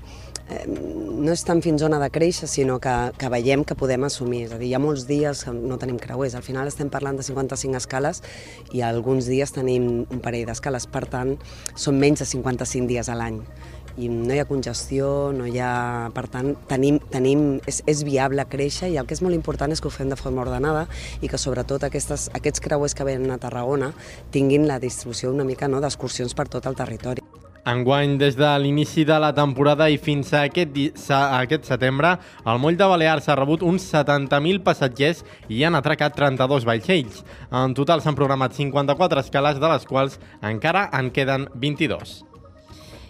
no 0.49 1.33
és 1.33 1.43
tant 1.45 1.61
fins 1.61 1.81
zona 1.83 1.99
de 2.01 2.09
créixer, 2.13 2.47
sinó 2.49 2.79
que, 2.81 2.93
que 3.19 3.29
veiem 3.29 3.63
que 3.67 3.77
podem 3.77 4.05
assumir. 4.07 4.45
És 4.47 4.53
a 4.55 4.59
dir, 4.61 4.71
hi 4.71 4.75
ha 4.77 4.81
molts 4.81 5.05
dies 5.09 5.43
que 5.45 5.53
no 5.53 5.77
tenim 5.81 5.99
creuers. 6.01 6.37
Al 6.37 6.45
final 6.45 6.69
estem 6.69 6.89
parlant 6.89 7.19
de 7.19 7.25
55 7.25 7.77
escales 7.77 8.23
i 8.73 8.81
alguns 8.85 9.29
dies 9.29 9.53
tenim 9.53 9.89
un 10.01 10.23
parell 10.23 10.47
d'escales. 10.49 10.87
Per 10.89 11.05
tant, 11.11 11.35
són 11.75 11.99
menys 12.01 12.23
de 12.23 12.29
55 12.29 12.89
dies 12.89 13.11
a 13.11 13.17
l'any 13.19 13.43
i 13.99 14.07
no 14.07 14.33
hi 14.33 14.39
ha 14.39 14.47
congestió, 14.47 15.31
no 15.35 15.47
hi 15.49 15.59
ha... 15.59 16.09
Per 16.15 16.25
tant, 16.31 16.53
tenim, 16.69 16.99
tenim, 17.11 17.59
és, 17.67 17.81
és 17.89 18.03
viable 18.07 18.45
créixer 18.49 18.91
i 18.93 18.99
el 19.01 19.09
que 19.09 19.17
és 19.17 19.23
molt 19.25 19.35
important 19.35 19.73
és 19.75 19.83
que 19.83 19.89
ho 19.89 19.93
fem 19.93 20.11
de 20.11 20.19
forma 20.19 20.45
ordenada 20.45 20.85
i 21.21 21.31
que 21.31 21.41
sobretot 21.41 21.83
aquestes, 21.87 22.29
aquests 22.37 22.63
creuers 22.63 22.95
que 22.95 23.07
venen 23.07 23.35
a 23.35 23.41
Tarragona 23.41 23.91
tinguin 24.31 24.69
la 24.69 24.79
distribució 24.79 25.33
una 25.35 25.47
mica 25.47 25.67
no, 25.67 25.83
d'excursions 25.83 26.37
per 26.37 26.47
tot 26.47 26.69
el 26.69 26.79
territori. 26.79 27.28
Enguany, 27.69 28.15
des 28.17 28.37
de 28.39 28.49
l'inici 28.63 29.03
de 29.05 29.17
la 29.21 29.29
temporada 29.35 29.89
i 29.91 29.99
fins 30.01 30.31
a 30.33 30.45
aquest, 30.47 30.77
a 31.13 31.41
aquest 31.41 31.67
setembre, 31.69 32.15
el 32.45 32.61
moll 32.61 32.79
de 32.79 32.87
Balears 32.89 33.29
ha 33.29 33.37
rebut 33.37 33.65
uns 33.67 33.85
70.000 33.93 34.63
passatgers 34.65 35.21
i 35.49 35.61
han 35.67 35.77
atracat 35.77 36.17
32 36.17 36.65
vaixells. 36.69 37.21
En 37.51 37.77
total 37.77 38.01
s'han 38.01 38.17
programat 38.17 38.57
54 38.57 39.25
escales, 39.25 39.61
de 39.61 39.75
les 39.75 39.85
quals 39.85 40.17
encara 40.41 40.87
en 40.97 41.13
queden 41.13 41.47
22. 41.53 42.28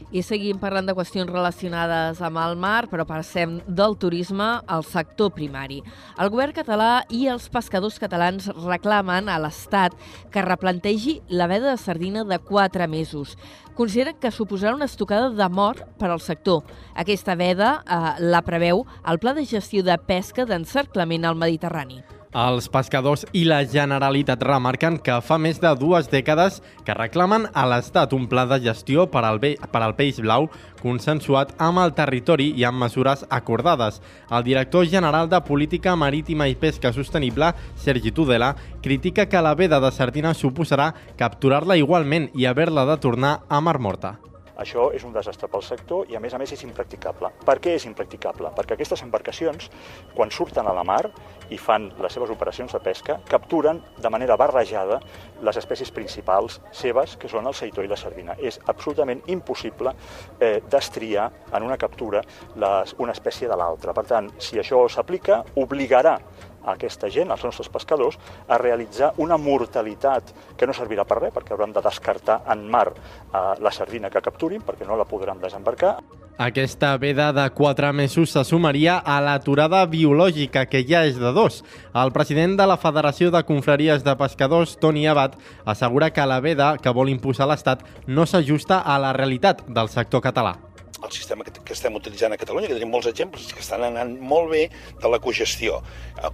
I 0.09 0.23
seguim 0.25 0.57
parlant 0.57 0.87
de 0.89 0.95
qüestions 0.97 1.29
relacionades 1.29 2.17
amb 2.25 2.39
el 2.41 2.55
mar, 2.57 2.87
però 2.89 3.03
passem 3.05 3.59
del 3.67 3.93
turisme 4.01 4.47
al 4.65 4.81
sector 4.81 5.29
primari. 5.35 5.83
El 6.17 6.31
govern 6.33 6.55
català 6.57 7.03
i 7.13 7.27
els 7.29 7.45
pescadors 7.53 7.99
catalans 8.01 8.49
reclamen 8.63 9.29
a 9.29 9.37
l'Estat 9.37 9.93
que 10.33 10.41
replantegi 10.41 11.19
la 11.29 11.45
veda 11.45 11.69
de 11.69 11.77
sardina 11.77 12.25
de 12.25 12.39
4 12.41 12.89
mesos. 12.89 13.37
Consideren 13.77 14.17
que 14.17 14.33
suposarà 14.33 14.73
una 14.73 14.89
estocada 14.89 15.29
de 15.29 15.49
mort 15.53 15.85
per 16.01 16.09
al 16.09 16.25
sector. 16.25 16.63
Aquesta 16.97 17.37
veda 17.37 17.83
eh, 17.85 18.15
la 18.33 18.41
preveu 18.41 18.87
el 19.05 19.21
Pla 19.21 19.37
de 19.37 19.45
Gestió 19.45 19.85
de 19.85 20.01
Pesca 20.01 20.49
d'Encerclament 20.49 21.29
al 21.29 21.37
Mediterrani. 21.37 22.01
Els 22.29 22.67
pescadors 22.69 23.23
i 23.33 23.41
la 23.41 23.63
Generalitat 23.65 24.43
remarquen 24.45 24.99
que 25.01 25.15
fa 25.25 25.39
més 25.41 25.57
de 25.57 25.71
dues 25.73 26.11
dècades 26.11 26.59
que 26.85 26.93
reclamen 26.93 27.47
a 27.57 27.63
l'Estat 27.65 28.13
un 28.13 28.27
pla 28.29 28.43
de 28.45 28.59
gestió 28.61 29.07
per 29.09 29.23
al, 29.25 29.41
be 29.41 29.55
per 29.73 29.81
al 29.81 29.95
peix 29.97 30.19
blau 30.21 30.45
consensuat 30.83 31.55
amb 31.57 31.81
el 31.81 31.95
territori 31.97 32.51
i 32.53 32.67
amb 32.69 32.77
mesures 32.85 33.25
acordades. 33.33 33.97
El 34.29 34.45
director 34.45 34.85
general 34.85 35.25
de 35.27 35.41
Política 35.41 35.95
Marítima 35.95 36.45
i 36.45 36.53
Pesca 36.53 36.93
Sostenible, 36.93 37.55
Sergi 37.75 38.11
Tudela, 38.11 38.53
critica 38.83 39.25
que 39.25 39.41
la 39.41 39.55
veda 39.55 39.81
de 39.81 39.89
sardina 39.89 40.37
suposarà 40.37 40.93
capturar-la 41.17 41.81
igualment 41.81 42.29
i 42.35 42.45
haver-la 42.45 42.85
de 42.85 43.01
tornar 43.01 43.39
a 43.49 43.59
Mar 43.59 43.79
Morta. 43.79 44.19
Això 44.59 44.89
és 44.95 45.05
un 45.07 45.13
desastre 45.15 45.47
pel 45.51 45.63
sector 45.63 46.09
i, 46.11 46.17
a 46.17 46.21
més 46.23 46.33
a 46.35 46.39
més, 46.41 46.51
és 46.53 46.63
impracticable. 46.67 47.31
Per 47.45 47.57
què 47.63 47.75
és 47.77 47.85
impracticable? 47.87 48.51
Perquè 48.57 48.75
aquestes 48.75 49.03
embarcacions, 49.05 49.69
quan 50.15 50.31
surten 50.31 50.67
a 50.67 50.75
la 50.75 50.83
mar 50.83 51.05
i 51.49 51.57
fan 51.57 51.89
les 52.01 52.13
seves 52.13 52.31
operacions 52.33 52.75
de 52.75 52.81
pesca, 52.83 53.19
capturen 53.29 53.81
de 53.97 54.11
manera 54.11 54.37
barrejada 54.39 54.99
les 55.45 55.59
espècies 55.61 55.91
principals 55.95 56.59
seves, 56.75 57.15
que 57.19 57.31
són 57.31 57.47
el 57.47 57.55
seitó 57.57 57.85
i 57.85 57.89
la 57.89 57.97
sardina. 57.99 58.35
És 58.37 58.59
absolutament 58.67 59.23
impossible 59.31 59.95
eh, 60.39 60.59
destriar 60.69 61.29
en 61.53 61.65
una 61.65 61.79
captura 61.79 62.23
les, 62.55 62.95
una 62.99 63.15
espècie 63.15 63.49
de 63.49 63.57
l'altra. 63.57 63.95
Per 63.95 64.05
tant, 64.11 64.29
si 64.37 64.59
això 64.59 64.83
s'aplica, 64.91 65.43
obligarà 65.55 66.17
a 66.63 66.75
aquesta 66.75 67.09
gent, 67.09 67.31
als 67.31 67.43
nostres 67.43 67.69
pescadors, 67.69 68.19
a 68.47 68.57
realitzar 68.57 69.13
una 69.17 69.37
mortalitat 69.37 70.33
que 70.57 70.67
no 70.67 70.75
servirà 70.75 71.05
per 71.07 71.21
res, 71.23 71.35
perquè 71.35 71.55
hauran 71.55 71.73
de 71.75 71.83
descartar 71.85 72.41
en 72.51 72.65
mar 72.69 72.87
eh, 72.93 73.43
la 73.59 73.71
sardina 73.71 74.09
que 74.09 74.23
capturin, 74.23 74.63
perquè 74.65 74.87
no 74.87 74.97
la 74.99 75.07
podran 75.09 75.39
desembarcar. 75.41 75.97
Aquesta 76.39 76.95
veda 76.95 77.33
de 77.33 77.49
4 77.51 77.91
mesos 77.91 78.31
se 78.31 78.45
sumaria 78.47 78.93
a 78.95 79.17
l'aturada 79.19 79.81
biològica, 79.91 80.63
que 80.71 80.85
ja 80.87 81.01
és 81.03 81.19
de 81.19 81.33
dos. 81.35 81.65
El 81.91 82.13
president 82.15 82.55
de 82.55 82.69
la 82.69 82.77
Federació 82.79 83.27
de 83.35 83.43
Confraries 83.43 84.07
de 84.07 84.15
Pescadors, 84.15 84.77
Toni 84.79 85.03
Abad, 85.03 85.35
assegura 85.65 86.13
que 86.15 86.23
la 86.23 86.39
veda 86.39 86.77
que 86.79 86.95
vol 86.95 87.11
imposar 87.11 87.51
l'Estat 87.51 87.83
no 88.07 88.23
s'ajusta 88.23 88.79
a 88.79 88.95
la 89.03 89.11
realitat 89.11 89.67
del 89.67 89.91
sector 89.91 90.23
català 90.23 90.55
el 91.03 91.11
sistema 91.11 91.45
que, 91.45 91.53
que 91.53 91.75
estem 91.75 91.95
utilitzant 91.95 92.35
a 92.35 92.39
Catalunya, 92.39 92.69
que 92.69 92.77
tenim 92.77 92.91
molts 92.93 93.09
exemples 93.11 93.51
que 93.53 93.63
estan 93.63 93.85
anant 93.87 94.17
molt 94.19 94.51
bé 94.51 94.65
de 94.99 95.11
la 95.11 95.21
cogestió. 95.23 95.79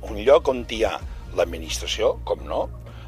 Un 0.09 0.21
lloc 0.25 0.49
on 0.51 0.65
hi 0.69 0.83
ha 0.87 0.97
l'administració, 1.35 2.15
com 2.27 2.43
no, 2.47 2.65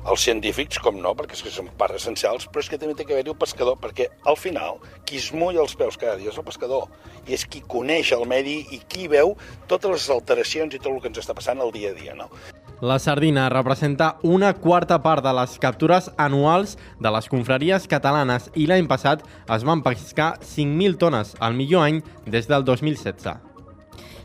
els 0.07 0.23
científics, 0.23 0.79
com 0.83 1.01
no, 1.03 1.11
perquè 1.19 1.35
és 1.35 1.43
que 1.43 1.51
són 1.51 1.67
parts 1.79 1.99
essencials, 1.99 2.47
però 2.47 2.63
és 2.63 2.69
que 2.71 2.79
també 2.79 2.95
té 2.95 3.07
que 3.07 3.15
haver-hi 3.15 3.33
el 3.33 3.39
pescador, 3.39 3.79
perquè 3.81 4.07
al 4.31 4.39
final 4.39 4.79
qui 5.07 5.19
es 5.19 5.31
mulla 5.35 5.63
els 5.65 5.75
peus 5.79 5.99
cada 5.99 6.15
dia 6.19 6.31
és 6.31 6.39
el 6.39 6.47
pescador, 6.47 6.87
i 7.27 7.35
és 7.35 7.43
qui 7.43 7.63
coneix 7.75 8.13
el 8.15 8.23
medi 8.29 8.61
i 8.71 8.79
qui 8.87 9.09
veu 9.11 9.35
totes 9.67 9.91
les 9.91 10.09
alteracions 10.15 10.73
i 10.73 10.79
tot 10.79 10.93
el 10.93 11.03
que 11.03 11.11
ens 11.11 11.19
està 11.23 11.35
passant 11.35 11.59
al 11.63 11.75
dia 11.75 11.91
a 11.91 11.97
dia. 11.97 12.15
No? 12.15 12.31
La 12.79 12.99
sardina 12.99 13.49
representa 13.49 14.19
una 14.21 14.53
quarta 14.53 14.99
part 15.01 15.23
de 15.25 15.31
les 15.33 15.57
captures 15.57 16.11
anuals 16.21 16.75
de 17.01 17.09
les 17.09 17.25
confraries 17.25 17.87
catalanes 17.89 18.51
i 18.53 18.67
l'any 18.69 18.85
passat 18.85 19.23
es 19.55 19.65
van 19.65 19.81
pescar 19.81 20.35
5.000 20.45 20.99
tones, 21.01 21.33
el 21.41 21.57
millor 21.57 21.87
any 21.87 22.03
des 22.29 22.45
del 22.45 22.67
2016. 22.67 23.33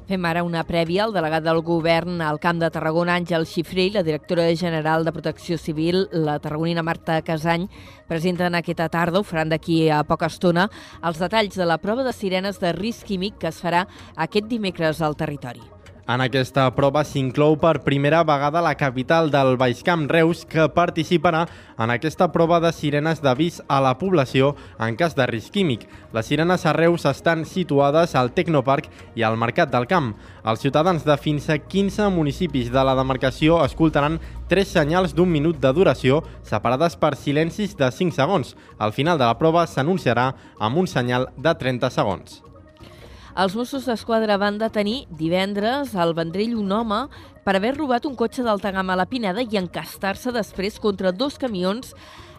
Fem 0.05 0.29
ara 0.29 0.45
una 0.45 0.67
prèvia. 0.69 1.07
El 1.07 1.17
delegat 1.17 1.47
del 1.47 1.63
govern 1.65 2.21
al 2.21 2.43
Camp 2.43 2.61
de 2.61 2.69
Tarragona, 2.69 3.17
Àngel 3.17 3.49
Xifré, 3.49 3.89
i 3.89 3.97
la 3.97 4.05
directora 4.05 4.51
general 4.53 5.07
de 5.07 5.17
Protecció 5.17 5.57
Civil, 5.57 6.05
la 6.13 6.37
tarragonina 6.39 6.85
Marta 6.85 7.23
Casany, 7.25 7.71
presenten 8.11 8.59
aquesta 8.59 8.91
tarda, 8.93 9.23
ho 9.23 9.25
faran 9.25 9.49
d'aquí 9.49 9.87
a 9.89 10.05
poca 10.05 10.29
estona, 10.29 10.69
els 11.01 11.23
detalls 11.23 11.57
de 11.57 11.65
la 11.65 11.81
prova 11.81 12.05
de 12.05 12.13
sirenes 12.13 12.61
de 12.61 12.77
risc 12.77 13.09
químic 13.09 13.41
que 13.41 13.49
es 13.49 13.63
farà 13.65 13.87
aquest 14.21 14.53
dimecres 14.53 15.01
al 15.01 15.17
territori. 15.17 15.72
En 16.11 16.19
aquesta 16.19 16.65
prova 16.75 17.05
s'inclou 17.07 17.55
per 17.63 17.85
primera 17.85 18.25
vegada 18.27 18.59
la 18.65 18.73
capital 18.75 19.29
del 19.31 19.55
Baix 19.55 19.85
Camp, 19.87 20.09
Reus, 20.11 20.41
que 20.51 20.65
participarà 20.75 21.45
en 21.79 21.93
aquesta 21.95 22.27
prova 22.35 22.59
de 22.59 22.73
sirenes 22.75 23.23
d'avís 23.23 23.61
a 23.71 23.79
la 23.85 23.95
població 24.01 24.57
en 24.83 24.99
cas 24.99 25.15
de 25.15 25.29
risc 25.31 25.55
químic. 25.55 25.87
Les 26.11 26.27
sirenes 26.27 26.67
a 26.67 26.75
Reus 26.75 27.07
estan 27.07 27.47
situades 27.47 28.17
al 28.19 28.33
Tecnoparc 28.35 28.91
i 29.15 29.23
al 29.23 29.39
Mercat 29.39 29.71
del 29.71 29.87
Camp. 29.87 30.17
Els 30.43 30.67
ciutadans 30.67 31.07
de 31.07 31.17
fins 31.23 31.47
a 31.49 31.61
15 31.63 32.11
municipis 32.11 32.75
de 32.75 32.83
la 32.83 32.99
demarcació 32.99 33.63
escoltaran 33.63 34.19
tres 34.51 34.75
senyals 34.75 35.15
d'un 35.15 35.31
minut 35.31 35.63
de 35.63 35.71
duració 35.71 36.25
separades 36.43 36.99
per 36.99 37.15
silencis 37.15 37.79
de 37.79 37.95
5 37.95 38.19
segons. 38.19 38.57
Al 38.79 38.91
final 38.91 39.23
de 39.23 39.31
la 39.31 39.39
prova 39.39 39.69
s'anunciarà 39.71 40.33
amb 40.59 40.83
un 40.83 40.91
senyal 40.91 41.31
de 41.39 41.55
30 41.55 41.95
segons. 41.95 42.43
Els 43.33 43.55
Mossos 43.57 43.87
d'Esquadra 43.89 44.37
van 44.37 44.59
detenir 44.61 45.07
divendres 45.17 45.95
al 45.97 46.11
Vendrell 46.13 46.53
un 46.61 46.73
home 46.77 46.99
per 47.47 47.55
haver 47.57 47.71
robat 47.79 48.05
un 48.05 48.13
cotxe 48.13 48.45
d'alta 48.45 48.69
gamma 48.75 48.93
a 48.93 48.99
la 49.01 49.07
Pineda 49.09 49.41
i 49.41 49.57
encastar-se 49.57 50.35
després 50.37 50.77
contra 50.79 51.15
dos 51.17 51.39
camions 51.41 51.95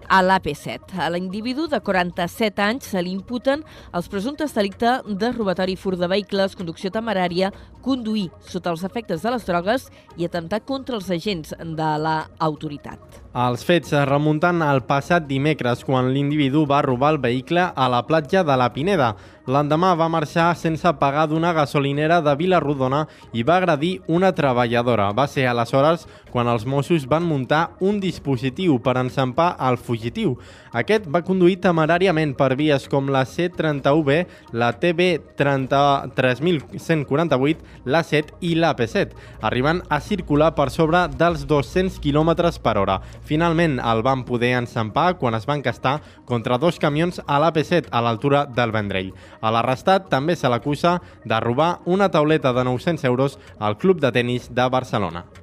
a 0.06 0.22
l'AP7. 0.22 0.94
A 1.02 1.10
l'individu 1.10 1.66
de 1.72 1.80
47 1.82 2.62
anys 2.62 2.92
se 2.94 3.02
li 3.02 3.10
imputen 3.16 3.64
els 3.90 4.10
presumptes 4.12 4.54
delicte 4.54 5.00
de 5.08 5.32
robatori 5.34 5.74
fur 5.76 5.96
de 5.98 6.12
vehicles, 6.12 6.54
conducció 6.60 6.94
temerària, 6.94 7.50
conduir 7.84 8.30
sota 8.48 8.72
els 8.74 8.86
efectes 8.88 9.22
de 9.22 9.36
les 9.36 9.46
drogues 9.46 9.90
i 10.18 10.26
atemptat 10.26 10.66
contra 10.66 10.98
els 11.00 11.12
agents 11.12 11.54
de 11.60 11.92
l'autoritat. 12.06 13.24
Els 13.34 13.64
fets 13.66 13.90
es 13.98 14.04
remunten 14.06 14.60
al 14.62 14.84
passat 14.86 15.24
dimecres, 15.26 15.80
quan 15.84 16.12
l'individu 16.14 16.68
va 16.70 16.84
robar 16.86 17.16
el 17.16 17.18
vehicle 17.18 17.64
a 17.74 17.88
la 17.90 18.04
platja 18.06 18.44
de 18.46 18.58
la 18.62 18.68
Pineda. 18.76 19.16
L'endemà 19.50 19.96
va 20.00 20.06
marxar 20.08 20.54
sense 20.56 20.88
pagar 21.02 21.26
d'una 21.28 21.52
gasolinera 21.52 22.22
de 22.24 22.32
Vilarrodona 22.40 23.02
i 23.34 23.44
va 23.44 23.58
agredir 23.58 24.00
una 24.08 24.32
treballadora. 24.38 25.10
Va 25.18 25.26
ser 25.28 25.48
aleshores 25.50 26.06
quan 26.30 26.48
els 26.48 26.64
Mossos 26.70 27.08
van 27.10 27.26
muntar 27.26 27.72
un 27.82 28.00
dispositiu 28.00 28.78
per 28.80 28.96
ensampar 29.02 29.58
el 29.60 29.78
fugitiu. 29.82 30.38
Aquest 30.72 31.10
va 31.10 31.26
conduir 31.26 31.58
temeràriament 31.66 32.38
per 32.38 32.54
vies 32.56 32.88
com 32.88 33.10
la 33.12 33.26
C31B, 33.26 34.28
la 34.54 34.72
TB 34.78 35.36
3148, 35.42 37.73
l'A7 37.86 38.40
i 38.42 38.54
l'AP7, 38.56 39.14
arribant 39.42 39.82
a 39.90 40.00
circular 40.02 40.54
per 40.56 40.70
sobre 40.72 41.06
dels 41.20 41.46
200 41.50 42.00
km 42.04 42.34
per 42.64 42.78
hora. 42.78 43.00
Finalment 43.28 43.80
el 43.80 44.04
van 44.06 44.26
poder 44.26 44.54
ensampar 44.58 45.18
quan 45.20 45.36
es 45.36 45.48
van 45.50 45.62
castar 45.62 46.00
contra 46.26 46.58
dos 46.58 46.80
camions 46.80 47.22
a 47.26 47.40
l'AP7 47.44 47.92
a 47.92 48.02
l'altura 48.02 48.46
del 48.46 48.72
Vendrell. 48.72 49.14
A 49.42 49.52
l'arrestat 49.52 50.10
també 50.10 50.36
se 50.36 50.50
l'acusa 50.50 51.00
de 51.26 51.40
robar 51.40 51.80
una 51.86 52.10
tauleta 52.10 52.54
de 52.54 52.64
900 52.64 53.04
euros 53.06 53.40
al 53.60 53.78
Club 53.78 54.00
de 54.00 54.12
Tenis 54.12 54.50
de 54.54 54.70
Barcelona 54.70 55.43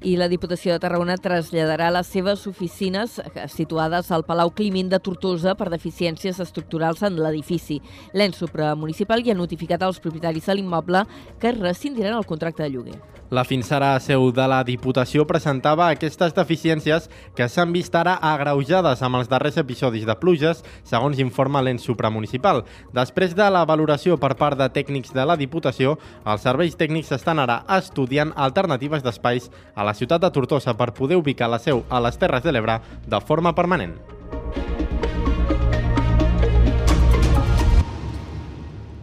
i 0.00 0.14
la 0.16 0.28
Diputació 0.30 0.74
de 0.74 0.82
Tarragona 0.82 1.16
traslladarà 1.18 1.88
les 1.90 2.06
seves 2.06 2.46
oficines 2.46 3.18
eh, 3.18 3.46
situades 3.50 4.12
al 4.14 4.24
Palau 4.28 4.52
Climent 4.54 4.90
de 4.92 5.00
Tortosa 5.02 5.56
per 5.58 5.70
deficiències 5.72 6.38
estructurals 6.44 7.02
en 7.02 7.18
l'edifici. 7.18 7.80
L'ENS 8.14 8.38
supramunicipal 8.44 9.24
ja 9.26 9.34
ha 9.34 9.38
notificat 9.38 9.82
als 9.82 9.98
propietaris 10.04 10.46
de 10.46 10.58
l'immoble 10.58 11.04
que 11.40 11.54
rescindiran 11.56 12.18
el 12.18 12.26
contracte 12.26 12.62
de 12.62 12.70
lloguer. 12.70 12.98
La 13.30 13.42
fins 13.44 13.68
ara 13.76 13.90
seu 14.00 14.30
de 14.32 14.44
la 14.48 14.62
Diputació 14.64 15.26
presentava 15.28 15.90
aquestes 15.92 16.32
deficiències 16.32 17.10
que 17.36 17.44
s'han 17.52 17.74
vist 17.76 17.92
ara 18.00 18.14
agreujades 18.24 19.02
amb 19.04 19.20
els 19.20 19.28
darrers 19.28 19.60
episodis 19.60 20.06
de 20.08 20.16
pluges, 20.16 20.64
segons 20.88 21.20
informa 21.20 21.60
l'ens 21.60 21.84
supramunicipal. 21.84 22.64
Després 22.96 23.36
de 23.36 23.50
la 23.52 23.66
valoració 23.68 24.16
per 24.16 24.32
part 24.40 24.56
de 24.56 24.72
tècnics 24.72 25.12
de 25.12 25.28
la 25.28 25.36
Diputació, 25.36 25.98
els 26.24 26.48
serveis 26.48 26.80
tècnics 26.80 27.12
estan 27.20 27.44
ara 27.44 27.62
estudiant 27.76 28.32
alternatives 28.34 29.04
d'espais 29.04 29.50
a 29.76 29.84
la 29.84 29.92
ciutat 29.92 30.24
de 30.24 30.32
Tortosa 30.32 30.72
per 30.72 30.94
poder 30.96 31.20
ubicar 31.20 31.52
la 31.52 31.60
seu 31.60 31.84
a 31.90 32.00
les 32.00 32.16
Terres 32.16 32.48
de 32.48 32.56
l'Ebre 32.56 32.80
de 33.04 33.20
forma 33.20 33.52
permanent. 33.52 33.98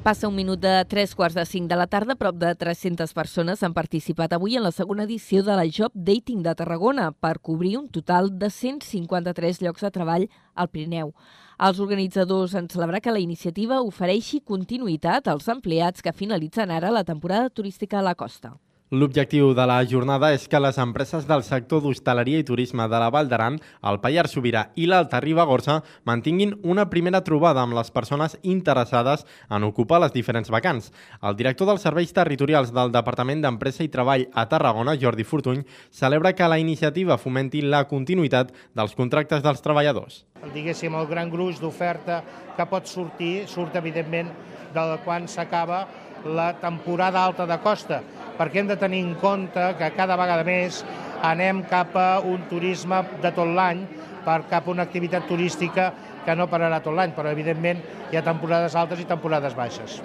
Passa 0.05 0.27
un 0.27 0.35
minut 0.37 0.59
de 0.61 0.85
3 0.85 1.15
quarts 1.17 1.33
de 1.33 1.43
5 1.49 1.65
de 1.65 1.75
la 1.75 1.87
tarda. 1.87 2.13
Prop 2.13 2.35
de 2.37 2.51
300 2.53 3.09
persones 3.17 3.63
han 3.65 3.73
participat 3.73 4.35
avui 4.35 4.53
en 4.53 4.61
la 4.61 4.69
segona 4.69 5.07
edició 5.07 5.41
de 5.41 5.55
la 5.57 5.63
Job 5.65 5.95
Dating 5.95 6.43
de 6.45 6.53
Tarragona 6.53 7.07
per 7.11 7.39
cobrir 7.39 7.79
un 7.79 7.87
total 7.89 8.29
de 8.37 8.51
153 8.53 9.63
llocs 9.63 9.81
de 9.81 9.91
treball 9.95 10.27
al 10.53 10.69
Pirineu. 10.69 11.09
Els 11.57 11.81
organitzadors 11.81 12.53
han 12.53 12.69
celebrat 12.69 13.01
que 13.01 13.15
la 13.17 13.23
iniciativa 13.23 13.81
ofereixi 13.81 14.43
continuïtat 14.45 15.25
als 15.25 15.49
empleats 15.49 16.05
que 16.05 16.13
finalitzen 16.13 16.69
ara 16.69 16.93
la 16.93 17.03
temporada 17.03 17.49
turística 17.49 17.97
a 17.97 18.05
la 18.05 18.13
costa. 18.13 18.53
L'objectiu 18.91 19.55
de 19.57 19.63
la 19.65 19.79
jornada 19.89 20.27
és 20.29 20.43
que 20.45 20.59
les 20.61 20.75
empreses 20.77 21.23
del 21.25 21.41
sector 21.41 21.79
d'hostaleria 21.81 22.37
i 22.37 22.45
turisme 22.45 22.85
de 22.85 22.99
la 23.01 23.07
Vall 23.09 23.31
d'Aran, 23.31 23.55
el 23.81 23.97
Pallars 24.03 24.35
Sobirà 24.37 24.61
i 24.77 24.85
l'Alta 24.85 25.17
Ribagorça 25.23 25.79
mantinguin 26.05 26.53
una 26.61 26.85
primera 26.91 27.23
trobada 27.25 27.63
amb 27.65 27.73
les 27.73 27.89
persones 27.89 28.37
interessades 28.43 29.25
en 29.49 29.65
ocupar 29.65 30.03
les 30.03 30.13
diferents 30.13 30.53
vacants. 30.53 30.91
El 31.25 31.33
director 31.33 31.65
dels 31.65 31.81
serveis 31.81 32.13
territorials 32.13 32.69
del 32.77 32.93
Departament 32.93 33.41
d'Empresa 33.41 33.81
i 33.81 33.89
Treball 33.89 34.27
a 34.29 34.45
Tarragona, 34.53 34.93
Jordi 35.01 35.25
Fortuny, 35.25 35.65
celebra 35.89 36.35
que 36.37 36.45
la 36.45 36.61
iniciativa 36.61 37.17
fomenti 37.17 37.65
la 37.65 37.87
continuïtat 37.89 38.53
dels 38.77 38.93
contractes 38.93 39.41
dels 39.41 39.65
treballadors. 39.65 40.27
Diguéssim, 40.53 40.93
el 40.93 41.09
gran 41.09 41.33
gruix 41.33 41.57
d'oferta 41.57 42.21
que 42.53 42.69
pot 42.69 42.85
sortir, 42.85 43.47
surt 43.49 43.81
evidentment 43.81 44.29
de 44.75 44.91
quan 45.01 45.25
s'acaba 45.25 45.87
la 46.25 46.53
temporada 46.59 47.23
alta 47.23 47.45
de 47.45 47.57
costa, 47.61 48.01
perquè 48.37 48.61
hem 48.61 48.67
de 48.67 48.77
tenir 48.81 49.03
en 49.05 49.13
compte 49.21 49.61
que 49.79 49.91
cada 49.95 50.17
vegada 50.19 50.43
més 50.47 50.81
anem 51.23 51.63
cap 51.69 51.95
a 51.95 52.19
un 52.25 52.43
turisme 52.49 53.03
de 53.21 53.31
tot 53.31 53.47
l'any, 53.47 53.85
per 54.25 54.41
cap 54.49 54.67
a 54.67 54.73
una 54.73 54.83
activitat 54.83 55.27
turística 55.29 55.91
que 56.25 56.35
no 56.35 56.49
pararà 56.49 56.81
tot 56.81 56.97
l'any, 56.97 57.13
però 57.13 57.29
evidentment 57.29 57.81
hi 58.11 58.17
ha 58.17 58.25
temporades 58.25 58.75
altes 58.75 58.99
i 58.99 59.05
temporades 59.05 59.53
baixes. 59.55 60.01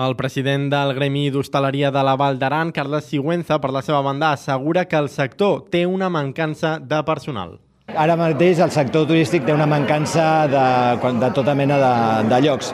El 0.00 0.16
president 0.16 0.70
del 0.72 0.94
Gremi 0.96 1.26
d'Hostaleria 1.28 1.90
de 1.92 2.02
la 2.06 2.16
Val 2.16 2.38
d'Aran, 2.40 2.72
Carles 2.72 3.10
Sigüenza, 3.12 3.60
per 3.60 3.68
la 3.68 3.82
seva 3.84 4.00
banda, 4.00 4.32
assegura 4.32 4.86
que 4.88 4.96
el 4.96 5.10
sector 5.12 5.66
té 5.68 5.84
una 5.84 6.08
mancança 6.08 6.78
de 6.80 7.02
personal. 7.04 7.58
Ara 7.98 8.14
mateix 8.18 8.60
el 8.62 8.70
sector 8.70 9.06
turístic 9.08 9.42
té 9.46 9.54
una 9.54 9.66
mancança 9.66 10.24
de, 10.50 11.14
de 11.20 11.30
tota 11.34 11.54
mena 11.58 11.78
de, 11.80 11.94
de 12.30 12.38
llocs. 12.44 12.70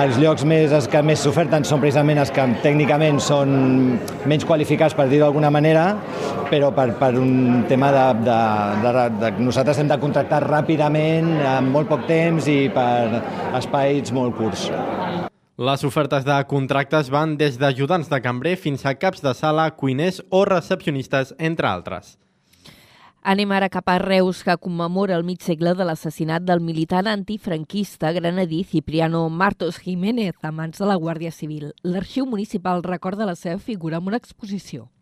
Els 0.00 0.18
llocs 0.18 0.42
més, 0.48 0.72
els 0.74 0.88
que 0.90 1.02
més 1.06 1.22
s'oferten 1.22 1.64
són 1.64 1.80
precisament 1.82 2.18
els 2.22 2.32
que 2.34 2.44
tècnicament 2.64 3.20
són 3.22 3.54
menys 4.26 4.46
qualificats, 4.48 4.96
per 4.98 5.06
dir 5.12 5.20
d'alguna 5.22 5.52
manera, 5.54 5.86
però 6.50 6.72
per, 6.74 6.88
per 6.98 7.12
un 7.20 7.64
tema 7.70 7.92
de, 7.94 8.06
de, 8.26 8.40
de, 8.82 9.06
de, 9.22 9.32
nosaltres 9.46 9.78
hem 9.82 9.92
de 9.92 10.00
contractar 10.02 10.42
ràpidament, 10.48 11.30
en 11.38 11.70
molt 11.72 11.90
poc 11.92 12.06
temps 12.10 12.50
i 12.50 12.66
per 12.74 13.22
espais 13.60 14.12
molt 14.16 14.36
curts. 14.36 14.68
Les 15.56 15.86
ofertes 15.88 16.26
de 16.26 16.36
contractes 16.50 17.08
van 17.08 17.38
des 17.40 17.56
d'ajudants 17.56 18.10
de 18.12 18.20
cambrer 18.20 18.58
fins 18.60 18.84
a 18.84 18.92
caps 18.98 19.24
de 19.24 19.32
sala, 19.32 19.70
cuiners 19.72 20.20
o 20.28 20.44
recepcionistes, 20.44 21.32
entre 21.38 21.70
altres. 21.70 22.16
Anem 23.26 23.50
ara 23.50 23.66
cap 23.66 23.88
a 23.90 23.96
Reus, 23.98 24.44
que 24.46 24.54
commemora 24.62 25.16
el 25.18 25.24
mig 25.26 25.40
segle 25.42 25.72
de 25.74 25.82
l'assassinat 25.88 26.44
del 26.46 26.60
militant 26.62 27.08
antifranquista 27.10 28.12
granadí 28.14 28.62
Cipriano 28.62 29.26
Martos 29.42 29.80
Jiménez 29.82 30.38
a 30.46 30.52
mans 30.54 30.78
de 30.78 30.86
la 30.86 30.94
Guàrdia 30.94 31.34
Civil. 31.34 31.72
L'Arxiu 31.82 32.30
Municipal 32.30 32.86
recorda 32.86 33.26
la 33.26 33.34
seva 33.34 33.58
figura 33.58 33.98
amb 33.98 34.14
una 34.14 34.22
exposició. 34.22 34.92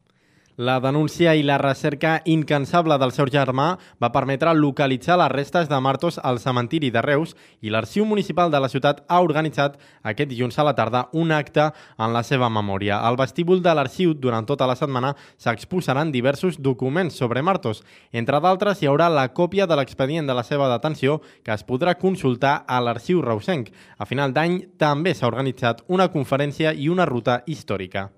La 0.56 0.78
denúncia 0.78 1.32
i 1.34 1.42
la 1.42 1.56
recerca 1.58 2.20
incansable 2.30 2.94
del 3.02 3.10
seu 3.10 3.26
germà 3.26 3.72
va 3.98 4.12
permetre 4.14 4.52
localitzar 4.54 5.16
les 5.18 5.32
restes 5.32 5.66
de 5.66 5.80
Martos 5.82 6.20
al 6.22 6.38
cementiri 6.38 6.92
de 6.94 7.02
Reus 7.02 7.34
i 7.58 7.74
l'Arxiu 7.74 8.06
Municipal 8.06 8.54
de 8.54 8.60
la 8.62 8.70
ciutat 8.70 9.00
ha 9.08 9.18
organitzat 9.18 9.80
aquest 10.06 10.30
dilluns 10.30 10.60
a 10.62 10.68
la 10.70 10.76
tarda 10.78 11.08
un 11.10 11.34
acte 11.34 11.66
en 11.98 12.14
la 12.14 12.22
seva 12.22 12.52
memòria. 12.54 13.00
Al 13.02 13.18
vestíbul 13.18 13.66
de 13.66 13.74
l'arxiu, 13.74 14.14
durant 14.14 14.46
tota 14.46 14.70
la 14.70 14.78
setmana, 14.78 15.16
s'exposaran 15.42 16.14
diversos 16.14 16.62
documents 16.62 17.18
sobre 17.18 17.42
Martos. 17.42 17.82
Entre 18.12 18.38
d'altres, 18.38 18.78
hi 18.78 18.86
haurà 18.86 19.10
la 19.10 19.32
còpia 19.34 19.66
de 19.66 19.74
l'expedient 19.74 20.30
de 20.30 20.38
la 20.38 20.46
seva 20.46 20.70
detenció 20.70 21.18
que 21.42 21.50
es 21.50 21.66
podrà 21.66 21.98
consultar 21.98 22.60
a 22.68 22.78
l'Arxiu 22.78 23.26
Reusenc. 23.26 23.74
A 23.98 24.06
final 24.06 24.30
d'any 24.30 24.60
també 24.78 25.18
s'ha 25.18 25.26
organitzat 25.26 25.82
una 25.88 26.12
conferència 26.14 26.78
i 26.78 26.88
una 26.88 27.10
ruta 27.10 27.42
històrica. 27.44 28.12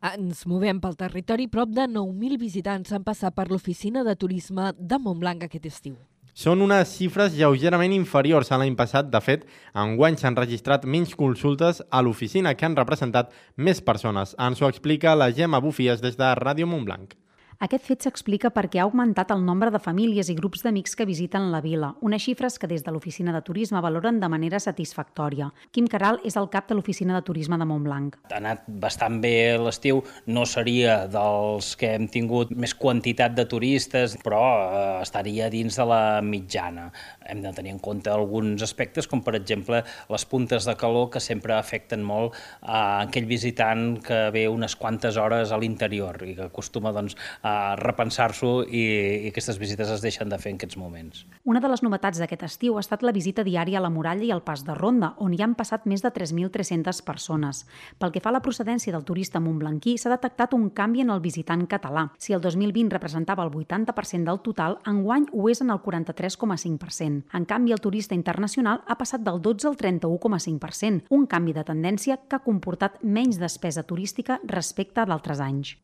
Ens 0.00 0.46
movem 0.48 0.78
pel 0.80 0.94
territori. 0.96 1.44
Prop 1.52 1.68
de 1.76 1.84
9.000 1.84 2.38
visitants 2.40 2.92
han 2.96 3.02
passat 3.04 3.34
per 3.36 3.50
l'oficina 3.50 4.00
de 4.06 4.14
turisme 4.16 4.70
de 4.78 4.96
Montblanc 4.96 5.44
aquest 5.44 5.66
estiu. 5.68 5.98
Són 6.32 6.62
unes 6.64 6.94
xifres 6.94 7.34
lleugerament 7.36 7.92
inferiors 7.92 8.48
a 8.48 8.56
l'any 8.56 8.72
passat. 8.78 9.10
De 9.12 9.20
fet, 9.20 9.44
enguany 9.76 10.16
s'han 10.16 10.38
registrat 10.40 10.86
menys 10.88 11.12
consultes 11.12 11.82
a 11.90 12.00
l'oficina 12.00 12.54
que 12.56 12.64
han 12.64 12.78
representat 12.80 13.34
més 13.56 13.84
persones. 13.84 14.32
Ens 14.40 14.62
ho 14.62 14.70
explica 14.72 15.12
la 15.18 15.28
Gemma 15.36 15.60
Bufies 15.60 16.00
des 16.00 16.16
de 16.16 16.32
Ràdio 16.40 16.70
Montblanc. 16.70 17.12
Aquest 17.60 17.84
fet 17.84 18.06
s'explica 18.06 18.48
perquè 18.56 18.78
ha 18.80 18.86
augmentat 18.86 19.34
el 19.34 19.42
nombre 19.44 19.68
de 19.68 19.78
famílies 19.84 20.30
i 20.32 20.34
grups 20.38 20.62
d'amics 20.64 20.94
que 20.96 21.04
visiten 21.04 21.50
la 21.52 21.58
vila, 21.60 21.90
unes 22.00 22.22
xifres 22.24 22.54
que 22.56 22.68
des 22.70 22.80
de 22.86 22.94
l'oficina 22.94 23.34
de 23.34 23.42
turisme 23.44 23.82
valoren 23.84 24.16
de 24.22 24.30
manera 24.32 24.56
satisfactòria. 24.64 25.50
Quim 25.68 25.90
Caral 25.92 26.22
és 26.24 26.38
el 26.40 26.48
cap 26.48 26.70
de 26.70 26.78
l'oficina 26.78 27.18
de 27.18 27.20
turisme 27.26 27.58
de 27.60 27.66
Montblanc. 27.68 28.16
Ha 28.30 28.38
anat 28.38 28.62
bastant 28.80 29.18
bé 29.20 29.58
l'estiu, 29.60 30.00
no 30.32 30.46
seria 30.48 31.02
dels 31.12 31.74
que 31.76 31.90
hem 31.98 32.08
tingut 32.08 32.54
més 32.56 32.72
quantitat 32.72 33.36
de 33.36 33.44
turistes, 33.44 34.16
però 34.24 34.40
eh, 34.62 34.80
estaria 35.02 35.52
dins 35.52 35.76
de 35.76 35.88
la 35.92 36.00
mitjana. 36.24 36.88
Hem 37.30 37.44
de 37.44 37.54
tenir 37.54 37.74
en 37.76 37.78
compte 37.78 38.10
alguns 38.10 38.62
aspectes, 38.66 39.06
com 39.06 39.22
per 39.22 39.36
exemple 39.38 39.84
les 40.10 40.26
puntes 40.26 40.66
de 40.66 40.76
calor 40.80 41.10
que 41.14 41.22
sempre 41.22 41.54
afecten 41.54 42.02
molt 42.02 42.34
a 42.60 43.06
aquell 43.06 43.30
visitant 43.30 44.00
que 44.02 44.26
ve 44.34 44.48
unes 44.50 44.74
quantes 44.76 45.16
hores 45.20 45.52
a 45.52 45.58
l'interior 45.60 46.18
i 46.26 46.34
que 46.34 46.50
acostuma 46.50 46.92
doncs, 46.96 47.16
a 47.42 47.50
a 47.50 47.76
repensar-s'ho 47.78 48.52
i, 48.66 48.82
i 49.26 49.30
aquestes 49.30 49.58
visites 49.60 49.90
es 49.92 50.02
deixen 50.04 50.30
de 50.30 50.38
fer 50.40 50.52
en 50.52 50.58
aquests 50.58 50.78
moments. 50.80 51.24
Una 51.48 51.62
de 51.62 51.70
les 51.70 51.82
novetats 51.84 52.20
d'aquest 52.22 52.44
estiu 52.46 52.76
ha 52.76 52.84
estat 52.84 53.04
la 53.06 53.14
visita 53.16 53.44
diària 53.46 53.80
a 53.80 53.84
la 53.84 53.92
muralla 53.92 54.26
i 54.26 54.32
al 54.34 54.42
pas 54.46 54.64
de 54.66 54.76
ronda, 54.76 55.12
on 55.24 55.34
hi 55.34 55.42
han 55.44 55.56
passat 55.58 55.86
més 55.90 56.04
de 56.04 56.12
3.300 56.14 57.02
persones. 57.06 57.64
Pel 57.98 58.14
que 58.14 58.22
fa 58.22 58.32
a 58.32 58.36
la 58.38 58.44
procedència 58.44 58.94
del 58.94 59.06
turista 59.08 59.42
montblanquí, 59.42 59.96
s'ha 59.98 60.12
detectat 60.14 60.54
un 60.56 60.70
canvi 60.76 61.04
en 61.04 61.14
el 61.14 61.22
visitant 61.24 61.66
català. 61.70 62.08
Si 62.18 62.36
el 62.36 62.42
2020 62.44 62.94
representava 62.96 63.46
el 63.46 63.54
80% 63.54 64.30
del 64.30 64.42
total, 64.46 64.78
enguany 64.86 65.28
ho 65.32 65.48
és 65.50 65.62
en 65.64 65.74
el 65.74 65.82
43,5%. 65.84 67.19
En 67.34 67.44
canvi, 67.44 67.72
el 67.72 67.80
turista 67.80 68.14
internacional 68.14 68.82
ha 68.86 68.96
passat 68.98 69.22
del 69.26 69.40
12 69.42 69.68
al 69.68 69.76
31,5%, 69.76 71.06
un 71.10 71.26
canvi 71.26 71.54
de 71.56 71.64
tendència 71.64 72.18
que 72.26 72.38
ha 72.38 72.44
comportat 72.44 72.98
menys 73.02 73.38
despesa 73.40 73.84
turística 73.84 74.40
respecte 74.44 75.04
d'altres 75.06 75.40
anys. 75.40 75.76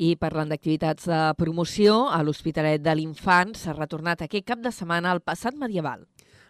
I 0.00 0.14
parlant 0.16 0.48
d'activitats 0.48 1.04
de 1.10 1.20
promoció, 1.36 2.06
a 2.08 2.22
l'Hospitalet 2.24 2.80
de 2.80 2.94
l'Infant 2.96 3.52
s'ha 3.52 3.76
retornat 3.76 4.22
aquest 4.24 4.46
cap 4.48 4.62
de 4.64 4.72
setmana 4.72 5.10
al 5.12 5.20
passat 5.20 5.58
medieval. 5.60 6.06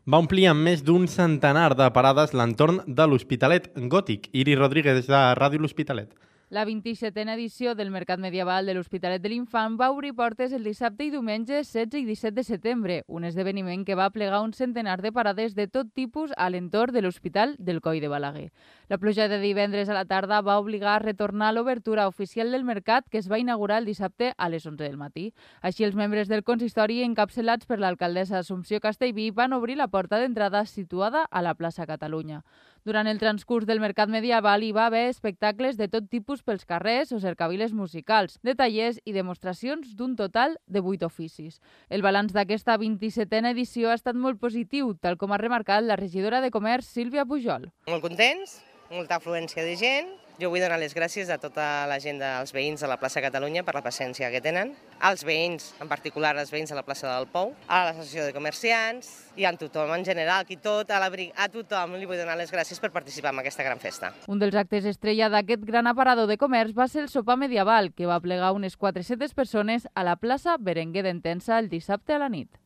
Va 0.07 0.21
omplir 0.23 0.47
amb 0.49 0.63
més 0.65 0.85
d'un 0.87 1.09
centenar 1.11 1.75
de 1.77 1.89
parades 1.93 2.33
l'entorn 2.33 2.81
de 2.87 3.07
l'Hospitalet 3.07 3.69
Gòtic. 3.91 4.31
Iri 4.33 4.55
Rodríguez, 4.55 5.07
de 5.07 5.23
Ràdio 5.37 5.61
L'Hospitalet. 5.61 6.15
La 6.51 6.65
27a 6.67 7.35
edició 7.37 7.77
del 7.77 7.93
Mercat 7.95 8.19
Medieval 8.19 8.67
de 8.67 8.73
l'Hospitalet 8.75 9.23
de 9.23 9.31
l'Infant 9.31 9.77
va 9.79 9.93
obrir 9.93 10.17
portes 10.19 10.51
el 10.51 10.65
dissabte 10.67 11.05
i 11.07 11.11
diumenge 11.13 11.61
16 11.61 12.01
i 12.01 12.09
17 12.09 12.35
de 12.35 12.43
setembre, 12.43 12.97
un 13.07 13.23
esdeveniment 13.29 13.85
que 13.87 13.95
va 13.95 14.09
plegar 14.11 14.41
un 14.43 14.51
centenar 14.51 14.97
de 14.99 15.13
parades 15.15 15.55
de 15.55 15.69
tot 15.69 15.93
tipus 15.95 16.33
a 16.37 16.49
l'entorn 16.51 16.91
de 16.91 17.05
l'Hospital 17.05 17.55
del 17.61 17.79
Coi 17.81 18.01
de 18.03 18.11
Balaguer. 18.11 18.49
La 18.89 18.99
pluja 18.99 19.29
de 19.31 19.39
divendres 19.39 19.89
a 19.89 19.95
la 19.95 20.09
tarda 20.11 20.41
va 20.43 20.59
obligar 20.59 20.97
a 20.97 21.05
retornar 21.05 21.53
l'obertura 21.55 22.09
oficial 22.09 22.51
del 22.51 22.67
mercat 22.67 23.07
que 23.07 23.23
es 23.23 23.31
va 23.31 23.39
inaugurar 23.39 23.79
el 23.79 23.87
dissabte 23.87 24.33
a 24.37 24.49
les 24.49 24.67
11 24.67 24.83
del 24.83 24.99
matí. 24.99 25.29
Així, 25.63 25.87
els 25.87 25.95
membres 25.95 26.27
del 26.27 26.43
consistori, 26.43 27.05
encapçalats 27.07 27.71
per 27.71 27.79
l'alcaldessa 27.79 28.43
Assumpció 28.43 28.83
Castellví, 28.83 29.31
van 29.31 29.53
obrir 29.53 29.79
la 29.79 29.87
porta 29.87 30.19
d'entrada 30.19 30.67
situada 30.67 31.29
a 31.31 31.47
la 31.47 31.55
plaça 31.55 31.87
Catalunya. 31.87 32.43
Durant 32.85 33.07
el 33.11 33.19
transcurs 33.21 33.67
del 33.69 33.81
mercat 33.81 34.09
medieval 34.09 34.63
hi 34.65 34.71
va 34.73 34.87
haver 34.89 35.11
espectacles 35.11 35.77
de 35.77 35.89
tot 35.93 36.07
tipus 36.09 36.41
pels 36.43 36.65
carrers 36.65 37.13
o 37.13 37.21
cercaviles 37.21 37.75
musicals, 37.77 38.39
de 38.43 38.55
tallers 38.57 39.03
i 39.05 39.13
demostracions 39.13 39.93
d'un 39.99 40.17
total 40.17 40.57
de 40.67 40.81
8 40.81 41.05
oficis. 41.05 41.61
El 41.91 42.01
balanç 42.01 42.33
d'aquesta 42.33 42.79
27a 42.81 43.53
edició 43.53 43.91
ha 43.91 43.99
estat 44.01 44.17
molt 44.17 44.41
positiu, 44.41 44.95
tal 44.97 45.21
com 45.21 45.33
ha 45.33 45.43
remarcat 45.43 45.85
la 45.85 46.01
regidora 46.01 46.41
de 46.41 46.51
Comerç 46.51 46.89
Sílvia 46.89 47.27
Pujol. 47.29 47.69
Molt 47.87 48.07
contents, 48.07 48.63
molta 48.89 49.21
afluència 49.21 49.63
de 49.67 49.77
gent, 49.77 50.09
jo 50.41 50.49
vull 50.49 50.63
donar 50.63 50.79
les 50.81 50.95
gràcies 50.97 51.29
a 51.29 51.37
tota 51.41 51.85
la 51.91 51.99
gent 52.01 52.21
dels 52.21 52.53
veïns 52.57 52.81
de 52.81 52.89
la 52.89 52.97
plaça 53.01 53.21
Catalunya 53.21 53.63
per 53.67 53.75
la 53.77 53.83
paciència 53.85 54.31
que 54.33 54.41
tenen, 54.41 54.73
als 55.05 55.25
veïns, 55.27 55.75
en 55.83 55.89
particular 55.91 56.33
als 56.37 56.53
veïns 56.53 56.73
de 56.73 56.79
la 56.79 56.85
plaça 56.87 57.11
del 57.11 57.27
Pou, 57.29 57.53
a 57.69 57.83
l'Associació 57.89 58.25
de 58.29 58.37
Comerciants 58.37 59.11
i 59.37 59.45
a 59.45 59.53
tothom 59.61 59.93
en 59.95 60.05
general, 60.07 60.47
aquí 60.47 60.57
tot, 60.57 60.91
a, 60.91 61.01
la, 61.03 61.11
a 61.11 61.49
tothom 61.53 61.99
li 61.99 62.09
vull 62.09 62.21
donar 62.21 62.39
les 62.41 62.53
gràcies 62.53 62.81
per 62.81 62.93
participar 62.95 63.35
en 63.35 63.43
aquesta 63.43 63.67
gran 63.67 63.83
festa. 63.83 64.15
Un 64.29 64.41
dels 64.41 64.57
actes 64.57 64.89
estrella 64.89 65.29
d'aquest 65.33 65.67
gran 65.69 65.91
aparador 65.91 66.31
de 66.31 66.39
comerç 66.41 66.77
va 66.77 66.89
ser 66.89 67.05
el 67.05 67.13
sopar 67.13 67.37
medieval, 67.41 67.93
que 67.93 68.09
va 68.09 68.21
plegar 68.21 68.55
unes 68.57 68.77
400 68.77 69.37
persones 69.37 69.89
a 69.95 70.07
la 70.09 70.17
plaça 70.17 70.57
Berenguer 70.59 71.05
d'Entensa 71.05 71.59
el 71.59 71.69
dissabte 71.73 72.17
a 72.17 72.23
la 72.25 72.33
nit. 72.33 72.60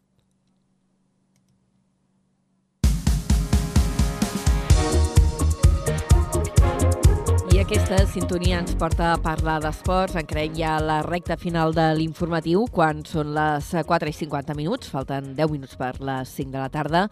Aquesta 7.64 8.02
sintonia 8.04 8.58
ens 8.60 8.74
porta 8.76 9.14
a 9.14 9.20
parlar 9.24 9.54
d'esports. 9.64 10.18
Encarem 10.20 10.52
ja 10.58 10.74
la 10.84 10.98
recta 11.06 11.38
final 11.40 11.72
de 11.72 11.86
l'informatiu, 11.96 12.66
quan 12.68 13.00
són 13.08 13.30
les 13.32 13.70
4 13.88 14.10
i 14.10 14.12
50 14.12 14.56
minuts, 14.58 14.90
falten 14.92 15.30
10 15.38 15.52
minuts 15.54 15.78
per 15.80 15.94
les 16.04 16.28
5 16.28 16.52
de 16.52 16.60
la 16.60 16.68
tarda. 16.68 17.02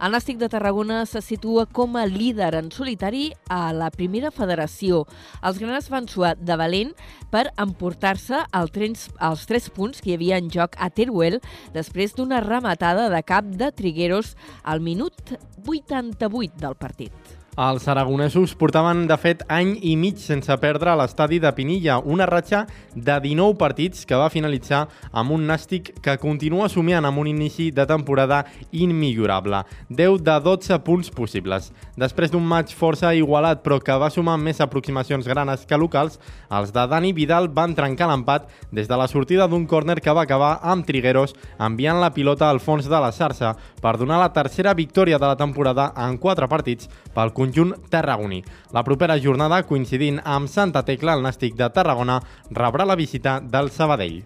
El 0.00 0.14
Nàstic 0.16 0.38
de 0.40 0.48
Tarragona 0.48 1.02
se 1.04 1.20
situa 1.20 1.66
com 1.66 1.98
a 2.00 2.06
líder 2.08 2.54
en 2.56 2.70
solitari 2.72 3.26
a 3.52 3.74
la 3.76 3.90
primera 3.92 4.30
federació. 4.32 5.02
Els 5.44 5.60
granes 5.60 5.90
van 5.92 6.08
suar 6.08 6.32
de 6.38 6.56
valent 6.56 6.94
per 7.28 7.50
emportar-se 7.60 8.40
el 8.56 8.72
els 8.72 9.44
tres 9.50 9.68
punts 9.68 10.00
que 10.00 10.14
hi 10.14 10.16
havia 10.16 10.38
en 10.40 10.48
joc 10.48 10.78
a 10.78 10.88
Teruel 10.88 11.42
després 11.74 12.16
d'una 12.16 12.40
rematada 12.40 13.10
de 13.12 13.20
cap 13.22 13.44
de 13.44 13.68
Trigueros 13.68 14.32
al 14.62 14.80
minut 14.80 15.36
88 15.66 16.56
del 16.56 16.80
partit. 16.80 17.39
Els 17.58 17.88
aragonesos 17.90 18.52
portaven, 18.54 19.08
de 19.10 19.16
fet, 19.18 19.40
any 19.50 19.72
i 19.82 19.96
mig 19.98 20.20
sense 20.22 20.54
perdre 20.62 20.92
a 20.92 20.94
l'estadi 20.94 21.40
de 21.42 21.50
Pinilla, 21.50 21.96
una 21.98 22.28
ratxa 22.28 22.60
de 22.94 23.16
19 23.24 23.56
partits 23.58 24.06
que 24.06 24.14
va 24.14 24.28
finalitzar 24.30 24.84
amb 25.10 25.34
un 25.34 25.48
nàstic 25.48 25.90
que 26.00 26.14
continua 26.22 26.68
somiant 26.70 27.04
amb 27.04 27.18
un 27.18 27.26
inici 27.26 27.72
de 27.74 27.84
temporada 27.90 28.44
immillorable. 28.70 29.64
10 29.88 30.22
de 30.22 30.36
12 30.44 30.78
punts 30.86 31.10
possibles. 31.10 31.72
Després 31.98 32.30
d'un 32.30 32.46
maig 32.46 32.70
força 32.70 33.10
igualat, 33.18 33.64
però 33.66 33.80
que 33.82 33.98
va 33.98 34.12
sumar 34.14 34.38
més 34.38 34.62
aproximacions 34.62 35.26
granes 35.26 35.66
que 35.66 35.76
locals, 35.76 36.20
els 36.54 36.70
de 36.70 36.86
Dani 36.86 37.12
Vidal 37.12 37.50
van 37.50 37.74
trencar 37.74 38.12
l'empat 38.12 38.46
des 38.70 38.86
de 38.86 38.96
la 38.96 39.10
sortida 39.10 39.48
d'un 39.50 39.66
córner 39.66 39.98
que 39.98 40.14
va 40.14 40.22
acabar 40.22 40.60
amb 40.62 40.86
Trigueros 40.86 41.34
enviant 41.58 41.98
la 41.98 42.14
pilota 42.14 42.48
al 42.48 42.62
fons 42.62 42.86
de 42.86 43.02
la 43.02 43.10
xarxa 43.10 43.56
per 43.82 43.96
donar 43.98 44.22
la 44.22 44.32
tercera 44.32 44.72
victòria 44.72 45.18
de 45.18 45.26
la 45.26 45.36
temporada 45.36 45.90
en 45.98 46.16
4 46.16 46.48
partits 46.48 46.86
pel 47.12 47.34
conjunt 47.40 47.72
tarragoní. 47.88 48.42
La 48.76 48.84
propera 48.84 49.16
jornada, 49.18 49.62
coincidint 49.64 50.20
amb 50.24 50.48
Santa 50.48 50.84
Tecla, 50.84 51.16
el 51.16 51.24
Nàstic 51.24 51.56
de 51.56 51.70
Tarragona 51.72 52.20
rebrà 52.52 52.84
la 52.84 52.98
visita 53.00 53.38
del 53.40 53.72
Sabadell. 53.72 54.20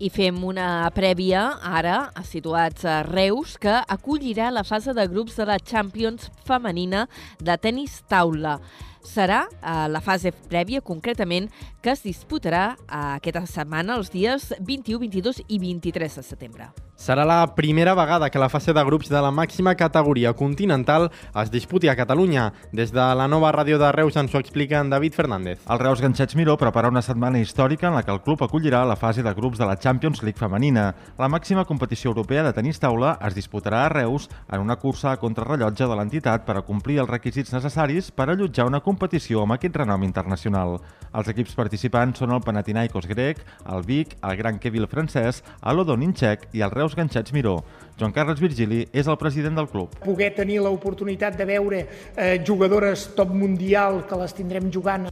I 0.00 0.08
fem 0.08 0.38
una 0.48 0.88
prèvia, 0.96 1.42
ara, 1.60 1.96
situats 2.24 2.86
a 2.88 3.02
Reus, 3.04 3.58
que 3.60 3.74
acollirà 3.96 4.48
la 4.52 4.64
fase 4.64 4.94
de 4.96 5.04
grups 5.12 5.36
de 5.36 5.44
la 5.48 5.58
Champions 5.60 6.30
femenina 6.48 7.06
de 7.36 7.56
tennis 7.60 7.98
taula. 8.08 8.58
Serà 9.04 9.42
eh, 9.48 9.88
la 9.92 10.00
fase 10.04 10.32
prèvia, 10.32 10.80
concretament, 10.80 11.48
que 11.84 11.92
es 11.92 12.04
disputarà 12.04 12.64
eh, 12.76 13.02
aquesta 13.20 13.44
setmana, 13.60 14.00
els 14.00 14.12
dies 14.12 14.54
21, 14.60 15.04
22 15.04 15.44
i 15.48 15.60
23 15.60 16.20
de 16.20 16.28
setembre. 16.32 16.72
Serà 17.00 17.24
la 17.24 17.54
primera 17.56 17.94
vegada 17.94 18.28
que 18.28 18.38
la 18.38 18.50
fase 18.52 18.74
de 18.76 18.82
grups 18.84 19.08
de 19.08 19.20
la 19.24 19.30
màxima 19.32 19.72
categoria 19.74 20.34
continental 20.36 21.06
es 21.42 21.50
disputi 21.50 21.88
a 21.88 21.94
Catalunya. 21.96 22.50
Des 22.76 22.92
de 22.92 23.06
la 23.16 23.24
nova 23.26 23.54
ràdio 23.56 23.78
de 23.80 23.88
Reus 23.96 24.18
ens 24.20 24.34
ho 24.34 24.38
explica 24.38 24.82
en 24.84 24.90
David 24.92 25.16
Fernández. 25.16 25.62
El 25.64 25.78
Reus 25.80 26.02
Ganxets 26.04 26.36
Miró 26.36 26.58
prepara 26.60 26.90
una 26.92 27.00
setmana 27.00 27.40
històrica 27.40 27.88
en 27.88 27.96
la 27.96 28.02
que 28.02 28.12
el 28.12 28.20
club 28.20 28.44
acollirà 28.44 28.82
la 28.84 28.98
fase 29.00 29.24
de 29.24 29.32
grups 29.32 29.56
de 29.56 29.64
la 29.64 29.78
Champions 29.78 30.20
League 30.22 30.36
femenina. 30.38 30.94
La 31.16 31.30
màxima 31.32 31.64
competició 31.64 32.10
europea 32.10 32.42
de 32.44 32.52
tenis 32.52 32.78
taula 32.78 33.14
es 33.24 33.34
disputarà 33.34 33.86
a 33.86 33.88
Reus 33.88 34.28
en 34.52 34.60
una 34.60 34.76
cursa 34.76 35.14
a 35.14 35.16
contrarrellotge 35.16 35.88
de 35.88 35.96
l'entitat 35.96 36.44
per 36.44 36.58
a 36.58 36.64
complir 36.68 37.00
els 37.00 37.08
requisits 37.08 37.56
necessaris 37.56 38.12
per 38.12 38.28
allotjar 38.28 38.68
una 38.68 38.82
competició 38.84 39.46
amb 39.46 39.56
aquest 39.56 39.80
renom 39.80 40.04
internacional. 40.04 40.76
Els 41.16 41.32
equips 41.32 41.56
participants 41.56 42.20
són 42.20 42.36
el 42.36 42.44
Panathinaikos 42.44 43.08
grec, 43.08 43.40
el 43.72 43.88
Vic, 43.88 44.18
el 44.20 44.36
Gran 44.36 44.60
Kevil 44.60 44.84
francès, 44.86 45.40
l'Odonin 45.64 46.12
txec 46.12 46.50
i 46.52 46.60
el 46.60 46.70
Reus 46.70 46.89
Ganxets 46.98 47.32
Miró. 47.36 47.60
Joan 48.00 48.14
Carles 48.16 48.40
Virgili 48.40 48.86
és 48.96 49.08
el 49.10 49.18
president 49.20 49.58
del 49.60 49.68
club. 49.68 49.96
Poder 50.04 50.30
tenir 50.36 50.60
l'oportunitat 50.64 51.36
de 51.36 51.46
veure 51.48 51.80
eh, 51.84 52.38
jugadores 52.46 53.10
top 53.16 53.34
mundial 53.36 54.04
que 54.08 54.18
les 54.22 54.36
tindrem 54.36 54.70
jugant 54.72 55.10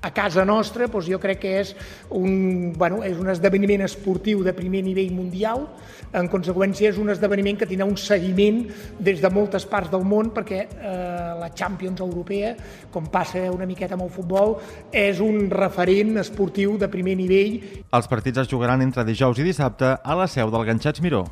a 0.00 0.10
casa 0.14 0.44
nostra, 0.44 0.86
doncs 0.86 1.08
jo 1.10 1.18
crec 1.18 1.40
que 1.42 1.54
és 1.60 1.72
un, 2.14 2.72
bueno, 2.78 3.00
és 3.06 3.18
un 3.18 3.30
esdeveniment 3.32 3.82
esportiu 3.86 4.44
de 4.46 4.54
primer 4.54 4.84
nivell 4.86 5.10
mundial, 5.14 5.66
en 6.14 6.28
conseqüència 6.30 6.92
és 6.92 7.00
un 7.02 7.10
esdeveniment 7.12 7.58
que 7.58 7.66
tindrà 7.68 7.88
un 7.88 7.98
seguiment 7.98 8.62
des 8.98 9.20
de 9.20 9.30
moltes 9.34 9.66
parts 9.68 9.90
del 9.92 10.06
món 10.06 10.30
perquè 10.36 10.60
eh, 10.64 10.92
la 11.40 11.50
Champions 11.50 12.00
Europea, 12.04 12.54
com 12.94 13.10
passa 13.10 13.42
una 13.52 13.66
miqueta 13.66 13.98
amb 13.98 14.06
el 14.06 14.14
futbol, 14.14 14.56
és 14.92 15.20
un 15.24 15.50
referent 15.50 16.16
esportiu 16.22 16.78
de 16.78 16.88
primer 16.92 17.18
nivell. 17.18 17.58
Els 17.90 18.08
partits 18.08 18.44
es 18.44 18.48
jugaran 18.54 18.86
entre 18.86 19.04
dijous 19.08 19.42
i 19.42 19.50
dissabte 19.50 19.96
a 19.98 20.18
la 20.18 20.30
seu 20.30 20.54
del 20.54 20.66
Ganxats 20.70 21.02
Miró. 21.02 21.26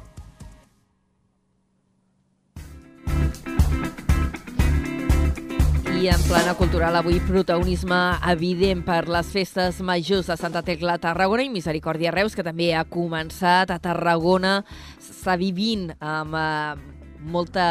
En 6.06 6.22
plana 6.28 6.52
cultural 6.54 6.94
avui 6.94 7.16
protagonisme 7.26 7.96
evident 8.30 8.84
per 8.86 9.08
les 9.10 9.26
festes 9.34 9.80
majors 9.82 10.28
de 10.30 10.36
Santa 10.38 10.62
Tecla 10.62 10.94
a 10.94 11.02
Tarragona 11.02 11.42
i 11.42 11.50
Misericòrdia 11.50 12.12
Reus, 12.14 12.36
que 12.38 12.44
també 12.46 12.68
ha 12.78 12.84
començat 12.86 13.72
a 13.74 13.80
Tarragona. 13.82 14.60
S'està 15.02 15.34
vivint 15.40 15.88
amb 15.98 16.38
eh, 16.38 16.78
molta... 17.34 17.66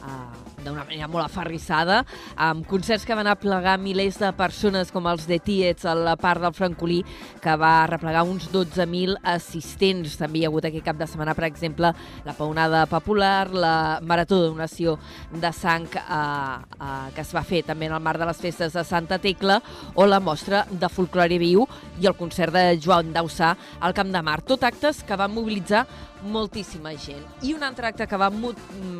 Eh, 0.00 0.43
d'una 0.64 0.84
manera 0.84 1.08
molt 1.10 1.26
aferrissada, 1.26 2.02
amb 2.36 2.66
concerts 2.68 3.04
que 3.06 3.16
van 3.16 3.28
aplegar 3.30 3.76
milers 3.80 4.18
de 4.20 4.30
persones 4.36 4.90
com 4.94 5.06
els 5.10 5.28
de 5.28 5.38
Tietz 5.42 5.84
a 5.88 5.94
la 5.96 6.16
part 6.20 6.42
del 6.42 6.54
Francolí, 6.56 7.02
que 7.42 7.56
va 7.60 7.86
replegar 7.90 8.24
uns 8.28 8.48
12.000 8.52 9.18
assistents. 9.34 10.18
També 10.20 10.40
hi 10.40 10.46
ha 10.46 10.52
hagut 10.52 10.68
aquest 10.68 10.86
cap 10.86 10.98
de 11.00 11.08
setmana, 11.10 11.36
per 11.36 11.46
exemple, 11.48 11.92
la 12.24 12.36
Paunada 12.38 12.84
Popular, 12.90 13.50
la 13.52 13.74
Marató 14.02 14.40
de 14.40 14.48
Donació 14.48 14.98
de 15.32 15.52
Sang 15.52 15.88
eh, 15.94 16.78
eh, 16.80 17.10
que 17.14 17.22
es 17.22 17.34
va 17.34 17.44
fer 17.46 17.64
també 17.66 17.88
en 17.88 17.96
el 17.96 18.02
marc 18.02 18.20
de 18.20 18.28
les 18.28 18.40
festes 18.40 18.74
de 18.74 18.84
Santa 18.84 19.18
Tecla 19.18 19.60
o 19.94 20.06
la 20.06 20.20
mostra 20.20 20.64
de 20.70 20.88
folklore 20.88 21.38
viu 21.40 21.66
i 22.00 22.08
el 22.08 22.16
concert 22.18 22.54
de 22.54 22.78
Joan 22.82 23.12
Dausà 23.14 23.54
al 23.80 23.94
Camp 23.96 24.12
de 24.14 24.22
Mar. 24.22 24.40
Tot 24.42 24.64
actes 24.64 25.02
que 25.04 25.18
van 25.18 25.32
mobilitzar 25.34 25.84
moltíssima 26.24 26.94
gent. 26.96 27.24
I 27.42 27.52
un 27.54 27.62
altre 27.66 27.88
acte 27.90 28.06
que 28.08 28.16
va 28.16 28.30
mo 28.32 28.52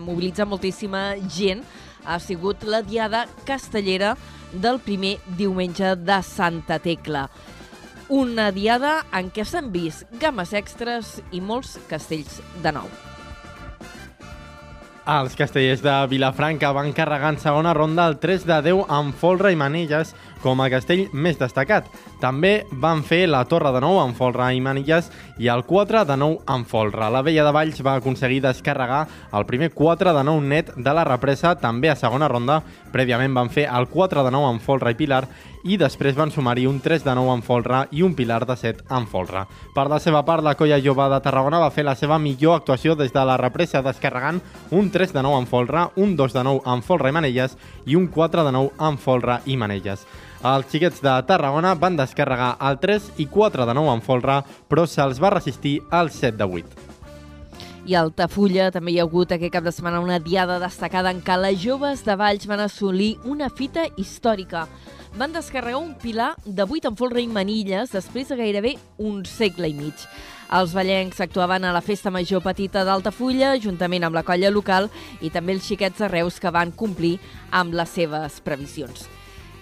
mobilitzar 0.05 0.47
moltíssima 0.47 1.15
gent 1.33 1.54
ha 2.05 2.19
sigut 2.19 2.65
la 2.65 2.83
Diada 2.83 3.27
Castellera 3.45 4.15
del 4.53 4.81
primer 4.81 5.19
diumenge 5.39 5.95
de 5.97 6.21
Santa 6.23 6.79
Tecla. 6.79 7.29
Una 8.13 8.51
diada 8.53 8.99
en 9.17 9.31
què 9.33 9.47
s'han 9.49 9.71
vist 9.73 10.05
games 10.21 10.53
extres 10.53 11.17
i 11.33 11.41
molts 11.41 11.79
castells 11.89 12.41
de 12.63 12.73
nou. 12.77 12.91
Els 15.05 15.35
castellers 15.37 15.83
de 15.85 15.95
Vilafranca 16.09 16.71
van 16.73 16.95
carregar 16.97 17.35
en 17.35 17.39
segona 17.41 17.75
ronda 17.77 18.07
el 18.09 18.17
3 18.21 18.47
de 18.49 18.61
10 18.71 18.87
amb 18.89 19.17
folre 19.21 19.51
i 19.53 19.59
manilles 19.61 20.15
com 20.45 20.61
a 20.61 20.69
castell 20.69 21.07
més 21.13 21.39
destacat. 21.41 21.89
També 22.21 22.67
van 22.83 23.01
fer 23.07 23.25
la 23.31 23.43
Torre 23.49 23.73
de 23.73 23.81
Nou 23.81 23.97
amb 24.03 24.17
folre 24.19 24.51
i 24.53 24.61
manilles 24.61 25.09
i 25.41 25.49
el 25.49 25.65
4 25.65 26.05
de 26.05 26.19
9 26.21 26.45
amb 26.53 26.69
folre. 26.69 27.09
La 27.11 27.25
Vella 27.25 27.47
de 27.47 27.55
Valls 27.57 27.81
va 27.85 27.97
aconseguir 27.99 28.43
descarregar 28.45 29.07
el 29.33 29.49
primer 29.49 29.73
4 29.73 30.13
de 30.13 30.27
9 30.29 30.47
net 30.53 30.75
de 30.77 30.95
la 30.95 31.07
represa 31.09 31.55
també 31.57 31.91
a 31.91 31.97
segona 31.97 32.29
ronda. 32.29 32.61
Prèviament 32.93 33.35
van 33.35 33.51
fer 33.51 33.67
el 33.73 33.89
4 33.89 34.23
de 34.27 34.37
9 34.37 34.53
amb 34.53 34.63
folre 34.63 34.93
i 34.93 35.01
pilar 35.01 35.25
i 35.65 35.79
després 35.81 36.17
van 36.17 36.31
sumar-hi 36.31 36.67
un 36.69 36.79
3 36.85 37.07
de 37.07 37.15
9 37.17 37.33
amb 37.33 37.45
folre 37.45 37.85
i 37.97 38.03
un 38.05 38.15
pilar 38.15 38.43
de 38.45 38.57
7 38.57 38.85
amb 38.93 39.09
folre. 39.09 39.47
Per 39.75 39.87
la 39.89 39.99
seva 40.01 40.21
part, 40.29 40.45
la 40.45 40.55
colla 40.61 40.81
jove 40.85 41.09
de 41.09 41.21
Tarragona 41.25 41.63
va 41.63 41.73
fer 41.73 41.87
la 41.89 41.97
seva 41.97 42.19
millor 42.21 42.59
actuació 42.61 42.95
des 43.01 43.15
de 43.15 43.25
la 43.25 43.39
represa 43.41 43.83
descarregant 43.83 44.43
un 44.71 44.91
3 44.93 45.17
de 45.17 45.25
9 45.25 45.41
amb 45.41 45.49
folre, 45.49 45.89
un 45.97 46.15
2 46.17 46.37
de 46.37 46.45
9 46.45 46.63
amb 46.69 46.85
folre 46.85 47.09
i 47.09 47.17
manelles 47.17 47.57
i 47.87 47.97
un 47.97 48.09
4 48.13 48.45
de 48.45 48.53
9 48.53 48.77
amb 48.91 49.01
folre 49.01 49.41
i 49.47 49.57
manelles. 49.57 50.05
Els 50.45 50.67
xiquets 50.69 51.01
de 51.01 51.13
Tarragona 51.25 51.71
van 51.81 51.95
descarregar 51.97 52.51
el 52.69 52.77
3 52.77 53.05
i 53.23 53.25
4 53.33 53.65
de 53.65 53.75
9 53.79 53.93
en 53.97 54.03
folre, 54.05 54.35
però 54.69 54.83
se'ls 54.85 55.17
va 55.17 55.31
resistir 55.33 55.79
al 55.89 56.11
7 56.13 56.37
de 56.37 56.45
8. 56.45 56.83
I 57.89 57.97
a 57.97 58.03
Altafulla 58.05 58.67
també 58.73 58.93
hi 58.93 58.99
ha 59.01 59.07
hagut 59.09 59.33
aquest 59.33 59.55
cap 59.55 59.65
de 59.65 59.73
setmana 59.73 60.03
una 60.05 60.19
diada 60.21 60.59
destacada 60.61 61.15
en 61.17 61.23
què 61.25 61.39
les 61.41 61.57
joves 61.63 62.05
de 62.05 62.19
Valls 62.21 62.45
van 62.51 62.61
assolir 62.61 63.15
una 63.25 63.49
fita 63.49 63.87
històrica. 63.97 64.67
Van 65.17 65.33
descarregar 65.33 65.81
un 65.81 65.97
pilar 65.97 66.35
de 66.45 66.69
8 66.69 66.93
en 66.93 67.01
folre 67.01 67.25
i 67.25 67.29
manilles 67.29 67.97
després 67.97 68.29
de 68.29 68.37
gairebé 68.37 68.77
un 68.99 69.25
segle 69.25 69.73
i 69.73 69.77
mig. 69.81 70.07
Els 70.53 70.77
ballencs 70.77 71.25
actuaven 71.25 71.65
a 71.65 71.73
la 71.73 71.81
Festa 71.81 72.13
Major 72.13 72.45
Petita 72.45 72.85
d'Altafulla, 72.85 73.57
juntament 73.57 74.05
amb 74.05 74.21
la 74.21 74.27
colla 74.29 74.53
local 74.53 74.93
i 75.25 75.33
també 75.33 75.57
els 75.57 75.65
xiquets 75.65 76.05
de 76.05 76.13
Reus 76.13 76.37
que 76.37 76.53
van 76.53 76.73
complir 76.73 77.17
amb 77.49 77.73
les 77.73 77.97
seves 77.97 78.43
previsions. 78.45 79.09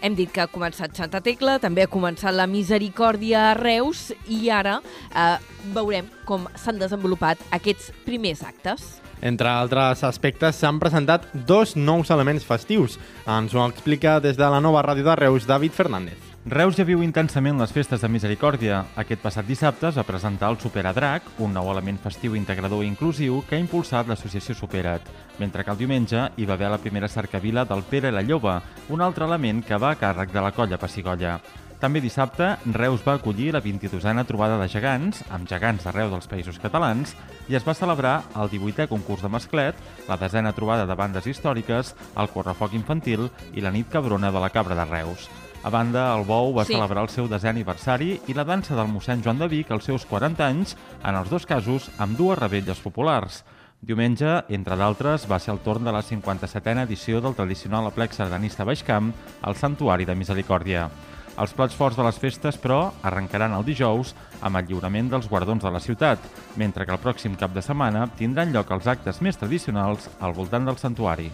Hem 0.03 0.17
dit 0.19 0.33
que 0.35 0.43
ha 0.43 0.49
començat 0.51 0.97
Santa 0.99 1.21
Tecla, 1.23 1.61
també 1.63 1.85
ha 1.85 1.91
començat 1.91 2.35
la 2.35 2.49
Misericòrdia 2.51 3.53
a 3.53 3.55
Reus 3.55 4.09
i 4.27 4.49
ara 4.51 4.81
eh, 4.83 5.37
veurem 5.77 6.09
com 6.27 6.49
s'han 6.59 6.83
desenvolupat 6.83 7.39
aquests 7.55 7.93
primers 8.03 8.43
actes. 8.43 8.99
Entre 9.23 9.47
altres 9.47 10.03
aspectes, 10.03 10.59
s'han 10.59 10.83
presentat 10.83 11.31
dos 11.47 11.77
nous 11.79 12.11
elements 12.11 12.43
festius. 12.43 12.99
Ens 13.31 13.55
ho 13.55 13.63
explica 13.69 14.19
des 14.19 14.35
de 14.35 14.51
la 14.51 14.59
nova 14.59 14.83
ràdio 14.83 15.07
de 15.07 15.19
Reus, 15.23 15.47
David 15.47 15.79
Fernández. 15.79 16.32
Reus 16.43 16.75
ja 16.75 16.83
viu 16.83 17.05
intensament 17.07 17.55
les 17.63 17.71
festes 17.71 18.03
de 18.03 18.09
Misericòrdia. 18.11 18.81
Aquest 18.99 19.21
passat 19.23 19.47
dissabte 19.47 19.87
es 19.93 19.99
va 20.01 20.03
presentar 20.03 20.49
el 20.51 20.57
Superadrac, 20.59 21.29
un 21.39 21.53
nou 21.55 21.69
element 21.71 22.01
festiu 22.03 22.35
integrador 22.35 22.83
i 22.83 22.89
inclusiu 22.91 23.45
que 23.47 23.55
ha 23.55 23.61
impulsat 23.63 24.09
l'associació 24.11 24.57
Supera't, 24.59 25.07
mentre 25.39 25.63
que 25.63 25.71
el 25.71 25.79
diumenge 25.79 26.25
hi 26.35 26.47
va 26.49 26.57
haver 26.59 26.73
la 26.73 26.81
primera 26.83 27.07
cercavila 27.07 27.63
del 27.65 27.85
Pere 27.87 28.11
la 28.11 28.25
Lloba, 28.27 28.57
un 28.91 29.05
altre 29.07 29.29
element 29.31 29.61
que 29.63 29.79
va 29.79 29.93
a 29.95 29.99
càrrec 30.01 30.33
de 30.35 30.43
la 30.43 30.51
colla 30.57 30.81
Passigolla. 30.83 31.37
També 31.79 32.03
dissabte, 32.03 32.57
Reus 32.75 33.07
va 33.07 33.15
acollir 33.21 33.53
la 33.55 33.63
22a 33.63 34.27
trobada 34.27 34.59
de 34.59 34.67
gegants, 34.67 35.23
amb 35.31 35.47
gegants 35.47 35.87
d'arreu 35.87 36.11
dels 36.11 36.27
països 36.27 36.59
catalans, 36.59 37.15
i 37.47 37.55
es 37.55 37.63
va 37.63 37.75
celebrar 37.75 38.17
el 38.35 38.51
18è 38.51 38.89
concurs 38.91 39.23
de 39.23 39.31
masclet, 39.31 39.79
la 40.11 40.19
desena 40.19 40.51
trobada 40.53 40.91
de 40.91 40.99
bandes 40.99 41.31
històriques, 41.31 41.95
el 42.19 42.35
correfoc 42.35 42.75
infantil 42.75 43.31
i 43.55 43.63
la 43.63 43.71
nit 43.71 43.87
cabrona 43.87 44.35
de 44.35 44.43
la 44.43 44.51
Cabra 44.51 44.75
de 44.75 44.91
Reus. 44.91 45.31
A 45.63 45.71
banda, 45.71 46.17
el 46.17 46.25
Bou 46.25 46.53
va 46.53 46.65
Sí. 46.65 46.75
celebrar 46.75 47.05
el 47.05 47.09
seu 47.09 47.29
desè 47.29 47.49
aniversari 47.49 48.21
i 48.27 48.35
la 48.35 48.45
dansa 48.45 48.75
del 48.75 48.89
mossèn 48.91 49.23
Joan 49.23 49.39
de 49.39 49.47
Vic 49.47 49.71
als 49.71 49.85
seus 49.85 50.05
40 50.05 50.47
anys, 50.47 50.77
en 51.05 51.15
els 51.15 51.31
dos 51.31 51.47
casos 51.47 51.91
amb 51.99 52.19
dues 52.19 52.39
rebelles 52.39 52.81
populars. 52.81 53.45
Diumenge, 53.81 54.45
entre 54.49 54.77
d'altres, 54.77 55.27
va 55.31 55.39
ser 55.39 55.55
el 55.55 55.61
torn 55.61 55.85
de 55.85 55.93
la 55.93 56.03
57a 56.03 56.83
edició 56.83 57.21
del 57.21 57.35
tradicional 57.35 57.87
aplec 57.87 58.13
sardanista 58.13 58.65
Baixcamp 58.65 59.13
al 59.43 59.55
Santuari 59.57 60.05
de 60.05 60.15
Misericòrdia. 60.15 60.89
Els 61.39 61.55
plats 61.55 61.75
forts 61.75 61.97
de 61.97 62.03
les 62.03 62.19
festes, 62.19 62.59
però, 62.61 62.93
arrencaran 63.03 63.53
el 63.55 63.65
dijous 63.65 64.15
amb 64.43 64.57
el 64.57 64.67
lliurament 64.67 65.09
dels 65.11 65.29
guardons 65.29 65.63
de 65.63 65.71
la 65.71 65.81
ciutat, 65.81 66.19
mentre 66.57 66.85
que 66.85 66.93
el 66.93 66.99
pròxim 67.01 67.37
cap 67.37 67.53
de 67.55 67.63
setmana 67.63 68.09
tindran 68.19 68.53
lloc 68.53 68.71
els 68.71 68.87
actes 68.87 69.23
més 69.23 69.37
tradicionals 69.39 70.11
al 70.21 70.33
voltant 70.35 70.67
del 70.67 70.77
santuari. 70.77 71.31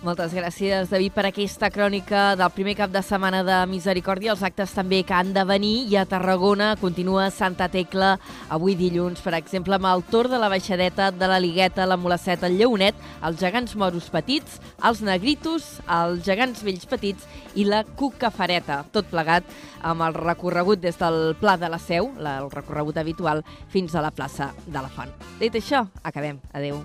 Moltes 0.00 0.32
gràcies, 0.32 0.88
David, 0.88 1.12
per 1.12 1.26
aquesta 1.28 1.68
crònica 1.68 2.30
del 2.40 2.48
primer 2.54 2.72
cap 2.78 2.88
de 2.88 3.02
setmana 3.04 3.42
de 3.44 3.56
Misericòrdia. 3.68 4.32
Els 4.32 4.44
actes 4.46 4.72
també 4.72 5.02
que 5.04 5.12
han 5.12 5.34
de 5.36 5.42
venir 5.44 5.74
i 5.92 5.98
a 6.00 6.06
Tarragona 6.08 6.70
continua 6.80 7.26
Santa 7.28 7.66
Tecla 7.68 8.14
avui 8.48 8.78
dilluns, 8.80 9.20
per 9.20 9.34
exemple, 9.36 9.76
amb 9.76 9.90
el 9.90 10.06
Tor 10.08 10.30
de 10.32 10.38
la 10.40 10.48
Baixadeta, 10.48 11.10
de 11.12 11.28
la 11.28 11.36
Ligueta, 11.36 11.84
la 11.84 11.98
Molaceta, 12.00 12.48
el 12.48 12.56
Lleonet, 12.56 12.96
els 13.28 13.44
gegants 13.44 13.76
moros 13.76 14.08
petits, 14.08 14.56
els 14.88 15.04
negritos, 15.04 15.68
els 15.84 16.24
gegants 16.24 16.64
vells 16.64 16.88
petits 16.88 17.28
i 17.60 17.68
la 17.68 17.82
cucafareta. 17.84 18.86
Tot 18.96 19.12
plegat 19.12 19.44
amb 19.84 20.08
el 20.08 20.16
recorregut 20.16 20.80
des 20.80 20.96
del 20.96 21.34
Pla 21.44 21.58
de 21.60 21.68
la 21.68 21.82
Seu, 21.82 22.08
el 22.16 22.48
recorregut 22.48 22.96
habitual, 22.96 23.44
fins 23.68 23.92
a 23.92 24.00
la 24.00 24.16
plaça 24.16 24.54
de 24.64 24.80
la 24.80 24.88
Font. 24.88 25.12
Dit 25.44 25.60
això, 25.60 25.84
acabem. 26.00 26.40
Adeu. 26.56 26.80